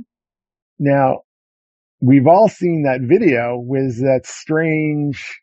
[0.79, 1.23] Now,
[2.03, 5.39] we've all seen that video with that strange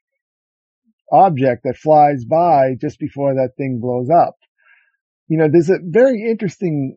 [1.10, 4.36] object that flies by just before that thing blows up.
[5.26, 6.96] You know, there's a very interesting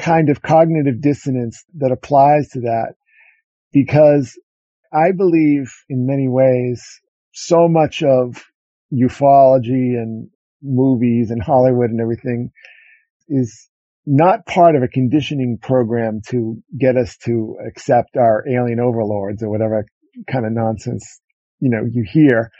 [0.00, 2.94] kind of cognitive dissonance that applies to that
[3.72, 4.38] because
[4.92, 6.82] I believe in many ways
[7.32, 8.42] so much of
[8.92, 10.30] ufology and
[10.62, 12.52] movies and Hollywood and everything
[13.28, 13.68] is
[14.10, 19.50] not part of a conditioning program to get us to accept our alien overlords or
[19.50, 19.84] whatever
[20.30, 21.20] kind of nonsense,
[21.60, 22.50] you know, you hear.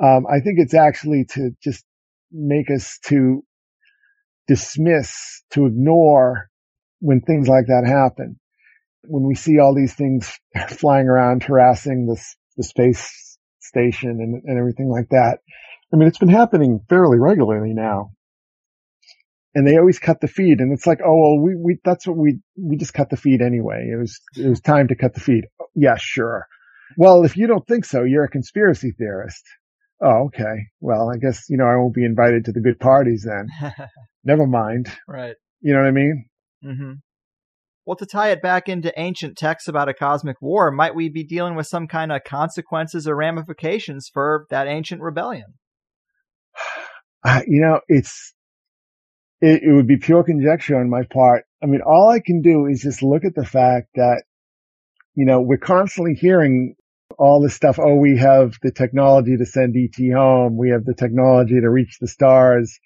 [0.00, 1.84] Um, I think it's actually to just
[2.30, 3.42] make us to
[4.46, 6.48] dismiss, to ignore
[7.00, 8.38] when things like that happen.
[9.02, 10.38] When we see all these things
[10.68, 12.22] flying around harassing the,
[12.56, 15.38] the space station and, and everything like that.
[15.92, 18.12] I mean, it's been happening fairly regularly now.
[19.54, 22.16] And they always cut the feed and it's like, oh, well, we, we, that's what
[22.16, 23.88] we, we just cut the feed anyway.
[23.92, 25.44] It was, it was time to cut the feed.
[25.74, 26.46] Yeah, sure.
[26.96, 29.44] Well, if you don't think so, you're a conspiracy theorist.
[30.02, 30.66] Oh, okay.
[30.80, 33.48] Well, I guess, you know, I won't be invited to the good parties then.
[34.24, 34.90] Never mind.
[35.06, 35.36] Right.
[35.60, 36.24] You know what I mean?
[36.64, 36.92] Mm-hmm.
[37.86, 41.22] Well, to tie it back into ancient texts about a cosmic war, might we be
[41.22, 45.54] dealing with some kind of consequences or ramifications for that ancient rebellion?
[47.26, 48.34] Uh, you know, it's,
[49.40, 51.44] it, it would be pure conjecture on my part.
[51.62, 54.24] I mean, all I can do is just look at the fact that,
[55.14, 56.76] you know, we're constantly hearing
[57.18, 57.78] all this stuff.
[57.78, 60.56] Oh, we have the technology to send ET home.
[60.56, 62.78] We have the technology to reach the stars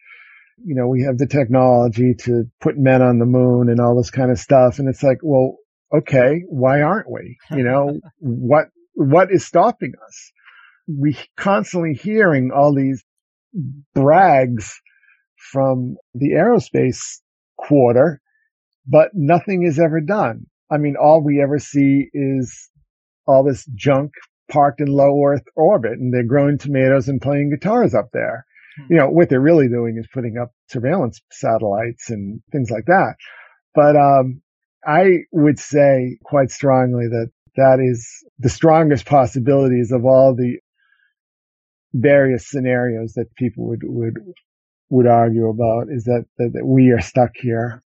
[0.64, 4.10] you know, we have the technology to put men on the moon and all this
[4.10, 4.78] kind of stuff.
[4.78, 5.56] And it's like, well,
[5.96, 7.38] okay, why aren't we?
[7.50, 10.32] You know, what, what is stopping us?
[10.88, 13.04] We constantly hearing all these
[13.94, 14.80] brags
[15.52, 17.20] from the aerospace
[17.56, 18.20] quarter,
[18.86, 20.46] but nothing is ever done.
[20.70, 22.70] I mean, all we ever see is
[23.26, 24.12] all this junk
[24.50, 28.44] parked in low Earth orbit and they're growing tomatoes and playing guitars up there
[28.88, 33.14] you know, what they're really doing is putting up surveillance satellites and things like that.
[33.74, 34.42] But, um,
[34.86, 40.58] I would say quite strongly that that is the strongest possibilities of all the
[41.92, 44.14] various scenarios that people would, would,
[44.90, 47.82] would argue about is that, that, that we are stuck here.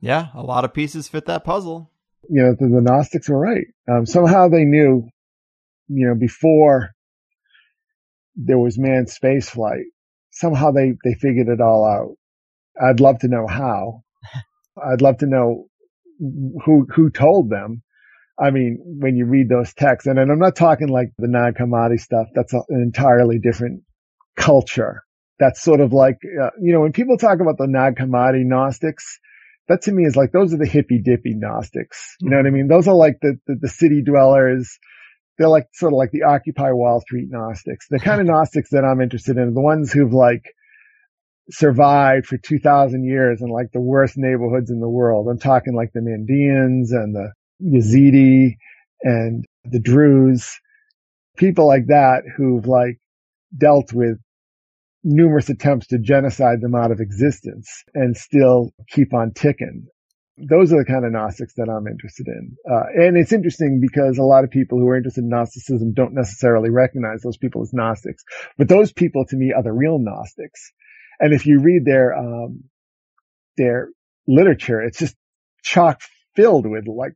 [0.00, 0.28] Yeah.
[0.34, 1.90] A lot of pieces fit that puzzle.
[2.28, 3.66] You know, the, the Gnostics were right.
[3.90, 5.08] Um, somehow they knew,
[5.88, 6.90] you know, before
[8.34, 9.84] there was manned space flight
[10.32, 12.16] somehow they, they figured it all out.
[12.82, 14.02] I'd love to know how.
[14.92, 15.66] I'd love to know
[16.18, 17.82] who, who told them.
[18.42, 22.00] I mean, when you read those texts, and, and I'm not talking like the Hammadi
[22.00, 22.28] stuff.
[22.34, 23.82] That's a, an entirely different
[24.36, 25.04] culture.
[25.42, 29.18] That's sort of like, uh, you know, when people talk about the Nag Hammadi Gnostics,
[29.66, 32.14] that to me is like, those are the hippy dippy Gnostics.
[32.20, 32.68] You know what I mean?
[32.68, 34.78] Those are like the, the, the city dwellers.
[35.38, 37.86] They're like sort of like the Occupy Wall Street Gnostics.
[37.90, 40.44] The kind of Gnostics that I'm interested in are the ones who've like
[41.50, 45.26] survived for 2000 years in like the worst neighborhoods in the world.
[45.28, 48.58] I'm talking like the Mandeans and the Yazidi
[49.02, 50.60] and the Druze,
[51.36, 53.00] people like that who've like
[53.58, 54.18] dealt with
[55.04, 59.86] numerous attempts to genocide them out of existence and still keep on ticking.
[60.38, 62.56] Those are the kind of Gnostics that I'm interested in.
[62.70, 66.14] Uh, and it's interesting because a lot of people who are interested in Gnosticism don't
[66.14, 68.24] necessarily recognize those people as Gnostics.
[68.56, 70.72] But those people to me are the real Gnostics.
[71.20, 72.64] And if you read their, um,
[73.56, 73.90] their
[74.26, 75.16] literature, it's just
[75.62, 76.00] chock
[76.34, 77.14] filled with like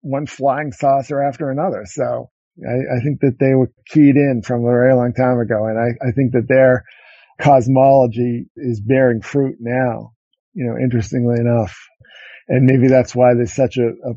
[0.00, 1.84] one flying saucer after another.
[1.86, 2.30] So
[2.66, 5.66] I, I, think that they were keyed in from a very long time ago.
[5.66, 6.84] And I, I think that their
[7.40, 10.12] cosmology is bearing fruit now,
[10.54, 11.76] you know, interestingly enough.
[12.48, 14.14] And maybe that's why there's such a, a,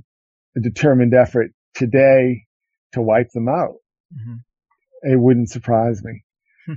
[0.57, 2.45] a determined effort today
[2.93, 3.75] to wipe them out.
[4.13, 5.11] Mm-hmm.
[5.11, 6.23] It wouldn't surprise me.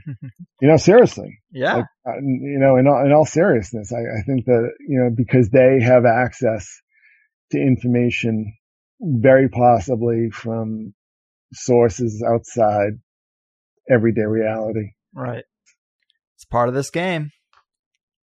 [0.61, 1.39] you know, seriously.
[1.51, 1.75] Yeah.
[1.77, 5.11] Like, uh, you know, in all, in all seriousness, I, I think that, you know,
[5.15, 6.81] because they have access
[7.51, 8.57] to information
[9.01, 10.95] very possibly from
[11.53, 12.99] sources outside
[13.91, 14.93] everyday reality.
[15.15, 15.45] Right.
[16.43, 17.31] It's part of this game.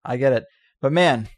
[0.04, 0.44] I get it.
[0.80, 1.28] But man,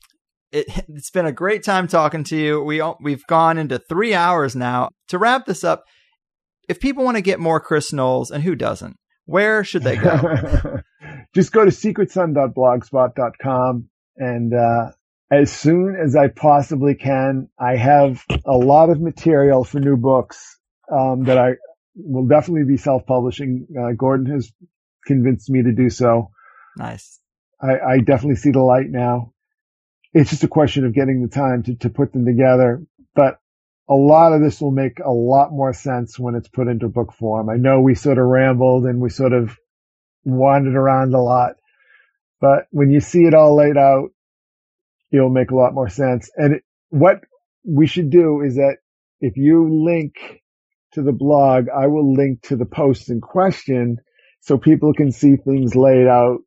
[0.52, 2.62] it, has been a great time talking to you.
[2.62, 4.90] We we've gone into three hours now.
[5.08, 5.84] To wrap this up,
[6.68, 10.82] if people want to get more Chris Knowles, and who doesn't, where should they go?
[11.34, 13.88] Just go to secretsun.blogspot.com
[14.18, 14.90] and uh,
[15.30, 17.48] as soon as I possibly can.
[17.58, 20.58] I have a lot of material for new books
[20.92, 21.52] um, that I
[21.94, 23.66] will definitely be self-publishing.
[23.80, 24.52] Uh, Gordon has
[25.06, 26.32] convinced me to do so.
[26.76, 27.20] Nice.
[27.60, 29.32] I, I, definitely see the light now.
[30.12, 32.84] It's just a question of getting the time to, to put them together.
[33.14, 33.38] But
[33.88, 37.12] a lot of this will make a lot more sense when it's put into book
[37.12, 37.48] form.
[37.48, 39.56] I know we sort of rambled and we sort of
[40.24, 41.52] wandered around a lot,
[42.40, 44.10] but when you see it all laid out,
[45.12, 46.30] it'll make a lot more sense.
[46.36, 47.20] And it, what
[47.64, 48.78] we should do is that
[49.20, 50.14] if you link
[50.92, 53.98] to the blog, I will link to the post in question
[54.40, 56.40] so people can see things laid out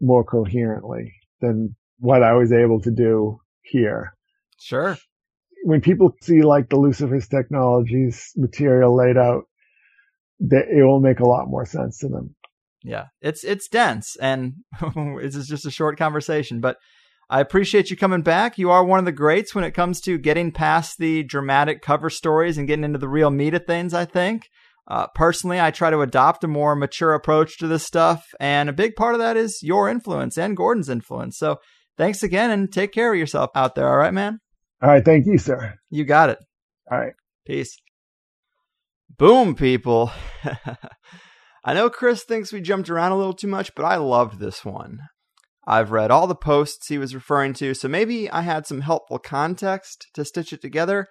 [0.00, 4.14] more coherently than what I was able to do here.
[4.58, 4.96] Sure.
[5.64, 9.44] When people see like the Lucifer's Technologies material laid out,
[10.40, 12.34] that it will make a lot more sense to them.
[12.82, 14.54] Yeah, it's it's dense, and
[15.20, 16.78] this is just a short conversation, but
[17.28, 18.58] I appreciate you coming back.
[18.58, 22.10] You are one of the greats when it comes to getting past the dramatic cover
[22.10, 24.48] stories and getting into the real meat of things, I think.
[24.90, 28.72] Uh, personally, I try to adopt a more mature approach to this stuff, and a
[28.72, 31.38] big part of that is your influence and Gordon's influence.
[31.38, 31.60] So
[31.96, 34.40] thanks again and take care of yourself out there, all right, man?
[34.82, 35.76] All right, thank you, sir.
[35.90, 36.38] You got it.
[36.90, 37.12] All right.
[37.46, 37.78] Peace.
[39.16, 40.10] Boom, people.
[41.64, 44.64] I know Chris thinks we jumped around a little too much, but I loved this
[44.64, 44.98] one.
[45.64, 49.20] I've read all the posts he was referring to, so maybe I had some helpful
[49.20, 51.06] context to stitch it together.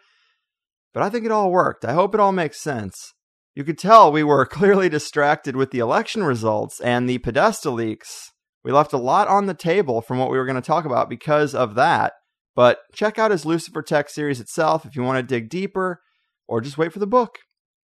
[0.94, 1.86] But I think it all worked.
[1.86, 3.14] I hope it all makes sense.
[3.56, 8.32] You could tell we were clearly distracted with the election results and the Podesta leaks.
[8.64, 11.10] We left a lot on the table from what we were going to talk about
[11.10, 12.14] because of that.
[12.56, 16.02] But check out his Lucifer Tech series itself if you want to dig deeper,
[16.48, 17.38] or just wait for the book.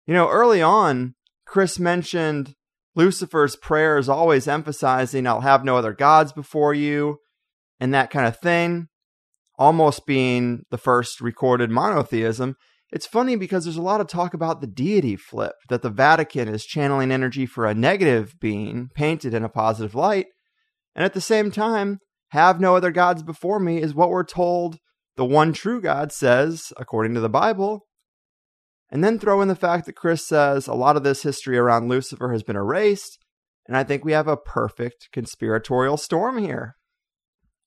[0.06, 1.14] You know, early on,
[1.46, 2.54] Chris mentioned
[2.96, 7.18] Lucifer's prayer is always emphasizing, I'll have no other gods before you,
[7.78, 8.88] and that kind of thing,
[9.58, 12.56] almost being the first recorded monotheism.
[12.94, 16.46] It's funny because there's a lot of talk about the deity flip, that the Vatican
[16.46, 20.26] is channeling energy for a negative being painted in a positive light.
[20.94, 21.98] And at the same time,
[22.28, 24.78] have no other gods before me is what we're told
[25.16, 27.86] the one true God says, according to the Bible,
[28.90, 31.88] and then throw in the fact that Chris says a lot of this history around
[31.88, 33.18] Lucifer has been erased,
[33.66, 36.76] and I think we have a perfect conspiratorial storm here.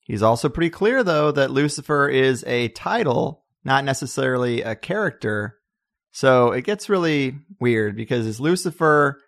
[0.00, 5.56] He's also pretty clear, though, that Lucifer is a title, not necessarily a character.
[6.10, 9.20] So it gets really weird because is Lucifer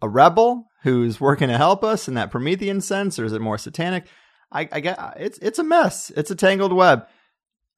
[0.00, 3.56] a rebel who's working to help us in that Promethean sense, or is it more
[3.56, 4.06] satanic?
[4.50, 6.10] I, I get it's it's a mess.
[6.16, 7.06] It's a tangled web.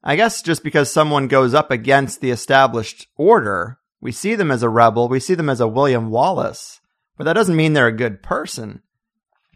[0.02, 4.62] I guess just because someone goes up against the established order, we see them as
[4.62, 6.80] a rebel, we see them as a William Wallace,
[7.16, 8.82] but that doesn't mean they're a good person.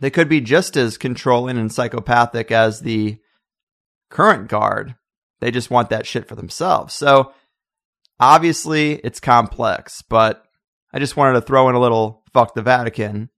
[0.00, 3.18] They could be just as controlling and psychopathic as the
[4.10, 4.94] current guard.
[5.40, 6.94] They just want that shit for themselves.
[6.94, 7.32] So
[8.20, 10.42] Obviously, it's complex, but
[10.92, 13.30] I just wanted to throw in a little fuck the Vatican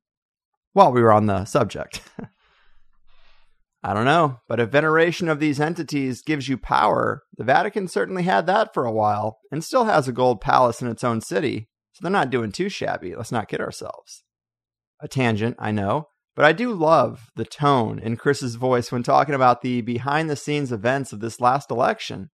[0.73, 2.01] while we were on the subject.
[3.83, 8.23] I don't know, but if veneration of these entities gives you power, the Vatican certainly
[8.23, 11.69] had that for a while and still has a gold palace in its own city,
[11.93, 13.15] so they're not doing too shabby.
[13.15, 14.23] Let's not kid ourselves.
[15.01, 19.35] A tangent, I know, but I do love the tone in Chris's voice when talking
[19.35, 22.31] about the behind the scenes events of this last election.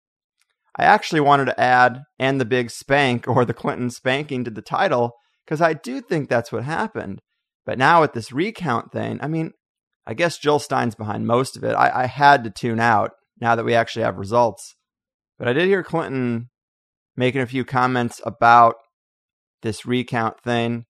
[0.79, 4.63] I actually wanted to add, and the big spank or the Clinton spanking to the
[4.63, 5.13] title,
[5.45, 7.21] because I do think that's what happened.
[7.65, 9.53] But now with this recount thing, I mean,
[10.07, 11.73] I guess Jill Stein's behind most of it.
[11.73, 14.77] I, I had to tune out now that we actually have results.
[15.39, 16.49] But I did hear Clinton
[17.17, 18.77] making a few comments about
[19.63, 20.86] this recount thing.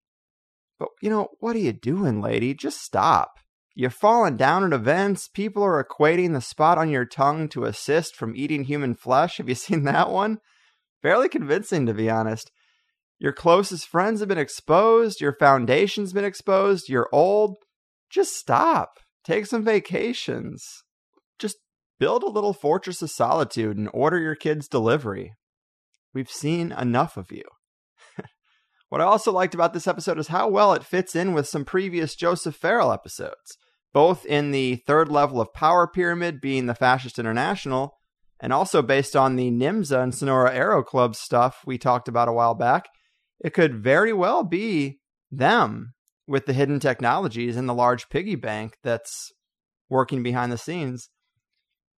[0.78, 2.54] But, you know, what are you doing, lady?
[2.54, 3.38] Just stop.
[3.74, 5.28] You're falling down at events.
[5.28, 9.36] People are equating the spot on your tongue to a from eating human flesh.
[9.36, 10.38] Have you seen that one?
[11.02, 12.50] Fairly convincing, to be honest.
[13.18, 15.20] Your closest friends have been exposed.
[15.20, 16.88] Your foundation's been exposed.
[16.88, 17.56] You're old.
[18.10, 18.98] Just stop.
[19.24, 20.64] Take some vacations.
[21.38, 21.56] Just
[21.98, 25.32] build a little fortress of solitude and order your kids' delivery.
[26.14, 27.44] We've seen enough of you.
[28.88, 31.64] What I also liked about this episode is how well it fits in with some
[31.64, 33.58] previous Joseph Farrell episodes,
[33.92, 37.98] both in the third level of power pyramid being the Fascist International,
[38.38, 42.32] and also based on the NYMZA and Sonora Aero Club stuff we talked about a
[42.32, 42.88] while back.
[43.40, 45.00] It could very well be
[45.32, 45.94] them
[46.28, 49.32] with the hidden technologies and the large piggy bank that's
[49.88, 51.10] working behind the scenes.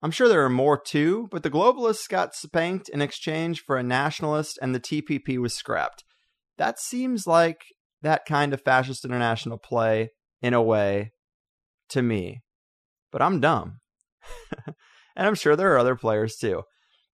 [0.01, 3.83] I'm sure there are more too, but the globalists got spanked in exchange for a
[3.83, 6.05] nationalist and the TPP was scrapped.
[6.59, 7.63] That seems like
[8.03, 10.11] that kind of fascist international play
[10.43, 11.13] in a way
[11.91, 12.43] to me.
[13.11, 13.79] But I'm dumb.
[14.67, 16.63] and I'm sure there are other players too.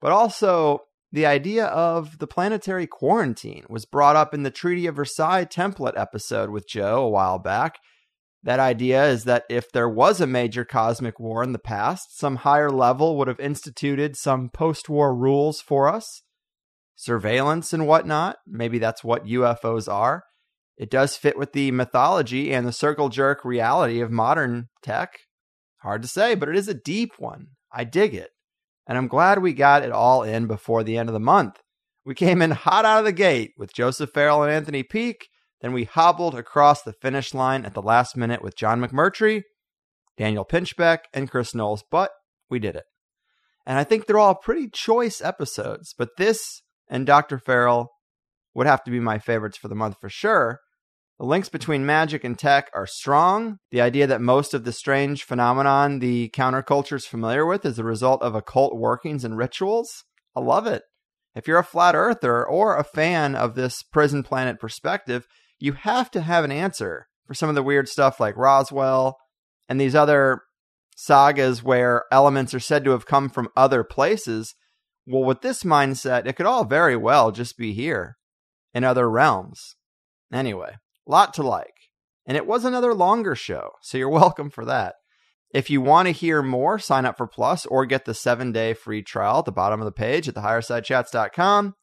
[0.00, 0.80] But also,
[1.12, 5.96] the idea of the planetary quarantine was brought up in the Treaty of Versailles template
[5.96, 7.76] episode with Joe a while back.
[8.42, 12.36] That idea is that if there was a major cosmic war in the past, some
[12.36, 16.22] higher level would have instituted some post war rules for us,
[16.96, 18.36] surveillance and whatnot.
[18.46, 20.24] Maybe that's what UFOs are.
[20.76, 25.10] It does fit with the mythology and the circle jerk reality of modern tech.
[25.82, 27.48] Hard to say, but it is a deep one.
[27.72, 28.30] I dig it
[28.86, 31.60] and I'm glad we got it all in before the end of the month.
[32.04, 35.28] We came in hot out of the gate with Joseph Farrell and Anthony Peake.
[35.60, 39.42] Then we hobbled across the finish line at the last minute with John McMurtry,
[40.18, 42.10] Daniel Pinchbeck, and Chris Knowles, but
[42.50, 42.84] we did it.
[43.64, 47.38] And I think they're all pretty choice episodes, but this and Dr.
[47.38, 47.90] Farrell
[48.54, 50.60] would have to be my favorites for the month for sure.
[51.18, 53.58] The links between magic and tech are strong.
[53.70, 57.84] The idea that most of the strange phenomenon the counterculture is familiar with is the
[57.84, 60.04] result of occult workings and rituals.
[60.34, 60.82] I love it.
[61.34, 65.26] If you're a flat earther or a fan of this prison planet perspective,
[65.60, 69.16] you have to have an answer for some of the weird stuff like Roswell
[69.68, 70.42] and these other
[70.96, 74.54] sagas where elements are said to have come from other places.
[75.06, 78.16] Well, with this mindset, it could all very well just be here
[78.72, 79.76] in other realms.
[80.32, 80.76] Anyway,
[81.06, 81.74] Lot to like.
[82.26, 84.94] And it was another longer show, so you're welcome for that.
[85.52, 88.74] If you want to hear more, sign up for Plus or get the seven day
[88.74, 91.74] free trial at the bottom of the page at thehighersidechats.com.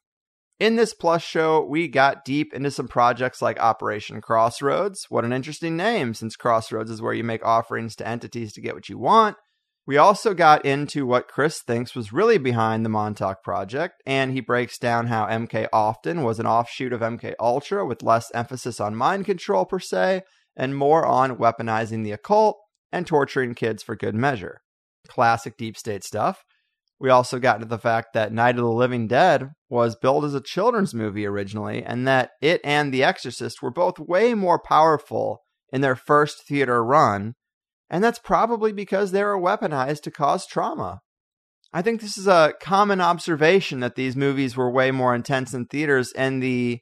[0.59, 5.07] In this Plus show, we got deep into some projects like Operation Crossroads.
[5.09, 8.75] What an interesting name, since Crossroads is where you make offerings to entities to get
[8.75, 9.37] what you want.
[9.87, 14.39] We also got into what Chris thinks was really behind the Montauk project, and he
[14.39, 18.95] breaks down how MK Often was an offshoot of MK Ultra with less emphasis on
[18.95, 20.21] mind control per se,
[20.55, 22.57] and more on weaponizing the occult
[22.91, 24.61] and torturing kids for good measure.
[25.07, 26.43] Classic deep state stuff.
[26.99, 30.35] We also got into the fact that Night of the Living Dead was billed as
[30.35, 35.41] a children's movie originally, and that it and The Exorcist were both way more powerful
[35.73, 37.33] in their first theater run
[37.91, 41.01] and that's probably because they were weaponized to cause trauma.
[41.73, 45.65] I think this is a common observation that these movies were way more intense in
[45.65, 46.79] theaters, and the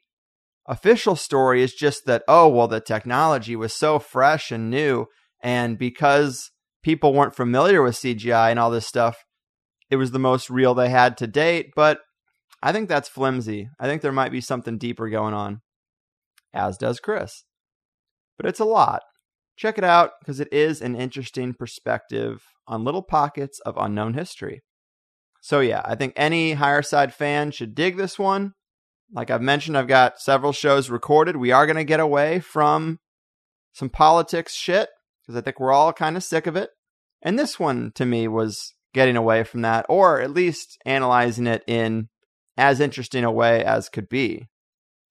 [0.68, 5.08] official story is just that, oh, well, the technology was so fresh and new,
[5.42, 6.52] and because
[6.84, 9.18] people weren't familiar with CGI and all this stuff,
[9.90, 11.72] it was the most real they had to date.
[11.76, 12.02] But
[12.62, 13.68] I think that's flimsy.
[13.80, 15.62] I think there might be something deeper going on,
[16.54, 17.46] as does Chris.
[18.38, 19.02] But it's a lot
[19.60, 24.64] check it out because it is an interesting perspective on little pockets of unknown history.
[25.42, 28.54] So, yeah, I think any higher side fan should dig this one.
[29.12, 31.36] Like I've mentioned, I've got several shows recorded.
[31.36, 33.00] We are going to get away from
[33.74, 34.90] some politics shit
[35.22, 36.70] because I think we're all kind of sick of it.
[37.22, 41.64] And this one to me was getting away from that, or at least analyzing it
[41.68, 42.08] in
[42.56, 44.48] as interesting a way as could be.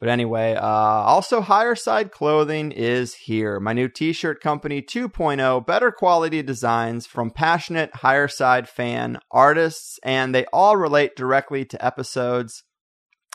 [0.00, 3.58] But anyway, uh, also Higher Side Clothing is here.
[3.58, 9.98] My new t shirt company 2.0, better quality designs from passionate Higher Side fan artists,
[10.04, 12.62] and they all relate directly to episodes.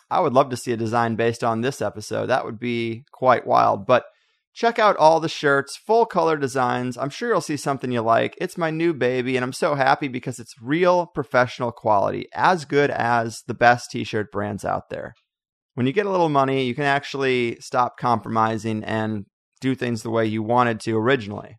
[0.10, 2.28] I would love to see a design based on this episode.
[2.28, 3.86] That would be quite wild.
[3.86, 4.06] But
[4.54, 6.98] check out all the shirts, full color designs.
[6.98, 8.38] I'm sure you'll see something you like.
[8.40, 12.90] It's my new baby, and I'm so happy because it's real professional quality, as good
[12.90, 15.14] as the best t shirt brands out there
[15.76, 19.26] when you get a little money, you can actually stop compromising and
[19.60, 21.58] do things the way you wanted to originally.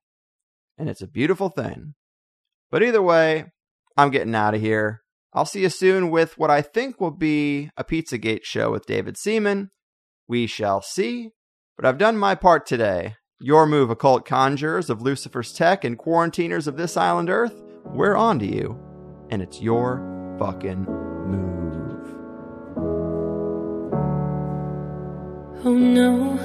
[0.79, 1.95] And it's a beautiful thing.
[2.71, 3.47] But either way,
[3.97, 5.01] I'm getting out of here.
[5.33, 9.17] I'll see you soon with what I think will be a Pizzagate show with David
[9.17, 9.71] Seaman.
[10.29, 11.31] We shall see.
[11.77, 13.17] But I've done my part today.
[13.41, 17.63] Your move, occult conjurers of Lucifer's tech and quarantiners of this island Earth.
[17.85, 18.79] We're on to you.
[19.31, 21.04] And it's your fucking
[25.67, 26.39] Oh no,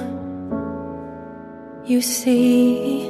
[1.84, 3.02] you see,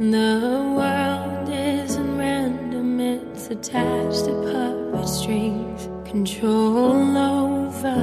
[0.00, 7.94] the world isn't random, it's attached to puppet strings, control over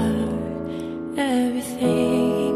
[1.18, 2.56] everything.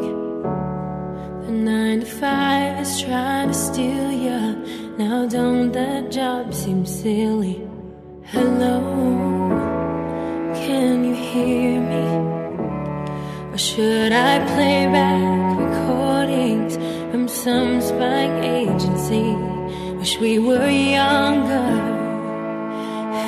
[1.46, 4.96] The nine to five is trying to steal you.
[4.98, 7.68] Now, don't that job seem silly?
[8.24, 8.80] Hello,
[10.54, 12.41] can you hear me?
[13.62, 16.78] Should I play back recordings
[17.12, 19.36] from some spying agency?
[20.00, 21.70] Wish we were younger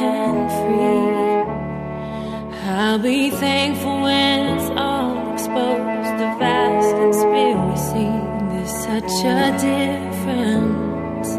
[0.09, 1.13] and free.
[2.67, 6.11] I'll be thankful when it's all exposed.
[6.21, 8.09] The vast conspiracy.
[8.49, 11.29] There's such a difference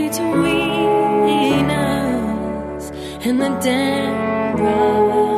[0.00, 2.90] between us
[3.26, 5.33] and the damn rush.